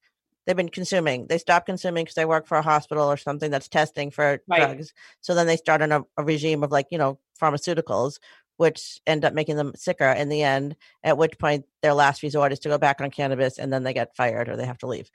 They've 0.46 0.56
been 0.56 0.68
consuming. 0.68 1.26
They 1.26 1.38
stop 1.38 1.66
consuming 1.66 2.04
because 2.04 2.14
they 2.14 2.24
work 2.24 2.46
for 2.46 2.56
a 2.56 2.62
hospital 2.62 3.10
or 3.10 3.16
something 3.16 3.50
that's 3.50 3.68
testing 3.68 4.10
for 4.10 4.40
right. 4.48 4.58
drugs. 4.60 4.92
So 5.20 5.34
then 5.34 5.46
they 5.46 5.56
start 5.56 5.82
on 5.82 5.92
a, 5.92 6.02
a 6.16 6.24
regime 6.24 6.62
of 6.62 6.72
like 6.72 6.86
you 6.90 6.98
know 6.98 7.18
pharmaceuticals 7.40 8.18
which 8.58 9.00
end 9.06 9.22
up 9.22 9.34
making 9.34 9.56
them 9.56 9.72
sicker 9.76 10.08
in 10.08 10.30
the 10.30 10.42
end, 10.42 10.76
at 11.04 11.18
which 11.18 11.38
point 11.38 11.66
their 11.82 11.92
last 11.92 12.22
resort 12.22 12.52
is 12.52 12.58
to 12.60 12.70
go 12.70 12.78
back 12.78 13.02
on 13.02 13.10
cannabis 13.10 13.58
and 13.58 13.70
then 13.70 13.82
they 13.82 13.92
get 13.92 14.16
fired 14.16 14.48
or 14.48 14.56
they 14.56 14.64
have 14.64 14.78
to 14.78 14.86
leave. 14.86 15.10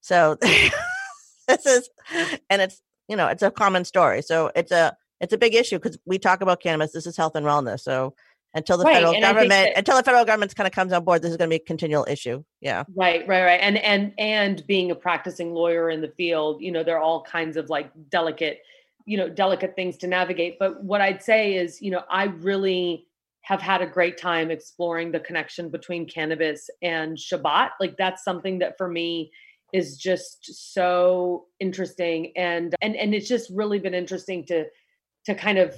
So 0.00 0.36
this 0.40 1.66
is 1.66 1.90
and 2.48 2.62
it's 2.62 2.80
you 3.08 3.16
know, 3.16 3.26
it's 3.28 3.42
a 3.42 3.50
common 3.50 3.84
story. 3.84 4.22
So 4.22 4.50
it's 4.54 4.72
a 4.72 4.96
it's 5.20 5.32
a 5.32 5.38
big 5.38 5.54
issue 5.54 5.78
because 5.78 5.98
we 6.04 6.18
talk 6.18 6.40
about 6.40 6.60
cannabis. 6.60 6.92
This 6.92 7.06
is 7.06 7.16
health 7.16 7.36
and 7.36 7.46
wellness. 7.46 7.80
So 7.80 8.14
until 8.54 8.78
the 8.78 8.84
right. 8.84 8.94
federal 8.94 9.14
and 9.14 9.22
government 9.22 9.50
that, 9.50 9.78
until 9.78 9.96
the 9.96 10.02
federal 10.02 10.24
government 10.24 10.54
kind 10.54 10.66
of 10.66 10.72
comes 10.72 10.92
on 10.92 11.04
board, 11.04 11.22
this 11.22 11.30
is 11.30 11.36
going 11.36 11.50
to 11.50 11.56
be 11.56 11.62
a 11.62 11.66
continual 11.66 12.06
issue. 12.08 12.42
Yeah. 12.60 12.84
Right, 12.94 13.26
right, 13.26 13.44
right. 13.44 13.60
And 13.60 13.78
and 13.78 14.12
and 14.18 14.66
being 14.66 14.90
a 14.90 14.94
practicing 14.94 15.52
lawyer 15.52 15.90
in 15.90 16.00
the 16.00 16.12
field, 16.16 16.62
you 16.62 16.72
know, 16.72 16.82
there 16.82 16.96
are 16.96 17.02
all 17.02 17.22
kinds 17.22 17.56
of 17.56 17.70
like 17.70 17.90
delicate 18.10 18.60
you 19.06 19.16
know 19.16 19.28
delicate 19.28 19.74
things 19.74 19.96
to 19.96 20.06
navigate 20.06 20.58
but 20.58 20.82
what 20.82 21.00
i'd 21.00 21.22
say 21.22 21.54
is 21.54 21.80
you 21.80 21.90
know 21.90 22.02
i 22.10 22.24
really 22.24 23.06
have 23.40 23.62
had 23.62 23.80
a 23.80 23.86
great 23.86 24.18
time 24.18 24.50
exploring 24.50 25.12
the 25.12 25.20
connection 25.20 25.70
between 25.70 26.06
cannabis 26.06 26.68
and 26.82 27.16
shabbat 27.16 27.70
like 27.80 27.96
that's 27.96 28.24
something 28.24 28.58
that 28.58 28.76
for 28.76 28.88
me 28.88 29.30
is 29.72 29.96
just 29.96 30.72
so 30.74 31.46
interesting 31.60 32.32
and 32.36 32.74
and 32.80 32.96
and 32.96 33.14
it's 33.14 33.28
just 33.28 33.50
really 33.50 33.78
been 33.78 33.94
interesting 33.94 34.44
to 34.44 34.64
to 35.24 35.34
kind 35.34 35.58
of 35.58 35.76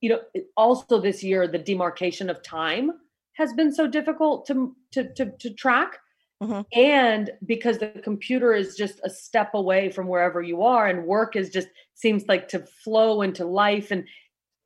you 0.00 0.10
know 0.10 0.20
also 0.56 1.00
this 1.00 1.22
year 1.22 1.46
the 1.48 1.58
demarcation 1.58 2.28
of 2.28 2.42
time 2.42 2.92
has 3.34 3.52
been 3.54 3.72
so 3.72 3.86
difficult 3.86 4.46
to 4.46 4.76
to 4.90 5.12
to, 5.14 5.32
to 5.38 5.50
track 5.50 5.98
Mm-hmm. 6.42 6.62
And 6.76 7.30
because 7.46 7.78
the 7.78 8.00
computer 8.02 8.52
is 8.52 8.74
just 8.74 9.00
a 9.04 9.10
step 9.10 9.54
away 9.54 9.90
from 9.90 10.08
wherever 10.08 10.42
you 10.42 10.62
are, 10.64 10.88
and 10.88 11.04
work 11.04 11.36
is 11.36 11.50
just 11.50 11.68
seems 11.94 12.26
like 12.26 12.48
to 12.48 12.66
flow 12.82 13.22
into 13.22 13.44
life 13.44 13.92
and 13.92 14.04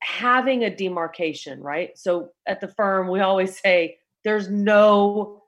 having 0.01 0.65
a 0.65 0.75
demarcation, 0.75 1.61
right? 1.61 1.91
So 1.99 2.31
at 2.47 2.63
the 2.63 2.69
firm, 2.69 3.09
we 3.09 3.21
always 3.21 3.59
say 3.59 3.99
there's 4.25 4.49
no 4.49 5.43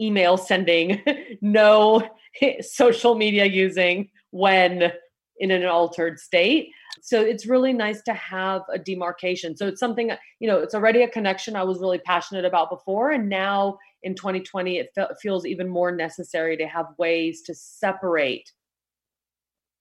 email 0.00 0.36
sending, 0.36 1.02
no 1.40 2.08
social 2.60 3.14
media 3.14 3.44
using 3.44 4.10
when 4.30 4.92
in 5.38 5.50
an 5.50 5.64
altered 5.64 6.18
state. 6.18 6.70
So 7.00 7.20
it's 7.20 7.46
really 7.46 7.72
nice 7.72 8.02
to 8.02 8.14
have 8.14 8.62
a 8.72 8.78
demarcation. 8.78 9.56
So 9.56 9.66
it's 9.66 9.80
something, 9.80 10.12
you 10.38 10.46
know, 10.46 10.58
it's 10.58 10.74
already 10.74 11.02
a 11.02 11.08
connection 11.08 11.56
I 11.56 11.64
was 11.64 11.80
really 11.80 11.98
passionate 11.98 12.44
about 12.44 12.70
before. 12.70 13.10
And 13.10 13.28
now 13.28 13.78
in 14.02 14.14
2020 14.14 14.78
it 14.78 14.90
fe- 14.94 15.06
feels 15.20 15.46
even 15.46 15.68
more 15.68 15.92
necessary 15.92 16.56
to 16.56 16.66
have 16.66 16.86
ways 16.98 17.42
to 17.42 17.54
separate 17.54 18.52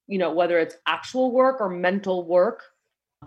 you 0.08 0.18
know 0.18 0.32
whether 0.32 0.60
it's 0.60 0.76
actual 0.88 1.32
work 1.32 1.62
or 1.62 1.70
mental 1.70 2.26
work 2.26 2.64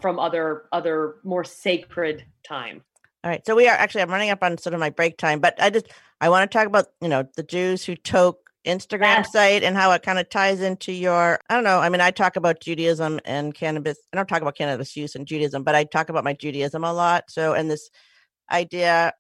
from 0.01 0.19
other 0.19 0.65
other 0.73 1.17
more 1.25 1.45
sacred 1.45 2.25
time 2.47 2.83
all 3.23 3.31
right 3.31 3.47
so 3.47 3.55
we 3.55 3.69
are 3.69 3.77
actually 3.77 4.03
i'm 4.03 4.11
running 4.11 4.31
up 4.31 4.43
on 4.43 4.59
sort 4.59 4.75
of 4.75 4.81
my 4.81 4.91
break 4.91 5.17
time 5.17 5.41
but 5.41 5.61
i 5.61 5.71
just 5.71 5.91
i 6.25 6.29
want 6.29 6.51
to 6.51 6.59
talk 6.59 6.67
about 6.67 6.87
you 7.01 7.09
know 7.09 7.27
the 7.37 7.43
jews 7.43 7.85
who 7.85 7.95
toke 7.95 8.51
instagram 8.67 9.19
yes. 9.19 9.33
site 9.33 9.63
and 9.63 9.77
how 9.77 9.93
it 9.93 10.03
kind 10.03 10.19
of 10.19 10.29
ties 10.31 10.63
into 10.63 10.91
your 10.91 11.39
i 11.51 11.55
don't 11.55 11.65
know 11.65 11.81
i 11.81 11.89
mean 11.89 12.01
i 12.01 12.11
talk 12.11 12.37
about 12.37 12.61
judaism 12.61 13.21
and 13.27 13.55
cannabis 13.55 13.99
i 14.13 14.17
don't 14.17 14.29
talk 14.29 14.41
about 14.41 14.57
cannabis 14.57 14.97
use 14.97 15.15
and 15.15 15.27
judaism 15.27 15.63
but 15.63 15.75
i 15.75 15.85
talk 15.85 16.09
about 16.09 16.25
my 16.25 16.33
judaism 16.33 16.83
a 16.83 16.93
lot 16.93 17.25
so 17.29 17.53
and 17.53 17.71
this 17.71 17.91
idea 18.51 19.13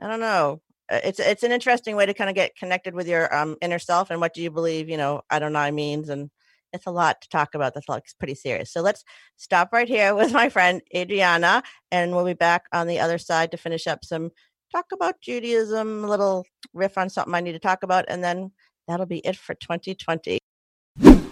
i 0.00 0.06
don't 0.06 0.20
know 0.20 0.60
uh, 0.92 1.00
it's 1.04 1.18
it's 1.18 1.42
an 1.42 1.52
interesting 1.52 1.96
way 1.96 2.06
to 2.06 2.14
kind 2.14 2.30
of 2.30 2.36
get 2.36 2.54
connected 2.56 2.94
with 2.94 3.08
your 3.08 3.34
um, 3.34 3.56
inner 3.62 3.78
self 3.78 4.10
and 4.10 4.20
what 4.20 4.34
do 4.34 4.42
you 4.42 4.50
believe 4.50 4.88
you 4.88 4.96
know 4.96 5.22
I 5.30 5.38
don't 5.38 5.56
Adonai 5.56 5.70
means 5.70 6.08
and 6.08 6.30
it's 6.72 6.86
a 6.86 6.90
lot 6.90 7.20
to 7.22 7.28
talk 7.28 7.54
about 7.54 7.74
that's 7.74 7.88
like 7.88 8.04
pretty 8.18 8.34
serious 8.34 8.72
so 8.72 8.80
let's 8.80 9.04
stop 9.36 9.70
right 9.72 9.88
here 9.88 10.14
with 10.16 10.32
my 10.32 10.48
friend 10.48 10.82
Adriana 10.94 11.62
and 11.90 12.12
we'll 12.12 12.24
be 12.24 12.34
back 12.34 12.64
on 12.72 12.86
the 12.86 13.00
other 13.00 13.18
side 13.18 13.50
to 13.52 13.56
finish 13.56 13.86
up 13.86 14.04
some 14.04 14.30
talk 14.72 14.86
about 14.92 15.20
Judaism 15.20 16.04
a 16.04 16.08
little 16.08 16.46
riff 16.72 16.96
on 16.96 17.10
something 17.10 17.34
I 17.34 17.40
need 17.40 17.52
to 17.52 17.58
talk 17.58 17.82
about 17.82 18.06
and 18.08 18.24
then 18.24 18.52
that'll 18.88 19.06
be 19.06 19.18
it 19.18 19.36
for 19.36 19.54
2020 19.54 20.38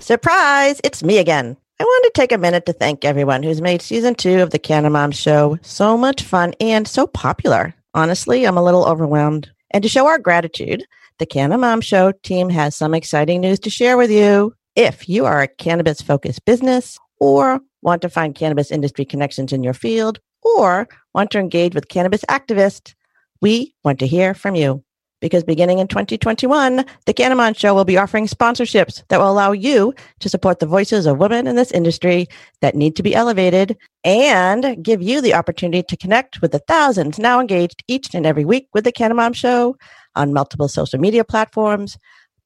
surprise 0.01 0.81
it's 0.85 1.03
me 1.03 1.19
again 1.19 1.57
I 1.81 1.85
want 1.85 2.05
to 2.05 2.21
take 2.21 2.33
a 2.33 2.39
minute 2.39 2.67
to 2.67 2.75
thank 2.75 3.07
everyone 3.07 3.43
who's 3.43 3.63
made 3.63 3.81
season 3.81 4.15
two 4.15 4.43
of 4.43 4.51
the 4.51 4.59
Canna 4.59 4.91
Mom 4.91 5.13
Show 5.13 5.59
so 5.63 5.97
much 5.97 6.23
fun 6.23 6.53
and 6.61 6.87
so 6.87 7.07
popular. 7.07 7.75
Honestly, 7.95 8.45
I'm 8.45 8.59
a 8.59 8.63
little 8.63 8.85
overwhelmed. 8.85 9.51
And 9.71 9.83
to 9.83 9.89
show 9.89 10.07
our 10.07 10.19
gratitude, 10.19 10.85
the 11.19 11.25
Canna 11.25 11.57
Mom 11.57 11.81
Show 11.81 12.13
team 12.23 12.51
has 12.51 12.77
some 12.77 12.93
exciting 12.93 13.41
news 13.41 13.59
to 13.61 13.71
share 13.71 13.97
with 13.97 14.11
you. 14.11 14.55
If 14.77 15.09
you 15.09 15.25
are 15.25 15.41
a 15.41 15.49
cannabis 15.49 16.03
focused 16.03 16.45
business 16.45 16.99
or 17.19 17.61
want 17.81 18.03
to 18.03 18.11
find 18.11 18.35
cannabis 18.35 18.71
industry 18.71 19.07
connections 19.07 19.51
in 19.51 19.63
your 19.63 19.73
field 19.73 20.21
or 20.43 20.87
want 21.15 21.31
to 21.31 21.39
engage 21.39 21.75
with 21.75 21.89
cannabis 21.89 22.27
activists, 22.27 22.93
we 23.41 23.75
want 23.85 23.99
to 24.01 24.07
hear 24.07 24.35
from 24.35 24.55
you. 24.55 24.85
Because 25.21 25.45
beginning 25.45 25.81
in 25.81 25.87
2021, 25.87 26.85
the 27.05 27.13
Canna 27.13 27.35
Mom 27.35 27.53
Show 27.53 27.75
will 27.75 27.85
be 27.85 27.99
offering 27.99 28.27
sponsorships 28.27 29.03
that 29.09 29.19
will 29.19 29.31
allow 29.31 29.53
you 29.53 29.95
to 30.21 30.31
support 30.31 30.61
the 30.61 30.67
voices 30.67 31.05
of 31.05 31.19
women 31.19 31.47
in 31.47 31.57
this 31.57 31.71
industry 31.73 32.27
that 32.63 32.75
need 32.75 32.97
to 32.97 33.03
be 33.03 33.15
elevated 33.15 33.77
and 34.03 34.83
give 34.83 35.03
you 35.03 35.21
the 35.21 35.35
opportunity 35.35 35.83
to 35.83 35.97
connect 35.97 36.41
with 36.41 36.53
the 36.53 36.59
thousands 36.61 37.19
now 37.19 37.39
engaged 37.39 37.83
each 37.87 38.15
and 38.15 38.25
every 38.25 38.47
week 38.47 38.69
with 38.73 38.85
the 38.85 38.93
Canna 38.93 39.15
Mom 39.15 39.35
Show 39.35 39.77
on 40.17 40.33
multiple 40.33 40.69
social 40.69 40.99
media 40.99 41.23
platforms, 41.23 41.99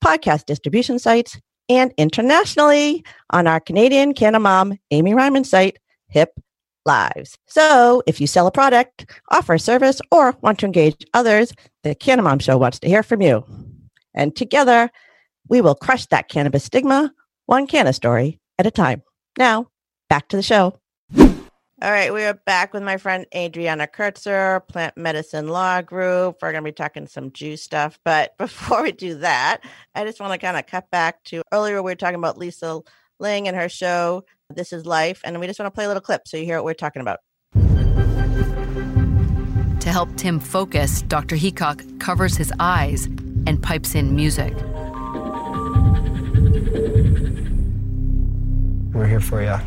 podcast 0.05 0.47
distribution 0.47 0.99
sites, 0.99 1.39
and 1.69 1.95
internationally 1.97 3.05
on 3.31 3.47
our 3.47 3.61
Canadian 3.61 4.15
Canna 4.15 4.41
Mom 4.41 4.77
Amy 4.91 5.15
Ryman 5.15 5.45
site, 5.45 5.79
Hip 6.09 6.33
lives. 6.87 7.37
So 7.47 8.03
if 8.07 8.21
you 8.21 8.27
sell 8.27 8.47
a 8.47 8.53
product, 8.53 9.07
offer 9.31 9.55
a 9.55 9.59
service, 9.59 10.01
or 10.11 10.37
want 10.41 10.59
to 10.61 10.67
engage 10.67 11.05
others, 11.15 11.53
the 11.83 11.95
Canna 11.95 12.23
Mom 12.23 12.39
Show 12.39 12.57
wants 12.57 12.79
to 12.81 12.89
hear 12.89 13.03
from 13.03 13.23
you. 13.23 13.45
And 14.15 14.35
together, 14.35 14.91
we 15.49 15.61
will 15.61 15.75
crush 15.75 16.07
that 16.07 16.29
cannabis 16.29 16.65
stigma, 16.65 17.13
one 17.47 17.67
canna 17.67 17.93
story 17.93 18.41
at 18.59 18.67
a 18.67 18.71
time. 18.71 19.03
Now, 19.39 19.69
back 20.09 20.29
to 20.29 20.37
the 20.37 20.43
show. 20.43 20.79
All 21.83 21.91
right, 21.91 22.15
we 22.15 22.23
are 22.23 22.35
back 22.47 22.73
with 22.73 22.83
my 22.83 22.97
friend 22.97 23.27
Adriana 23.35 23.87
Kertzer, 23.87 24.67
Plant 24.69 24.97
Medicine 24.97 25.49
Law 25.49 25.83
Group. 25.83 26.39
We're 26.41 26.53
going 26.53 26.65
to 26.65 26.69
be 26.69 26.73
talking 26.73 27.07
some 27.07 27.31
juice 27.33 27.63
stuff. 27.63 27.99
But 28.05 28.35
before 28.39 28.83
we 28.83 28.93
do 28.93 29.17
that, 29.19 29.61
I 29.95 30.05
just 30.05 30.21
want 30.21 30.33
to 30.33 30.39
kind 30.39 30.57
of 30.57 30.67
cut 30.67 30.91
back 30.91 31.23
to 31.25 31.43
earlier 31.53 31.83
we 31.83 31.91
were 31.91 31.97
talking 31.97 32.15
about 32.15 32.39
Lisa 32.39 32.81
Ling 33.21 33.49
and 33.49 33.57
her 33.57 33.69
show 33.69 34.25
this 34.55 34.73
is 34.73 34.87
Life. 34.87 35.21
And 35.25 35.39
we 35.41 35.47
just 35.47 35.59
want 35.59 35.73
to 35.73 35.75
play 35.75 35.85
a 35.85 35.89
little 35.89 36.01
clip 36.01 36.27
so 36.27 36.37
you 36.37 36.45
hear 36.45 36.57
what 36.57 36.65
we're 36.65 36.75
talking 36.75 37.03
about. 37.03 37.21
To 39.81 39.91
help 39.91 40.17
Tim 40.17 40.41
focus, 40.41 41.03
Dr. 41.03 41.37
Heacock 41.37 42.01
covers 42.01 42.37
his 42.37 42.53
eyes 42.59 43.07
and 43.47 43.63
pipes 43.63 43.95
in 43.95 44.17
music. 44.17 44.55
We're 48.95 49.07
here 49.07 49.21
for 49.21 49.43
you. 49.43 49.59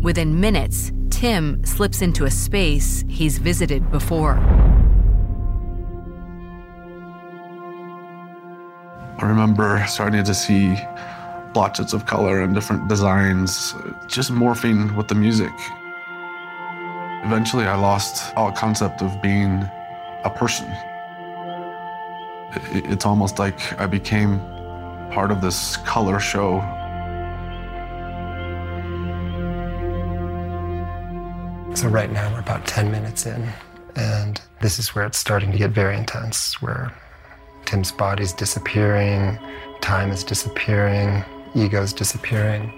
Within 0.00 0.40
minutes, 0.40 0.92
Tim 1.10 1.64
slips 1.64 2.02
into 2.02 2.24
a 2.24 2.30
space 2.30 3.04
he's 3.08 3.38
visited 3.38 3.90
before. 3.90 4.36
I 9.18 9.26
remember 9.26 9.84
starting 9.88 10.24
to 10.24 10.34
see 10.34 10.76
blotches 11.52 11.92
of 11.92 12.06
color 12.06 12.40
and 12.40 12.54
different 12.54 12.88
designs, 12.88 13.74
just 14.06 14.32
morphing 14.32 14.94
with 14.96 15.08
the 15.08 15.14
music. 15.14 15.52
Eventually, 17.24 17.64
I 17.64 17.76
lost 17.76 18.34
all 18.36 18.50
concept 18.50 19.02
of 19.02 19.22
being 19.22 19.68
a 20.24 20.30
person. 20.30 20.66
It's 22.72 23.06
almost 23.06 23.38
like 23.38 23.78
I 23.80 23.86
became 23.86 24.40
part 25.12 25.30
of 25.30 25.40
this 25.40 25.76
color 25.78 26.18
show. 26.18 26.60
So, 31.74 31.88
right 31.88 32.10
now, 32.10 32.32
we're 32.32 32.40
about 32.40 32.66
10 32.66 32.90
minutes 32.90 33.26
in, 33.26 33.48
and 33.96 34.40
this 34.60 34.78
is 34.78 34.94
where 34.94 35.04
it's 35.04 35.18
starting 35.18 35.52
to 35.52 35.58
get 35.58 35.70
very 35.70 35.96
intense, 35.96 36.60
where 36.60 36.92
Tim's 37.64 37.92
body's 37.92 38.32
disappearing, 38.32 39.38
time 39.80 40.10
is 40.10 40.24
disappearing, 40.24 41.24
ego's 41.54 41.92
disappearing. 41.92 42.72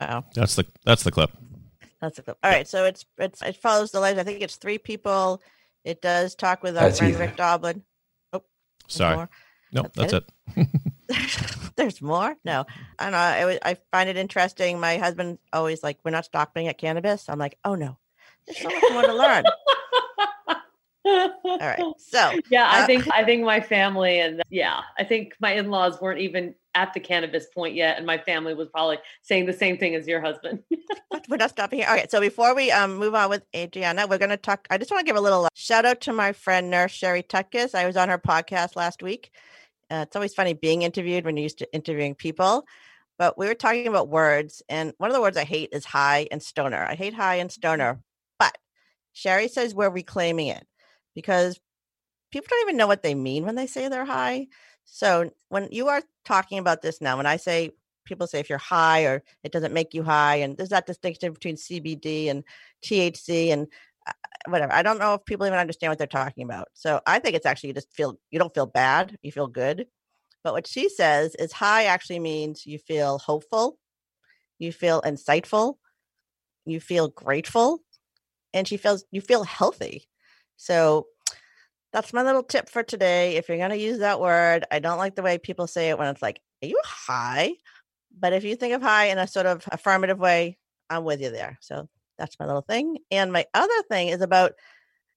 Wow. 0.00 0.24
That's 0.34 0.56
the 0.56 0.66
that's 0.84 1.02
the 1.02 1.10
clip. 1.10 1.30
That's 2.00 2.16
the 2.16 2.22
clip. 2.22 2.38
All 2.42 2.50
right, 2.50 2.68
so 2.68 2.84
it's 2.84 3.04
it's 3.18 3.40
it 3.42 3.56
follows 3.56 3.90
the 3.90 4.00
lives. 4.00 4.18
I 4.18 4.22
think 4.24 4.42
it's 4.42 4.56
three 4.56 4.78
people. 4.78 5.40
It 5.84 6.02
does 6.02 6.34
talk 6.34 6.62
with 6.62 6.76
our 6.76 6.84
That's 6.84 6.98
friend 6.98 7.12
easy. 7.14 7.20
Rick 7.22 7.36
Doblin. 7.36 7.82
Oh, 8.32 8.42
Sorry. 8.88 9.16
more. 9.16 9.30
Nope, 9.72 9.90
That's 9.94 10.12
that's 10.12 10.26
it? 10.56 10.66
it. 11.08 11.72
there's 11.76 12.00
more. 12.00 12.36
No, 12.44 12.64
I 12.98 13.02
don't 13.04 13.12
know. 13.12 13.18
I, 13.18 13.70
I 13.70 13.76
find 13.90 14.08
it 14.08 14.16
interesting. 14.16 14.78
My 14.78 14.98
husband 14.98 15.38
always 15.52 15.82
like, 15.82 15.98
we're 16.04 16.10
not 16.12 16.24
stopping 16.24 16.68
at 16.68 16.78
cannabis. 16.78 17.28
I'm 17.28 17.38
like, 17.38 17.58
oh 17.64 17.74
no, 17.74 17.98
there's 18.46 18.58
so 18.58 18.68
much 18.68 18.82
more 18.92 19.02
to 19.02 19.14
learn. 19.14 19.44
All 21.06 21.58
right, 21.60 21.82
so 21.98 22.32
yeah, 22.50 22.68
I 22.70 22.82
Uh, 22.82 22.86
think 22.86 23.08
I 23.12 23.24
think 23.24 23.44
my 23.44 23.60
family 23.60 24.20
and 24.20 24.42
yeah, 24.50 24.82
I 24.98 25.04
think 25.04 25.34
my 25.40 25.52
in-laws 25.52 26.00
weren't 26.00 26.20
even 26.20 26.54
at 26.74 26.92
the 26.92 27.00
cannabis 27.00 27.46
point 27.54 27.74
yet, 27.74 27.98
and 27.98 28.06
my 28.06 28.18
family 28.18 28.54
was 28.54 28.68
probably 28.68 28.98
saying 29.22 29.46
the 29.46 29.52
same 29.52 29.78
thing 29.78 29.94
as 29.94 30.08
your 30.08 30.20
husband. 30.20 30.60
We're 31.28 31.36
not 31.36 31.50
stopping 31.50 31.80
here. 31.80 31.88
Okay, 31.90 32.06
so 32.08 32.20
before 32.20 32.54
we 32.54 32.70
um 32.70 32.96
move 32.96 33.14
on 33.14 33.30
with 33.30 33.44
Adriana, 33.54 34.06
we're 34.06 34.18
gonna 34.18 34.36
talk. 34.36 34.66
I 34.70 34.78
just 34.78 34.90
want 34.90 35.00
to 35.00 35.06
give 35.06 35.16
a 35.16 35.20
little 35.20 35.44
uh, 35.44 35.48
shout 35.54 35.84
out 35.84 36.00
to 36.02 36.12
my 36.12 36.32
friend 36.32 36.70
Nurse 36.70 36.92
Sherry 36.92 37.22
Tutkus. 37.22 37.74
I 37.74 37.86
was 37.86 37.96
on 37.96 38.08
her 38.08 38.18
podcast 38.18 38.76
last 38.76 39.02
week. 39.02 39.30
Uh, 39.90 40.04
it's 40.06 40.16
always 40.16 40.34
funny 40.34 40.54
being 40.54 40.82
interviewed 40.82 41.24
when 41.24 41.36
you're 41.36 41.44
used 41.44 41.58
to 41.58 41.72
interviewing 41.74 42.14
people. 42.14 42.64
But 43.16 43.38
we 43.38 43.46
were 43.46 43.54
talking 43.54 43.86
about 43.86 44.08
words, 44.08 44.62
and 44.68 44.92
one 44.98 45.08
of 45.08 45.14
the 45.14 45.20
words 45.22 45.36
I 45.36 45.44
hate 45.44 45.70
is 45.72 45.84
high 45.84 46.26
and 46.32 46.42
stoner. 46.42 46.84
I 46.84 46.94
hate 46.94 47.14
high 47.14 47.36
and 47.36 47.50
stoner, 47.50 48.00
but 48.38 48.58
Sherry 49.12 49.48
says 49.48 49.74
we're 49.74 49.90
reclaiming 49.90 50.48
it 50.48 50.66
because 51.14 51.60
people 52.32 52.46
don't 52.50 52.68
even 52.68 52.76
know 52.76 52.86
what 52.86 53.02
they 53.02 53.14
mean 53.14 53.44
when 53.44 53.54
they 53.54 53.66
say 53.66 53.88
they're 53.88 54.04
high. 54.04 54.48
So 54.84 55.30
when 55.48 55.68
you 55.70 55.88
are 55.88 56.02
talking 56.24 56.58
about 56.58 56.82
this 56.82 57.00
now, 57.00 57.16
when 57.16 57.26
I 57.26 57.36
say 57.36 57.70
people 58.04 58.26
say 58.26 58.40
if 58.40 58.48
you're 58.48 58.58
high 58.58 59.04
or 59.04 59.22
it 59.42 59.52
doesn't 59.52 59.72
make 59.72 59.94
you 59.94 60.02
high, 60.02 60.36
and 60.36 60.56
there's 60.56 60.68
that 60.70 60.86
distinction 60.86 61.32
between 61.32 61.56
CBD 61.56 62.30
and 62.30 62.44
THC 62.84 63.52
and 63.52 63.66
uh, 64.06 64.12
whatever. 64.48 64.72
I 64.72 64.82
don't 64.82 64.98
know 64.98 65.14
if 65.14 65.24
people 65.24 65.46
even 65.46 65.58
understand 65.58 65.90
what 65.90 65.98
they're 65.98 66.06
talking 66.06 66.44
about. 66.44 66.68
So 66.74 67.00
I 67.06 67.18
think 67.18 67.34
it's 67.34 67.46
actually 67.46 67.68
you 67.68 67.74
just 67.74 67.92
feel 67.92 68.18
you 68.30 68.38
don't 68.38 68.54
feel 68.54 68.66
bad, 68.66 69.16
you 69.22 69.32
feel 69.32 69.46
good. 69.46 69.86
But 70.42 70.52
what 70.52 70.66
she 70.66 70.90
says 70.90 71.34
is 71.36 71.52
high 71.52 71.84
actually 71.84 72.18
means 72.18 72.66
you 72.66 72.78
feel 72.78 73.18
hopeful, 73.18 73.78
you 74.58 74.72
feel 74.72 75.00
insightful, 75.02 75.76
you 76.66 76.80
feel 76.80 77.08
grateful, 77.08 77.80
and 78.52 78.68
she 78.68 78.76
feels 78.76 79.04
you 79.10 79.20
feel 79.20 79.44
healthy. 79.44 80.08
So 80.56 81.06
that's 81.92 82.12
my 82.12 82.22
little 82.22 82.42
tip 82.42 82.68
for 82.68 82.82
today. 82.82 83.36
If 83.36 83.48
you're 83.48 83.58
going 83.58 83.70
to 83.70 83.78
use 83.78 83.98
that 84.00 84.20
word, 84.20 84.64
I 84.70 84.80
don't 84.80 84.98
like 84.98 85.14
the 85.14 85.22
way 85.22 85.38
people 85.38 85.66
say 85.66 85.90
it 85.90 85.98
when 85.98 86.08
it's 86.08 86.22
like, 86.22 86.40
are 86.62 86.66
you 86.66 86.80
high? 86.84 87.52
But 88.18 88.32
if 88.32 88.44
you 88.44 88.56
think 88.56 88.74
of 88.74 88.82
high 88.82 89.06
in 89.06 89.18
a 89.18 89.26
sort 89.26 89.46
of 89.46 89.64
affirmative 89.70 90.18
way, 90.18 90.58
I'm 90.90 91.04
with 91.04 91.20
you 91.20 91.30
there. 91.30 91.58
So 91.60 91.88
that's 92.18 92.38
my 92.38 92.46
little 92.46 92.62
thing. 92.62 92.98
And 93.10 93.32
my 93.32 93.46
other 93.54 93.82
thing 93.88 94.08
is 94.08 94.20
about 94.20 94.52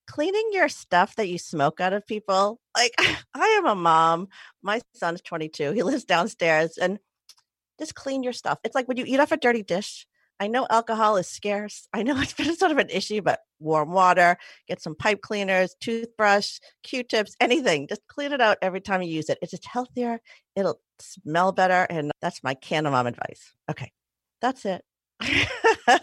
cleaning 0.08 0.50
your 0.52 0.70
stuff 0.70 1.16
that 1.16 1.28
you 1.28 1.38
smoke 1.38 1.80
out 1.82 1.94
of 1.94 2.08
people. 2.08 2.60
Like 2.76 2.94
I 3.34 3.48
am 3.60 3.66
a 3.66 3.76
mom. 3.76 4.30
My 4.62 4.82
son's 4.94 5.22
22. 5.22 5.72
He 5.72 5.84
lives 5.84 6.06
downstairs 6.06 6.78
and 6.78 7.00
just 7.80 7.96
clean 7.96 8.24
your 8.24 8.34
stuff. 8.34 8.60
It's 8.64 8.76
like 8.76 8.88
when 8.88 8.98
you 8.98 9.06
eat 9.06 9.20
off 9.20 9.32
a 9.32 9.38
dirty 9.38 9.64
dish. 9.64 10.08
I 10.40 10.48
know 10.48 10.68
alcohol 10.70 11.18
is 11.18 11.28
scarce. 11.28 11.88
I 11.94 12.04
know 12.04 12.18
it's 12.22 12.34
been 12.34 12.56
sort 12.56 12.72
of 12.72 12.78
an 12.78 12.90
issue, 12.90 13.22
but 13.22 13.42
warm 13.60 13.92
water, 13.92 14.38
get 14.68 14.82
some 14.82 14.96
pipe 14.96 15.22
cleaners, 15.22 15.76
toothbrush, 15.80 16.60
Q-tips, 16.84 17.36
anything. 17.40 17.88
Just 17.88 18.02
clean 18.08 18.32
it 18.32 18.42
out 18.42 18.58
every 18.62 18.82
time 18.82 19.02
you 19.02 19.10
use 19.10 19.30
it. 19.30 19.40
It's 19.42 19.52
just 19.52 19.66
healthier. 19.66 20.20
It'll 20.56 20.80
smell 21.00 21.52
better. 21.52 21.88
And 21.90 22.12
that's 22.22 22.44
my 22.44 22.54
Canna 22.54 22.92
Mom 22.92 23.08
advice. 23.08 23.52
Okay. 23.70 23.92
That's 24.42 24.66
it. 24.66 24.84
All 25.90 25.98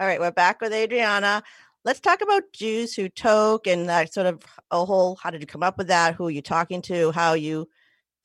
right. 0.00 0.20
We're 0.20 0.30
back 0.30 0.60
with 0.60 0.72
Adriana. 0.72 1.42
Let's 1.84 2.00
talk 2.00 2.20
about 2.20 2.52
Jews 2.52 2.94
who 2.94 3.08
toke 3.08 3.66
and 3.66 3.88
that 3.88 4.12
sort 4.12 4.26
of 4.26 4.42
a 4.70 4.84
whole 4.84 5.16
how 5.16 5.30
did 5.30 5.40
you 5.40 5.46
come 5.46 5.62
up 5.62 5.78
with 5.78 5.88
that? 5.88 6.14
Who 6.14 6.26
are 6.26 6.30
you 6.30 6.42
talking 6.42 6.82
to? 6.82 7.12
How 7.12 7.32
you 7.34 7.68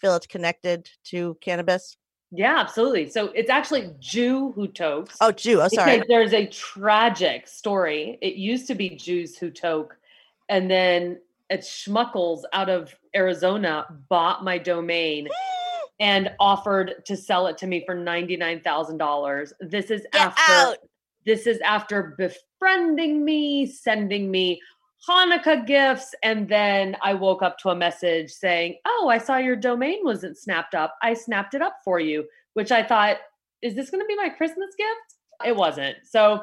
feel 0.02 0.16
it's 0.16 0.28
connected 0.28 0.90
to 1.06 1.38
cannabis? 1.42 1.98
Yeah, 2.36 2.60
absolutely. 2.60 3.10
So 3.12 3.28
it's 3.36 3.50
actually 3.50 3.92
Jew 4.00 4.54
who 4.54 4.68
tokes. 4.68 5.16
Oh, 5.22 5.32
Jew. 5.32 5.62
Oh, 5.62 5.68
sorry. 5.68 5.98
Because 5.98 6.08
there's 6.08 6.34
a 6.34 6.48
tragic 6.48 7.48
story. 7.48 8.18
It 8.22 8.36
used 8.36 8.66
to 8.68 8.76
be 8.76 8.90
Jews 8.90 9.38
who 9.38 9.52
toke, 9.52 9.96
and 10.50 10.70
then 10.70 11.20
it's 11.52 11.70
Schmuckles 11.70 12.42
out 12.52 12.70
of 12.70 12.96
Arizona 13.16 13.86
bought 14.10 14.44
my 14.44 14.58
domain 14.58 15.30
and 16.00 16.32
offered 16.40 17.06
to 17.06 17.16
sell 17.16 17.46
it 17.46 17.58
to 17.60 17.68
me 17.68 17.84
for 17.86 17.94
ninety 17.94 18.36
nine 18.36 18.62
thousand 18.62 18.98
dollars. 18.98 19.54
This 19.60 19.92
is 19.92 20.02
Get 20.12 20.22
after 20.22 20.52
out. 20.52 20.78
this 21.28 21.46
is 21.46 21.60
after 21.60 22.16
befriending 22.18 23.24
me, 23.24 23.68
sending 23.68 24.32
me 24.32 24.60
Hanukkah 25.08 25.66
gifts, 25.66 26.16
and 26.24 26.48
then 26.48 26.96
I 27.02 27.14
woke 27.14 27.42
up 27.42 27.58
to 27.60 27.70
a 27.70 27.76
message 27.76 28.32
saying, 28.32 28.78
"Oh, 28.86 29.10
I 29.10 29.18
saw 29.18 29.38
your 29.38 29.56
domain 29.56 30.00
wasn't 30.04 30.38
snapped 30.38 30.76
up. 30.76 30.96
I 31.02 31.14
snapped 31.14 31.54
it 31.54 31.62
up 31.62 31.78
for 31.84 32.00
you." 32.00 32.26
Which 32.54 32.72
I 32.72 32.84
thought, 32.84 33.18
is 33.62 33.76
this 33.76 33.90
going 33.90 34.02
to 34.02 34.08
be 34.08 34.16
my 34.16 34.30
Christmas 34.30 34.70
gift? 34.78 35.48
It 35.50 35.56
wasn't. 35.56 35.98
So 36.04 36.42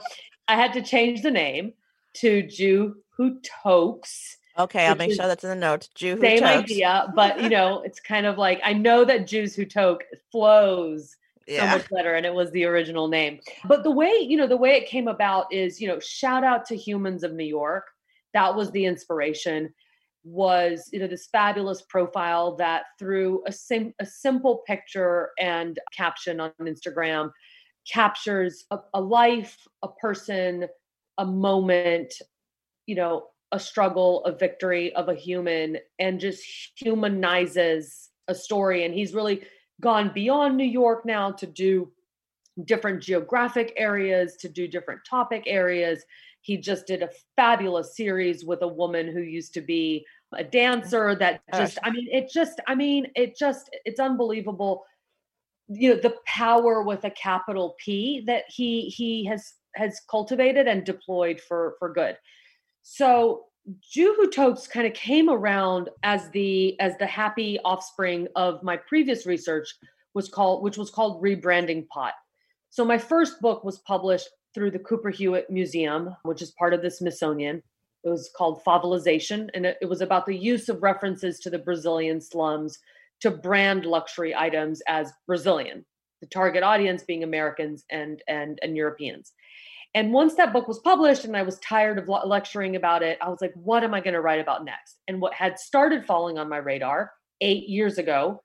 I 0.48 0.56
had 0.56 0.72
to 0.74 0.82
change 0.82 1.22
the 1.22 1.30
name 1.30 1.72
to 2.14 2.42
Jew 2.42 2.96
Who 3.16 3.40
Tokes. 3.62 4.36
Okay, 4.58 4.86
I'll 4.86 4.96
make 4.96 5.14
sure 5.14 5.26
that's 5.26 5.44
in 5.44 5.50
the 5.50 5.56
notes. 5.56 5.88
Jew 5.94 6.16
who 6.16 6.20
Same 6.20 6.40
tokes. 6.40 6.64
idea, 6.64 7.12
but 7.14 7.40
you 7.40 7.48
know, 7.48 7.82
it's 7.82 8.00
kind 8.00 8.26
of 8.26 8.36
like 8.36 8.60
I 8.64 8.72
know 8.72 9.04
that 9.04 9.26
Jews 9.26 9.54
Who 9.54 9.64
Toke 9.64 10.04
flows 10.30 11.16
so 11.48 11.66
much 11.66 11.90
better 11.90 12.14
and 12.14 12.24
it 12.24 12.32
was 12.32 12.50
the 12.52 12.64
original 12.64 13.08
name 13.08 13.40
but 13.64 13.82
the 13.82 13.90
way 13.90 14.12
you 14.20 14.36
know 14.36 14.46
the 14.46 14.56
way 14.56 14.76
it 14.76 14.86
came 14.86 15.08
about 15.08 15.52
is 15.52 15.80
you 15.80 15.88
know 15.88 15.98
shout 15.98 16.44
out 16.44 16.64
to 16.64 16.76
humans 16.76 17.24
of 17.24 17.32
new 17.32 17.44
york 17.44 17.86
that 18.34 18.54
was 18.54 18.70
the 18.70 18.84
inspiration 18.84 19.72
was 20.22 20.88
you 20.92 20.98
know 20.98 21.06
this 21.06 21.28
fabulous 21.32 21.82
profile 21.82 22.54
that 22.56 22.82
through 22.98 23.42
a, 23.46 23.52
sim- 23.52 23.94
a 24.00 24.06
simple 24.06 24.62
picture 24.66 25.30
and 25.38 25.78
caption 25.96 26.40
on 26.40 26.52
instagram 26.60 27.30
captures 27.90 28.66
a, 28.70 28.78
a 28.92 29.00
life 29.00 29.56
a 29.82 29.88
person 29.88 30.66
a 31.16 31.24
moment 31.24 32.12
you 32.86 32.94
know 32.94 33.28
a 33.52 33.58
struggle 33.58 34.22
a 34.26 34.32
victory 34.32 34.94
of 34.94 35.08
a 35.08 35.14
human 35.14 35.78
and 35.98 36.20
just 36.20 36.44
humanizes 36.76 38.10
a 38.28 38.34
story 38.34 38.84
and 38.84 38.92
he's 38.92 39.14
really 39.14 39.42
gone 39.80 40.10
beyond 40.14 40.56
New 40.56 40.64
York 40.64 41.04
now 41.04 41.32
to 41.32 41.46
do 41.46 41.90
different 42.64 43.02
geographic 43.02 43.72
areas, 43.76 44.36
to 44.36 44.48
do 44.48 44.68
different 44.68 45.00
topic 45.08 45.44
areas. 45.46 46.04
He 46.40 46.56
just 46.56 46.86
did 46.86 47.02
a 47.02 47.10
fabulous 47.36 47.96
series 47.96 48.44
with 48.44 48.62
a 48.62 48.68
woman 48.68 49.08
who 49.08 49.20
used 49.20 49.54
to 49.54 49.60
be 49.60 50.06
a 50.34 50.44
dancer 50.44 51.14
that 51.16 51.42
just, 51.54 51.78
I 51.82 51.90
mean, 51.90 52.08
it 52.10 52.30
just, 52.32 52.60
I 52.66 52.74
mean, 52.74 53.06
it 53.14 53.36
just, 53.36 53.70
it's 53.84 54.00
unbelievable. 54.00 54.84
You 55.68 55.94
know, 55.94 56.00
the 56.00 56.16
power 56.26 56.82
with 56.82 57.04
a 57.04 57.10
capital 57.10 57.76
P 57.78 58.22
that 58.26 58.44
he 58.48 58.86
he 58.88 59.24
has 59.26 59.54
has 59.76 60.00
cultivated 60.10 60.66
and 60.66 60.84
deployed 60.84 61.40
for 61.40 61.76
for 61.78 61.92
good. 61.92 62.16
So 62.82 63.44
Jew 63.80 64.14
Who 64.16 64.30
Tokes 64.30 64.66
kind 64.66 64.86
of 64.86 64.94
came 64.94 65.30
around 65.30 65.90
as 66.02 66.28
the 66.30 66.78
as 66.80 66.96
the 66.98 67.06
happy 67.06 67.60
offspring 67.64 68.26
of 68.34 68.62
my 68.64 68.76
previous 68.76 69.26
research 69.26 69.68
was 70.14 70.28
called 70.28 70.64
which 70.64 70.76
was 70.76 70.90
called 70.90 71.22
rebranding 71.22 71.86
pot. 71.88 72.14
So 72.70 72.84
my 72.84 72.98
first 72.98 73.40
book 73.40 73.62
was 73.62 73.78
published 73.78 74.28
through 74.54 74.70
the 74.70 74.78
Cooper 74.78 75.10
Hewitt 75.10 75.50
Museum, 75.50 76.14
which 76.22 76.42
is 76.42 76.52
part 76.52 76.74
of 76.74 76.82
the 76.82 76.90
Smithsonian. 76.90 77.62
It 78.04 78.08
was 78.08 78.30
called 78.36 78.62
Favelization, 78.64 79.48
and 79.54 79.66
it, 79.66 79.88
was 79.88 80.00
about 80.00 80.26
the 80.26 80.36
use 80.36 80.68
of 80.68 80.82
references 80.82 81.38
to 81.40 81.50
the 81.50 81.58
Brazilian 81.58 82.20
slums 82.20 82.78
to 83.20 83.30
brand 83.30 83.84
luxury 83.84 84.34
items 84.34 84.80
as 84.88 85.12
Brazilian, 85.26 85.84
the 86.20 86.26
target 86.26 86.62
audience 86.62 87.02
being 87.02 87.22
Americans 87.22 87.84
and 87.90 88.22
and 88.26 88.58
and 88.62 88.76
Europeans. 88.76 89.32
And 89.94 90.12
once 90.12 90.34
that 90.36 90.52
book 90.52 90.68
was 90.68 90.78
published 90.78 91.24
and 91.24 91.36
I 91.36 91.42
was 91.42 91.58
tired 91.58 91.98
of 91.98 92.08
lecturing 92.08 92.76
about 92.76 93.02
it, 93.02 93.18
I 93.20 93.28
was 93.28 93.40
like, 93.40 93.52
what 93.54 93.82
am 93.82 93.92
I 93.92 94.00
going 94.00 94.14
to 94.14 94.20
write 94.20 94.40
about 94.40 94.64
next? 94.64 95.00
And 95.08 95.20
what 95.20 95.34
had 95.34 95.58
started 95.58 96.06
falling 96.06 96.38
on 96.38 96.48
my 96.48 96.58
radar 96.58 97.10
eight 97.40 97.68
years 97.68 97.98
ago 97.98 98.40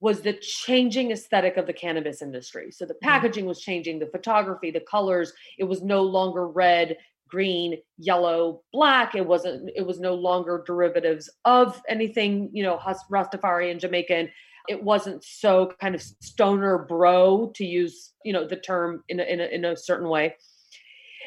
was 0.00 0.22
the 0.22 0.32
changing 0.32 1.10
aesthetic 1.10 1.56
of 1.56 1.66
the 1.66 1.72
cannabis 1.72 2.22
industry. 2.22 2.70
So 2.70 2.86
the 2.86 2.94
mm. 2.94 3.00
packaging 3.00 3.46
was 3.46 3.60
changing, 3.60 3.98
the 3.98 4.06
photography, 4.06 4.70
the 4.70 4.80
colors. 4.80 5.32
It 5.58 5.64
was 5.64 5.82
no 5.82 6.02
longer 6.02 6.48
red, 6.48 6.96
green, 7.28 7.78
yellow, 7.98 8.62
black. 8.72 9.14
It 9.14 9.26
wasn't. 9.26 9.70
It 9.76 9.86
was 9.86 10.00
no 10.00 10.14
longer 10.14 10.64
derivatives 10.66 11.30
of 11.44 11.80
anything. 11.88 12.50
You 12.52 12.64
know, 12.64 12.78
Rastafari 13.10 13.70
and 13.70 13.80
Jamaican. 13.80 14.30
It 14.68 14.82
wasn't 14.82 15.24
so 15.24 15.72
kind 15.80 15.94
of 15.94 16.02
stoner 16.02 16.78
bro 16.78 17.52
to 17.56 17.64
use. 17.64 18.12
You 18.24 18.32
know, 18.32 18.46
the 18.46 18.56
term 18.56 19.04
in 19.08 19.20
a, 19.20 19.24
in 19.24 19.40
a, 19.40 19.44
in 19.44 19.64
a 19.64 19.76
certain 19.76 20.08
way. 20.08 20.36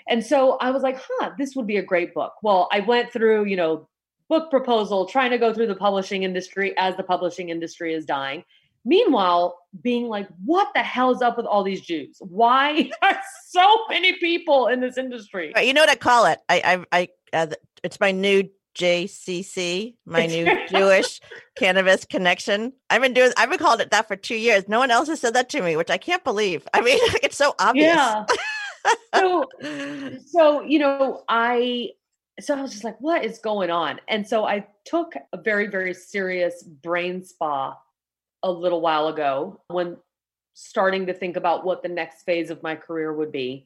And 0.07 0.25
so 0.25 0.57
I 0.59 0.71
was 0.71 0.83
like, 0.83 0.99
huh, 1.01 1.31
this 1.37 1.55
would 1.55 1.67
be 1.67 1.77
a 1.77 1.83
great 1.83 2.13
book. 2.13 2.33
Well, 2.41 2.67
I 2.73 2.81
went 2.81 3.13
through, 3.13 3.45
you 3.45 3.55
know, 3.55 3.87
book 4.27 4.49
proposal, 4.49 5.05
trying 5.05 5.31
to 5.31 5.37
go 5.37 5.53
through 5.53 5.67
the 5.67 5.75
publishing 5.75 6.23
industry 6.23 6.73
as 6.77 6.97
the 6.97 7.03
publishing 7.03 7.49
industry 7.49 7.93
is 7.93 8.05
dying. 8.05 8.43
Meanwhile, 8.85 9.57
being 9.81 10.07
like, 10.07 10.27
what 10.43 10.69
the 10.75 10.81
hell 10.81 11.11
is 11.11 11.21
up 11.21 11.37
with 11.37 11.45
all 11.45 11.63
these 11.63 11.81
Jews? 11.81 12.17
Why 12.19 12.89
are 13.01 13.19
so 13.47 13.85
many 13.89 14.13
people 14.13 14.67
in 14.67 14.81
this 14.81 14.97
industry? 14.97 15.53
You 15.61 15.73
know 15.73 15.81
what 15.81 15.89
I 15.89 15.95
call 15.95 16.25
it? 16.25 16.39
I, 16.49 16.85
I, 16.91 16.99
I 17.31 17.37
uh, 17.37 17.47
it's 17.83 17.99
my 17.99 18.11
new 18.11 18.49
JCC, 18.75 19.95
my 20.05 20.25
new 20.25 20.47
Jewish 20.69 21.21
cannabis 21.55 22.05
connection. 22.05 22.73
I've 22.89 23.01
been 23.01 23.13
doing, 23.13 23.31
I've 23.37 23.49
been 23.49 23.59
called 23.59 23.81
it 23.81 23.91
that 23.91 24.07
for 24.07 24.15
two 24.15 24.35
years. 24.35 24.67
No 24.67 24.79
one 24.79 24.91
else 24.91 25.07
has 25.07 25.19
said 25.19 25.33
that 25.35 25.49
to 25.49 25.61
me, 25.61 25.75
which 25.75 25.89
I 25.89 25.97
can't 25.97 26.23
believe. 26.23 26.67
I 26.73 26.81
mean, 26.81 26.99
it's 27.23 27.37
so 27.37 27.55
obvious. 27.59 27.95
Yeah. 27.95 28.25
so, 29.15 29.45
so 30.25 30.61
you 30.61 30.79
know, 30.79 31.23
I 31.29 31.91
so 32.39 32.57
I 32.57 32.61
was 32.61 32.71
just 32.71 32.83
like, 32.83 32.99
what 32.99 33.23
is 33.23 33.37
going 33.37 33.69
on? 33.69 34.01
And 34.07 34.27
so 34.27 34.45
I 34.45 34.65
took 34.85 35.13
a 35.31 35.37
very, 35.37 35.67
very 35.67 35.93
serious 35.93 36.63
brain 36.63 37.23
spa 37.23 37.77
a 38.43 38.51
little 38.51 38.81
while 38.81 39.07
ago 39.07 39.61
when 39.69 39.97
starting 40.53 41.05
to 41.07 41.13
think 41.13 41.35
about 41.37 41.65
what 41.65 41.81
the 41.81 41.89
next 41.89 42.23
phase 42.23 42.49
of 42.49 42.61
my 42.61 42.75
career 42.75 43.13
would 43.13 43.31
be. 43.31 43.65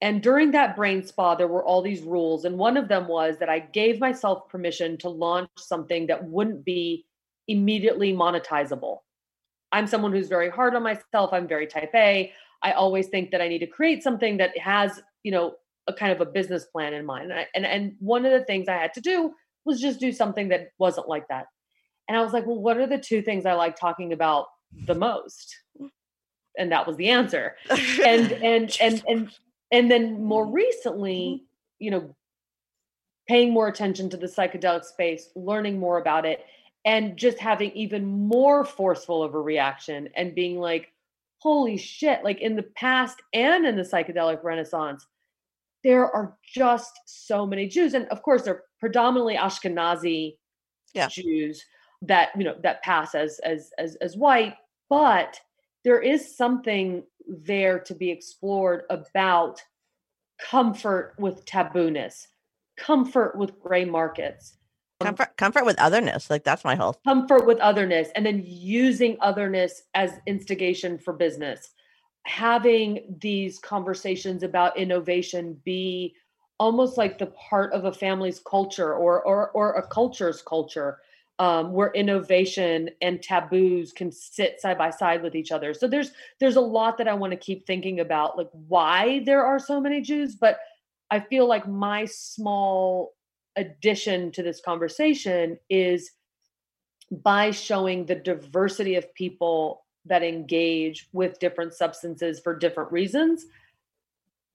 And 0.00 0.22
during 0.22 0.50
that 0.52 0.76
brain 0.76 1.04
spa, 1.06 1.34
there 1.34 1.48
were 1.48 1.64
all 1.64 1.82
these 1.82 2.02
rules. 2.02 2.44
And 2.44 2.58
one 2.58 2.76
of 2.76 2.88
them 2.88 3.08
was 3.08 3.38
that 3.38 3.48
I 3.48 3.58
gave 3.58 4.00
myself 4.00 4.48
permission 4.48 4.96
to 4.98 5.08
launch 5.08 5.48
something 5.58 6.06
that 6.06 6.24
wouldn't 6.24 6.64
be 6.64 7.06
immediately 7.48 8.12
monetizable. 8.12 8.98
I'm 9.72 9.86
someone 9.86 10.12
who's 10.12 10.28
very 10.28 10.50
hard 10.50 10.74
on 10.74 10.82
myself. 10.82 11.32
I'm 11.32 11.48
very 11.48 11.66
type 11.66 11.90
A. 11.94 12.32
I 12.62 12.72
always 12.72 13.08
think 13.08 13.30
that 13.32 13.40
I 13.40 13.48
need 13.48 13.58
to 13.58 13.66
create 13.66 14.02
something 14.02 14.36
that 14.38 14.56
has, 14.56 15.02
you 15.22 15.32
know, 15.32 15.54
a 15.86 15.92
kind 15.92 16.12
of 16.12 16.20
a 16.20 16.26
business 16.26 16.64
plan 16.66 16.94
in 16.94 17.04
mind. 17.04 17.30
And, 17.30 17.40
I, 17.40 17.46
and 17.54 17.66
and 17.66 17.96
one 17.98 18.24
of 18.24 18.32
the 18.32 18.44
things 18.44 18.68
I 18.68 18.74
had 18.76 18.94
to 18.94 19.00
do 19.00 19.32
was 19.64 19.80
just 19.80 20.00
do 20.00 20.12
something 20.12 20.48
that 20.48 20.68
wasn't 20.78 21.08
like 21.08 21.28
that. 21.28 21.46
And 22.08 22.16
I 22.16 22.22
was 22.22 22.32
like, 22.32 22.46
well, 22.46 22.60
what 22.60 22.76
are 22.76 22.86
the 22.86 22.98
two 22.98 23.22
things 23.22 23.46
I 23.46 23.54
like 23.54 23.76
talking 23.76 24.12
about 24.12 24.46
the 24.86 24.94
most? 24.94 25.56
And 26.58 26.70
that 26.70 26.86
was 26.86 26.96
the 26.96 27.08
answer. 27.08 27.56
and 27.70 28.32
and 28.42 28.76
and 28.80 29.02
and 29.08 29.30
and 29.72 29.90
then 29.90 30.22
more 30.22 30.44
mm-hmm. 30.44 30.54
recently, 30.54 31.44
you 31.78 31.90
know, 31.90 32.14
paying 33.26 33.52
more 33.52 33.68
attention 33.68 34.10
to 34.10 34.16
the 34.16 34.26
psychedelic 34.26 34.84
space, 34.84 35.30
learning 35.34 35.78
more 35.78 35.98
about 35.98 36.26
it, 36.26 36.44
and 36.84 37.16
just 37.16 37.38
having 37.38 37.72
even 37.72 38.04
more 38.04 38.64
forceful 38.64 39.22
of 39.22 39.34
a 39.34 39.40
reaction 39.40 40.08
and 40.14 40.34
being 40.34 40.58
like, 40.58 40.92
holy 41.38 41.76
shit, 41.76 42.22
like 42.22 42.40
in 42.40 42.56
the 42.56 42.62
past 42.62 43.20
and 43.32 43.66
in 43.66 43.76
the 43.76 43.82
psychedelic 43.82 44.42
renaissance, 44.44 45.06
there 45.82 46.10
are 46.14 46.36
just 46.42 46.92
so 47.06 47.46
many 47.46 47.66
Jews. 47.66 47.94
And 47.94 48.06
of 48.08 48.22
course, 48.22 48.42
they're 48.42 48.64
predominantly 48.80 49.36
Ashkenazi 49.36 50.36
yeah. 50.94 51.08
Jews 51.08 51.64
that 52.06 52.30
you 52.36 52.44
know 52.44 52.56
that 52.62 52.82
pass 52.82 53.14
as 53.14 53.38
as 53.40 53.72
as 53.78 53.96
as 53.96 54.16
white 54.16 54.54
but 54.88 55.40
there 55.84 56.00
is 56.00 56.36
something 56.36 57.02
there 57.26 57.78
to 57.78 57.94
be 57.94 58.10
explored 58.10 58.82
about 58.90 59.62
comfort 60.38 61.14
with 61.18 61.44
tabooness 61.44 62.26
comfort 62.76 63.36
with 63.36 63.58
gray 63.60 63.84
markets. 63.84 64.56
Um, 65.00 65.08
comfort 65.08 65.36
comfort 65.36 65.64
with 65.64 65.80
otherness 65.80 66.30
like 66.30 66.44
that's 66.44 66.64
my 66.64 66.76
whole 66.76 66.96
comfort 67.04 67.46
with 67.46 67.58
otherness 67.58 68.08
and 68.14 68.24
then 68.24 68.42
using 68.46 69.16
otherness 69.20 69.82
as 69.94 70.12
instigation 70.26 70.98
for 70.98 71.12
business. 71.12 71.70
Having 72.26 73.16
these 73.20 73.58
conversations 73.58 74.42
about 74.42 74.76
innovation 74.78 75.60
be 75.64 76.14
almost 76.58 76.96
like 76.96 77.18
the 77.18 77.26
part 77.26 77.72
of 77.72 77.84
a 77.84 77.92
family's 77.92 78.40
culture 78.40 78.94
or 78.94 79.22
or 79.22 79.50
or 79.50 79.72
a 79.72 79.86
culture's 79.86 80.42
culture 80.42 80.98
um, 81.38 81.72
where 81.72 81.90
innovation 81.92 82.90
and 83.02 83.22
taboos 83.22 83.92
can 83.92 84.12
sit 84.12 84.60
side 84.60 84.78
by 84.78 84.90
side 84.90 85.22
with 85.22 85.34
each 85.34 85.50
other. 85.50 85.74
So 85.74 85.88
there's 85.88 86.12
there's 86.38 86.56
a 86.56 86.60
lot 86.60 86.98
that 86.98 87.08
I 87.08 87.14
want 87.14 87.32
to 87.32 87.36
keep 87.36 87.66
thinking 87.66 88.00
about, 88.00 88.38
like 88.38 88.50
why 88.68 89.22
there 89.24 89.44
are 89.44 89.58
so 89.58 89.80
many 89.80 90.00
Jews. 90.00 90.36
But 90.36 90.58
I 91.10 91.20
feel 91.20 91.46
like 91.46 91.66
my 91.66 92.04
small 92.04 93.14
addition 93.56 94.32
to 94.32 94.42
this 94.42 94.60
conversation 94.60 95.58
is 95.68 96.10
by 97.10 97.50
showing 97.50 98.06
the 98.06 98.14
diversity 98.14 98.94
of 98.96 99.12
people 99.14 99.84
that 100.06 100.22
engage 100.22 101.08
with 101.12 101.38
different 101.38 101.72
substances 101.72 102.40
for 102.40 102.56
different 102.56 102.92
reasons. 102.92 103.46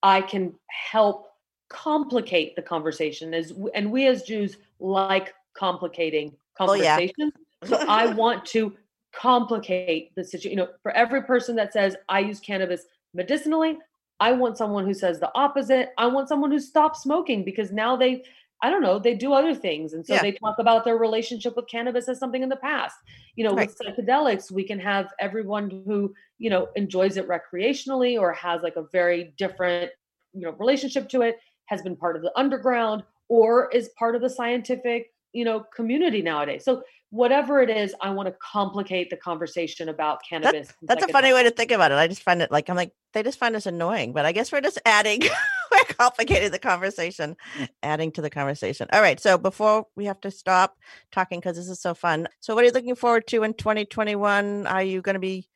I 0.02 0.22
can 0.22 0.54
help 0.68 1.28
complicate 1.70 2.56
the 2.56 2.62
conversation 2.62 3.34
as 3.34 3.54
and 3.76 3.92
we 3.92 4.08
as 4.08 4.24
Jews 4.24 4.58
like 4.80 5.34
complicating 5.54 6.36
conversation. 6.60 7.32
Oh, 7.64 7.68
yeah. 7.68 7.68
so 7.68 7.86
I 7.88 8.06
want 8.14 8.46
to 8.48 8.74
complicate 9.14 10.14
the 10.16 10.24
situation. 10.24 10.52
You 10.52 10.66
know, 10.66 10.72
for 10.84 10.92
every 10.92 11.24
person 11.24 11.56
that 11.56 11.74
says 11.74 11.96
I 12.08 12.20
use 12.20 12.40
cannabis 12.40 12.86
medicinally, 13.14 13.78
I 14.20 14.32
want 14.34 14.58
someone 14.58 14.86
who 14.86 14.94
says 14.94 15.20
the 15.20 15.32
opposite. 15.36 15.90
I 15.98 16.08
want 16.08 16.28
someone 16.28 16.52
who 16.52 16.60
stops 16.60 17.02
smoking 17.02 17.44
because 17.44 17.72
now 17.72 17.96
they, 17.96 18.24
I 18.62 18.70
don't 18.70 18.82
know, 18.82 19.00
they 19.00 19.16
do 19.16 19.34
other 19.34 19.56
things. 19.56 19.94
And 19.94 20.06
so 20.06 20.16
yeah. 20.16 20.22
they 20.22 20.34
talk 20.34 20.60
about 20.60 20.84
their 20.84 20.98
relationship 20.98 21.56
with 21.56 21.68
cannabis 21.68 22.10
as 22.10 22.20
something 22.20 22.44
in 22.44 22.50
the 22.50 22.58
past. 22.58 22.98
You 23.36 23.46
know, 23.46 23.54
right. 23.54 23.70
with 23.70 23.80
psychedelics, 23.80 24.52
we 24.52 24.66
can 24.66 24.80
have 24.80 25.14
everyone 25.20 25.70
who, 25.70 26.14
you 26.38 26.50
know, 26.50 26.68
enjoys 26.76 27.16
it 27.16 27.28
recreationally 27.28 28.20
or 28.20 28.34
has 28.34 28.62
like 28.62 28.76
a 28.76 28.84
very 28.92 29.34
different, 29.38 29.92
you 30.34 30.42
know, 30.42 30.52
relationship 30.52 31.08
to 31.10 31.22
it, 31.22 31.38
has 31.68 31.82
been 31.82 31.96
part 31.96 32.18
of 32.18 32.22
the 32.22 32.32
underground 32.36 33.04
or 33.30 33.70
is 33.70 33.90
part 33.98 34.16
of 34.16 34.22
the 34.22 34.30
scientific 34.30 35.12
you 35.34 35.46
know 35.46 35.66
community 35.76 36.22
nowadays. 36.22 36.64
So 36.66 36.84
whatever 37.12 37.60
it 37.60 37.70
is 37.70 37.96
i 38.02 38.10
want 38.10 38.28
to 38.28 38.36
complicate 38.40 39.10
the 39.10 39.18
conversation 39.18 39.90
about 39.90 40.20
cannabis 40.28 40.68
that, 40.68 40.76
that's 40.84 41.04
a 41.04 41.08
funny 41.08 41.34
way 41.34 41.44
to 41.44 41.50
think 41.50 41.72
about 41.72 41.92
it. 41.92 41.96
I 41.96 42.08
just 42.08 42.22
find 42.22 42.42
it 42.42 42.52
like 42.52 42.70
i'm 42.70 42.76
like 42.76 42.94
they 43.14 43.24
just 43.24 43.40
find 43.40 43.56
us 43.56 43.66
annoying 43.66 44.14
but 44.14 44.26
i 44.26 44.32
guess 44.32 44.52
we're 44.52 44.62
just 44.62 44.80
adding 44.86 45.22
we're 45.72 45.96
complicating 45.98 46.52
the 46.52 46.60
conversation 46.60 47.36
adding 47.84 48.12
to 48.14 48.22
the 48.22 48.30
conversation. 48.30 48.88
All 48.94 49.02
right 49.02 49.20
so 49.20 49.38
before 49.38 49.88
we 49.96 50.06
have 50.06 50.22
to 50.22 50.32
stop 50.32 50.78
talking 51.12 51.40
because 51.40 51.56
this 51.56 51.70
is 51.70 51.82
so 51.82 51.94
fun 51.94 52.28
so 52.40 52.54
what 52.54 52.64
are 52.64 52.68
you 52.68 52.74
looking 52.74 52.96
forward 52.96 53.26
to 53.28 53.44
in 53.44 53.54
2021 53.54 54.68
are 54.68 54.84
you 54.84 55.02
going 55.02 55.16
to 55.16 55.20
be 55.20 55.48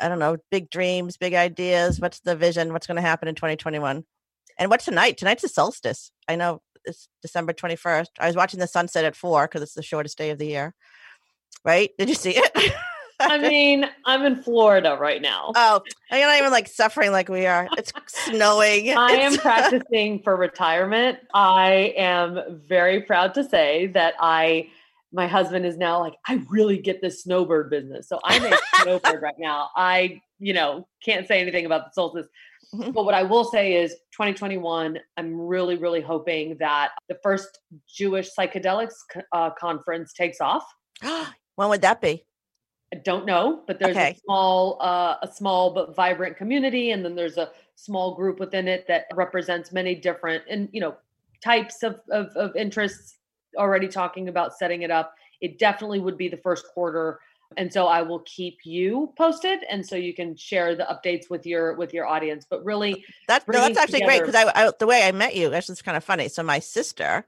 i 0.00 0.08
don't 0.08 0.18
know 0.18 0.36
big 0.50 0.70
dreams 0.70 1.16
big 1.16 1.34
ideas? 1.34 2.00
What's 2.00 2.20
the 2.20 2.34
vision? 2.34 2.72
What's 2.72 2.88
going 2.88 2.96
to 2.96 3.02
happen 3.02 3.28
in 3.28 3.36
2021 3.36 4.04
and 4.58 4.70
what's 4.70 4.84
tonight? 4.84 5.16
Tonight's 5.16 5.42
the 5.42 5.48
solstice. 5.48 6.10
I 6.28 6.34
know 6.34 6.60
it's 6.84 7.08
December 7.22 7.52
21st. 7.52 8.06
I 8.18 8.26
was 8.26 8.36
watching 8.36 8.60
the 8.60 8.66
sunset 8.66 9.04
at 9.04 9.16
four 9.16 9.44
because 9.46 9.62
it's 9.62 9.74
the 9.74 9.82
shortest 9.82 10.18
day 10.18 10.30
of 10.30 10.38
the 10.38 10.46
year. 10.46 10.74
Right? 11.64 11.90
Did 11.98 12.08
you 12.08 12.14
see 12.14 12.34
it? 12.36 12.72
I 13.20 13.38
mean, 13.38 13.86
I'm 14.06 14.24
in 14.24 14.36
Florida 14.42 14.96
right 14.98 15.20
now. 15.20 15.52
Oh, 15.54 15.82
you're 16.10 16.26
not 16.26 16.38
even 16.38 16.50
like 16.50 16.68
suffering 16.68 17.12
like 17.12 17.28
we 17.28 17.46
are. 17.46 17.68
It's 17.76 17.92
snowing. 18.06 18.90
I 18.96 19.12
am 19.12 19.36
practicing 19.36 20.22
for 20.22 20.36
retirement. 20.36 21.18
I 21.34 21.94
am 21.96 22.62
very 22.66 23.02
proud 23.02 23.34
to 23.34 23.44
say 23.44 23.88
that 23.88 24.14
I, 24.20 24.70
my 25.12 25.26
husband 25.26 25.66
is 25.66 25.76
now 25.76 26.00
like, 26.00 26.14
I 26.26 26.42
really 26.48 26.78
get 26.78 27.02
this 27.02 27.22
snowbird 27.22 27.68
business. 27.68 28.08
So 28.08 28.20
I'm 28.24 28.52
a 28.52 28.56
snowbird 28.82 29.20
right 29.20 29.38
now. 29.38 29.68
I, 29.76 30.22
you 30.38 30.54
know, 30.54 30.88
can't 31.04 31.28
say 31.28 31.40
anything 31.40 31.66
about 31.66 31.86
the 31.86 31.90
solstice. 31.92 32.26
But 32.72 33.04
what 33.04 33.14
I 33.14 33.22
will 33.22 33.44
say 33.44 33.74
is 33.74 33.92
2021, 34.12 34.98
I'm 35.16 35.40
really, 35.40 35.76
really 35.76 36.00
hoping 36.00 36.56
that 36.58 36.90
the 37.08 37.16
first 37.22 37.58
Jewish 37.88 38.30
psychedelics 38.38 38.94
uh, 39.32 39.50
conference 39.50 40.12
takes 40.12 40.40
off. 40.40 40.64
when 41.56 41.68
would 41.68 41.82
that 41.82 42.00
be? 42.00 42.24
I 42.92 42.96
don't 42.98 43.24
know, 43.24 43.62
but 43.66 43.78
there's 43.78 43.96
Okay. 43.96 44.12
a 44.12 44.20
small, 44.24 44.78
uh, 44.80 45.16
a 45.22 45.28
small 45.32 45.72
but 45.72 45.94
vibrant 45.94 46.36
community, 46.36 46.90
and 46.90 47.04
then 47.04 47.14
there's 47.14 47.38
a 47.38 47.50
small 47.76 48.14
group 48.14 48.40
within 48.40 48.66
it 48.66 48.86
that 48.88 49.04
represents 49.14 49.72
many 49.72 49.94
different 49.94 50.42
and 50.50 50.68
you 50.72 50.80
know 50.80 50.96
types 51.42 51.82
of, 51.82 52.00
of 52.10 52.28
of 52.36 52.54
interests. 52.56 53.16
Already 53.56 53.88
talking 53.88 54.28
about 54.28 54.56
setting 54.56 54.82
it 54.82 54.90
up. 54.92 55.14
It 55.40 55.58
definitely 55.58 55.98
would 56.00 56.16
be 56.16 56.28
the 56.28 56.36
first 56.36 56.66
quarter, 56.72 57.18
and 57.56 57.72
so 57.72 57.86
I 57.86 58.02
will 58.02 58.20
keep 58.20 58.58
you 58.64 59.12
posted, 59.16 59.60
and 59.68 59.84
so 59.84 59.96
you 59.96 60.14
can 60.14 60.36
share 60.36 60.74
the 60.76 60.84
updates 60.84 61.28
with 61.28 61.46
your 61.46 61.74
with 61.74 61.92
your 61.92 62.06
audience. 62.06 62.46
But 62.48 62.64
really, 62.64 63.04
That's 63.26 63.46
no, 63.48 63.60
that's 63.60 63.78
actually 63.78 64.02
great 64.02 64.20
because 64.20 64.34
I, 64.34 64.50
I 64.54 64.70
the 64.78 64.86
way 64.86 65.06
I 65.06 65.12
met 65.12 65.34
you, 65.34 65.52
actually, 65.52 65.74
it's 65.74 65.82
kind 65.82 65.96
of 65.96 66.04
funny. 66.04 66.28
So 66.28 66.42
my 66.42 66.60
sister, 66.60 67.26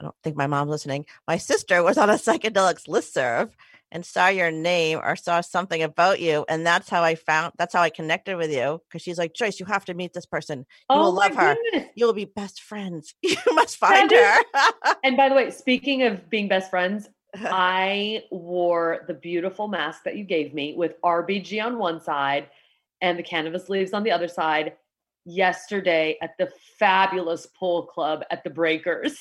I 0.00 0.02
don't 0.02 0.14
think 0.22 0.36
my 0.36 0.46
mom's 0.46 0.70
listening. 0.70 1.06
My 1.28 1.36
sister 1.36 1.82
was 1.82 1.98
on 1.98 2.10
a 2.10 2.14
psychedelics 2.14 2.88
listserv 2.88 3.50
and 3.92 4.04
saw 4.04 4.28
your 4.28 4.50
name 4.50 4.98
or 5.02 5.14
saw 5.16 5.40
something 5.40 5.82
about 5.82 6.18
you, 6.20 6.44
and 6.48 6.66
that's 6.66 6.88
how 6.88 7.02
I 7.02 7.14
found. 7.14 7.52
That's 7.58 7.74
how 7.74 7.82
I 7.82 7.90
connected 7.90 8.36
with 8.36 8.50
you 8.50 8.80
because 8.88 9.02
she's 9.02 9.18
like, 9.18 9.34
Joyce, 9.34 9.60
you 9.60 9.66
have 9.66 9.84
to 9.84 9.94
meet 9.94 10.12
this 10.14 10.26
person. 10.26 10.60
You 10.60 10.64
oh 10.90 11.02
will 11.02 11.12
love 11.12 11.34
her. 11.34 11.56
goodness. 11.72 11.90
You 11.94 12.06
will 12.06 12.14
be 12.14 12.24
best 12.24 12.62
friends. 12.62 13.14
You 13.22 13.36
must 13.52 13.76
find 13.76 14.10
is- 14.10 14.18
her. 14.18 14.72
And 15.04 15.16
by 15.16 15.28
the 15.28 15.34
way, 15.34 15.50
speaking 15.50 16.04
of 16.04 16.30
being 16.30 16.48
best 16.48 16.70
friends, 16.70 17.08
I 17.44 18.24
wore 18.30 19.04
the 19.06 19.14
beautiful 19.14 19.68
mask 19.68 20.04
that 20.04 20.16
you 20.16 20.24
gave 20.24 20.54
me 20.54 20.74
with 20.76 21.00
RBG 21.02 21.62
on 21.64 21.78
one 21.78 22.00
side 22.00 22.48
and 23.00 23.18
the 23.18 23.22
cannabis 23.22 23.68
leaves 23.68 23.92
on 23.92 24.02
the 24.02 24.10
other 24.12 24.28
side 24.28 24.74
yesterday 25.24 26.16
at 26.22 26.36
the 26.38 26.50
fabulous 26.78 27.46
pool 27.46 27.82
club 27.86 28.22
at 28.30 28.44
the 28.44 28.50
Breakers. 28.50 29.18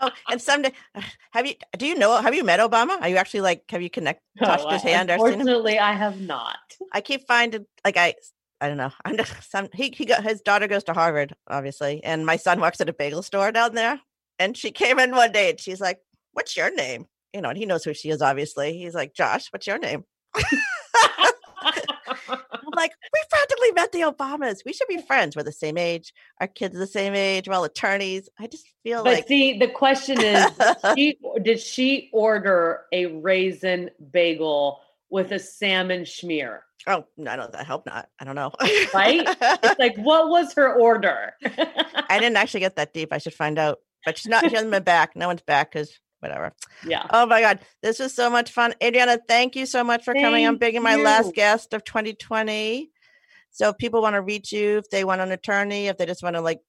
oh, 0.00 0.10
and 0.30 0.40
someday, 0.40 0.72
have 1.32 1.46
you? 1.46 1.54
Do 1.76 1.86
you 1.86 1.94
know? 1.96 2.16
Have 2.20 2.34
you 2.34 2.44
met 2.44 2.60
Obama? 2.60 3.00
Are 3.00 3.08
you 3.08 3.16
actually 3.16 3.42
like? 3.42 3.64
Have 3.70 3.82
you 3.82 3.90
connect 3.90 4.22
touched 4.38 4.64
Oh, 4.66 4.70
his 4.70 4.84
I- 4.84 4.88
hand 4.90 5.10
or 5.10 5.18
seen 5.18 5.26
him? 5.26 5.32
Unfortunately, 5.40 5.78
I 5.78 5.92
have 5.92 6.20
not. 6.20 6.56
I 6.92 7.00
keep 7.00 7.26
finding 7.26 7.66
like 7.84 7.96
I 7.96 8.14
I 8.60 8.68
don't 8.68 8.76
know. 8.76 8.92
I'm 9.04 9.16
just 9.16 9.50
some 9.50 9.68
he 9.74 9.90
he 9.90 10.04
got 10.04 10.22
his 10.24 10.40
daughter 10.40 10.66
goes 10.66 10.84
to 10.84 10.92
Harvard, 10.94 11.34
obviously, 11.46 12.02
and 12.04 12.24
my 12.26 12.36
son 12.36 12.60
works 12.60 12.80
at 12.80 12.88
a 12.88 12.92
bagel 12.92 13.22
store 13.22 13.52
down 13.52 13.74
there. 13.74 14.00
And 14.40 14.56
she 14.56 14.70
came 14.70 15.00
in 15.00 15.10
one 15.10 15.32
day 15.32 15.50
and 15.50 15.58
she's 15.58 15.80
like, 15.80 15.98
"What's 16.38 16.56
your 16.56 16.72
name?" 16.72 17.06
You 17.34 17.42
know, 17.42 17.48
and 17.48 17.58
he 17.58 17.66
knows 17.66 17.84
who 17.84 17.92
she 17.92 18.10
is. 18.10 18.22
Obviously, 18.22 18.78
he's 18.78 18.94
like, 18.94 19.12
"Josh, 19.14 19.48
what's 19.52 19.66
your 19.66 19.78
name?" 19.78 20.04
I'm 20.34 20.44
like, 22.74 22.92
"We 23.12 23.20
practically 23.28 23.72
met 23.72 23.92
the 23.92 24.02
Obamas. 24.02 24.64
We 24.64 24.72
should 24.72 24.88
be 24.88 25.02
friends. 25.02 25.34
We're 25.34 25.42
the 25.42 25.52
same 25.52 25.76
age. 25.76 26.14
Our 26.40 26.46
kids 26.46 26.76
are 26.76 26.78
the 26.78 26.86
same 26.86 27.14
age. 27.14 27.48
We're 27.48 27.54
all 27.54 27.64
attorneys." 27.64 28.28
I 28.38 28.46
just 28.46 28.66
feel 28.84 29.04
like 29.04 29.22
But 29.22 29.28
see, 29.28 29.58
the 29.58 29.68
question 29.68 30.20
is, 30.20 30.46
she, 30.94 31.18
did 31.42 31.60
she 31.60 32.08
order 32.12 32.82
a 32.92 33.06
raisin 33.06 33.90
bagel 34.12 34.80
with 35.10 35.32
a 35.32 35.38
salmon 35.38 36.02
schmear? 36.02 36.60
oh 36.86 37.04
no, 37.16 37.30
I 37.30 37.36
don't. 37.36 37.54
I 37.54 37.64
hope 37.64 37.86
not. 37.86 38.08
I 38.18 38.24
don't 38.24 38.34
know. 38.34 38.52
Right? 38.94 39.22
It's 39.40 39.78
like, 39.78 39.96
what 39.98 40.28
was 40.28 40.52
her 40.54 40.72
order? 40.74 41.32
I 41.42 42.18
didn't 42.18 42.36
actually 42.36 42.60
get 42.60 42.76
that 42.76 42.94
deep. 42.94 43.12
I 43.12 43.18
should 43.18 43.34
find 43.34 43.58
out. 43.58 43.78
But 44.04 44.16
she's 44.16 44.28
not. 44.28 44.44
She 44.44 44.54
hasn't 44.54 44.70
been 44.70 44.84
back. 44.84 45.16
No 45.16 45.26
one's 45.26 45.42
back 45.42 45.72
because 45.72 45.98
whatever. 46.20 46.52
yeah. 46.86 47.06
Oh 47.10 47.26
my 47.26 47.40
God. 47.40 47.60
This 47.82 47.98
was 47.98 48.14
so 48.14 48.30
much 48.30 48.50
fun. 48.50 48.74
Adriana, 48.82 49.18
thank 49.28 49.56
you 49.56 49.66
so 49.66 49.84
much 49.84 50.04
for 50.04 50.14
coming 50.14 50.46
on 50.46 50.58
Thank 50.58 50.72
being 50.72 50.82
my 50.82 50.96
last 50.96 51.34
guest 51.34 51.74
of 51.74 51.84
2020. 51.84 52.90
So 53.50 53.70
if 53.70 53.78
people 53.78 54.02
want 54.02 54.14
to 54.14 54.22
reach 54.22 54.52
you, 54.52 54.78
if 54.78 54.88
they 54.90 55.04
want 55.04 55.20
an 55.20 55.32
attorney, 55.32 55.88
if 55.88 55.96
they 55.96 56.06
just 56.06 56.22
want 56.22 56.36
to 56.36 56.40
like 56.40 56.60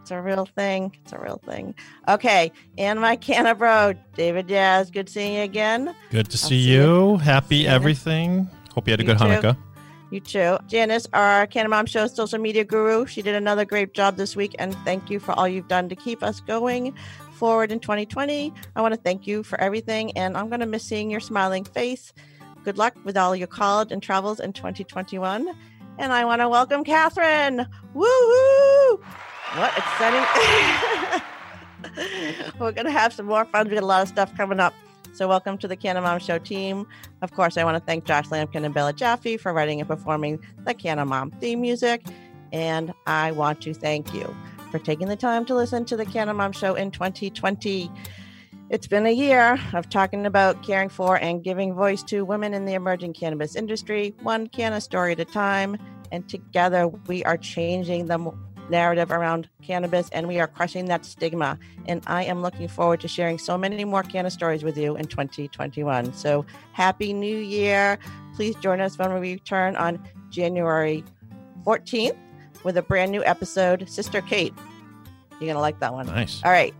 It's 0.00 0.10
a 0.10 0.20
real 0.20 0.46
thing. 0.46 0.96
It's 1.04 1.12
a 1.12 1.18
real 1.18 1.40
thing. 1.44 1.74
Okay. 2.08 2.50
And 2.78 3.00
my 3.00 3.14
Canna 3.26 3.54
bro, 3.54 3.92
David 4.16 4.48
Jazz. 4.48 4.90
Good 4.90 5.08
seeing 5.08 5.34
you 5.34 5.42
again. 5.42 5.94
Good 6.10 6.30
to 6.30 6.34
I'll 6.42 6.48
see 6.48 6.56
you. 6.56 7.10
you. 7.12 7.16
Happy 7.18 7.58
See 7.58 7.62
you. 7.62 7.68
everything. 7.68 8.48
Hope 8.74 8.88
you 8.88 8.92
had 8.92 9.00
a 9.00 9.04
good 9.04 9.18
too. 9.18 9.24
Hanukkah. 9.24 9.56
You 10.10 10.18
too. 10.18 10.58
Janice, 10.66 11.06
our 11.12 11.46
Canna 11.46 11.68
Mom 11.68 11.86
Show 11.86 12.08
social 12.08 12.40
media 12.40 12.64
guru. 12.64 13.06
She 13.06 13.22
did 13.22 13.36
another 13.36 13.64
great 13.64 13.94
job 13.94 14.16
this 14.16 14.34
week. 14.34 14.56
And 14.58 14.74
thank 14.84 15.08
you 15.10 15.20
for 15.20 15.32
all 15.38 15.46
you've 15.46 15.68
done 15.68 15.88
to 15.88 15.94
keep 15.94 16.22
us 16.24 16.40
going 16.40 16.92
forward 17.34 17.70
in 17.70 17.78
2020. 17.78 18.52
I 18.74 18.82
want 18.82 18.92
to 18.92 19.00
thank 19.00 19.26
you 19.28 19.44
for 19.44 19.60
everything. 19.60 20.10
And 20.18 20.36
I'm 20.36 20.48
going 20.48 20.60
to 20.60 20.66
miss 20.66 20.82
seeing 20.82 21.10
your 21.10 21.20
smiling 21.20 21.64
face. 21.64 22.12
Good 22.64 22.76
luck 22.76 22.94
with 23.04 23.16
all 23.16 23.36
your 23.36 23.46
college 23.46 23.92
and 23.92 24.02
travels 24.02 24.40
in 24.40 24.52
2021. 24.52 25.54
And 26.00 26.14
I 26.14 26.24
want 26.24 26.40
to 26.40 26.48
welcome 26.48 26.82
Catherine. 26.82 27.66
Woo-hoo! 27.92 29.02
What 29.54 29.76
exciting. 29.76 30.24
We're 32.58 32.72
going 32.72 32.86
to 32.86 32.90
have 32.90 33.12
some 33.12 33.26
more 33.26 33.44
fun. 33.44 33.68
We 33.68 33.74
got 33.74 33.82
a 33.82 33.86
lot 33.86 34.00
of 34.00 34.08
stuff 34.08 34.34
coming 34.34 34.60
up. 34.60 34.72
So, 35.12 35.28
welcome 35.28 35.58
to 35.58 35.68
the 35.68 35.76
Canna 35.76 36.00
Mom 36.00 36.18
Show 36.18 36.38
team. 36.38 36.86
Of 37.20 37.32
course, 37.32 37.58
I 37.58 37.64
want 37.64 37.76
to 37.76 37.84
thank 37.84 38.06
Josh 38.06 38.28
Lampkin 38.28 38.64
and 38.64 38.72
Bella 38.72 38.94
Jaffe 38.94 39.36
for 39.36 39.52
writing 39.52 39.78
and 39.78 39.86
performing 39.86 40.38
the 40.64 40.72
Canna 40.72 41.04
Mom 41.04 41.32
theme 41.32 41.60
music. 41.60 42.06
And 42.50 42.94
I 43.06 43.32
want 43.32 43.60
to 43.60 43.74
thank 43.74 44.14
you 44.14 44.34
for 44.70 44.78
taking 44.78 45.08
the 45.08 45.16
time 45.16 45.44
to 45.44 45.54
listen 45.54 45.84
to 45.84 45.98
the 45.98 46.06
Canna 46.06 46.32
Mom 46.32 46.52
Show 46.52 46.76
in 46.76 46.92
2020. 46.92 47.92
It's 48.70 48.86
been 48.86 49.04
a 49.04 49.10
year 49.10 49.58
of 49.72 49.88
talking 49.90 50.24
about 50.26 50.62
caring 50.62 50.90
for 50.90 51.16
and 51.16 51.42
giving 51.42 51.74
voice 51.74 52.04
to 52.04 52.24
women 52.24 52.54
in 52.54 52.66
the 52.66 52.74
emerging 52.74 53.14
cannabis 53.14 53.56
industry, 53.56 54.14
one 54.22 54.46
canna 54.46 54.80
story 54.80 55.10
at 55.10 55.18
a 55.18 55.24
time. 55.24 55.76
And 56.12 56.28
together, 56.28 56.86
we 56.86 57.24
are 57.24 57.36
changing 57.36 58.06
the 58.06 58.32
narrative 58.68 59.10
around 59.10 59.48
cannabis 59.60 60.08
and 60.10 60.28
we 60.28 60.38
are 60.38 60.46
crushing 60.46 60.84
that 60.84 61.04
stigma. 61.04 61.58
And 61.86 62.00
I 62.06 62.22
am 62.22 62.42
looking 62.42 62.68
forward 62.68 63.00
to 63.00 63.08
sharing 63.08 63.38
so 63.38 63.58
many 63.58 63.84
more 63.84 64.04
canna 64.04 64.30
stories 64.30 64.62
with 64.62 64.78
you 64.78 64.96
in 64.96 65.06
2021. 65.06 66.14
So, 66.14 66.46
Happy 66.72 67.12
New 67.12 67.38
Year. 67.38 67.98
Please 68.36 68.54
join 68.54 68.80
us 68.80 68.96
when 68.96 69.12
we 69.14 69.32
return 69.32 69.74
on 69.74 70.00
January 70.30 71.02
14th 71.66 72.16
with 72.62 72.76
a 72.76 72.82
brand 72.82 73.10
new 73.10 73.24
episode, 73.24 73.90
Sister 73.90 74.20
Kate. 74.20 74.54
You're 75.32 75.48
going 75.48 75.54
to 75.54 75.60
like 75.60 75.80
that 75.80 75.92
one. 75.92 76.06
Nice. 76.06 76.40
All 76.44 76.52
right. 76.52 76.72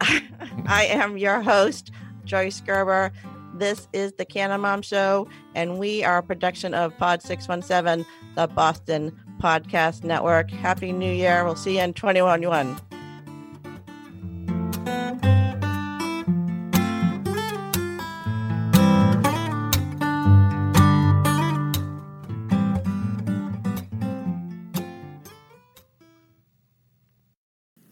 I 0.66 0.86
am 0.90 1.18
your 1.18 1.40
host, 1.40 1.90
Joyce 2.24 2.60
Gerber. 2.60 3.12
This 3.54 3.88
is 3.92 4.12
the 4.12 4.24
Canna 4.24 4.58
Mom 4.58 4.82
Show, 4.82 5.28
and 5.54 5.78
we 5.78 6.04
are 6.04 6.18
a 6.18 6.22
production 6.22 6.74
of 6.74 6.96
Pod 6.98 7.22
617, 7.22 8.06
the 8.36 8.46
Boston 8.46 9.18
Podcast 9.40 10.04
Network. 10.04 10.50
Happy 10.50 10.92
New 10.92 11.12
Year. 11.12 11.44
We'll 11.44 11.56
see 11.56 11.76
you 11.76 11.82
in 11.82 11.94
2021. 11.94 12.78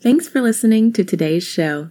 Thanks 0.01 0.29
for 0.29 0.41
listening 0.41 0.93
to 0.93 1.03
today's 1.03 1.43
show. 1.43 1.91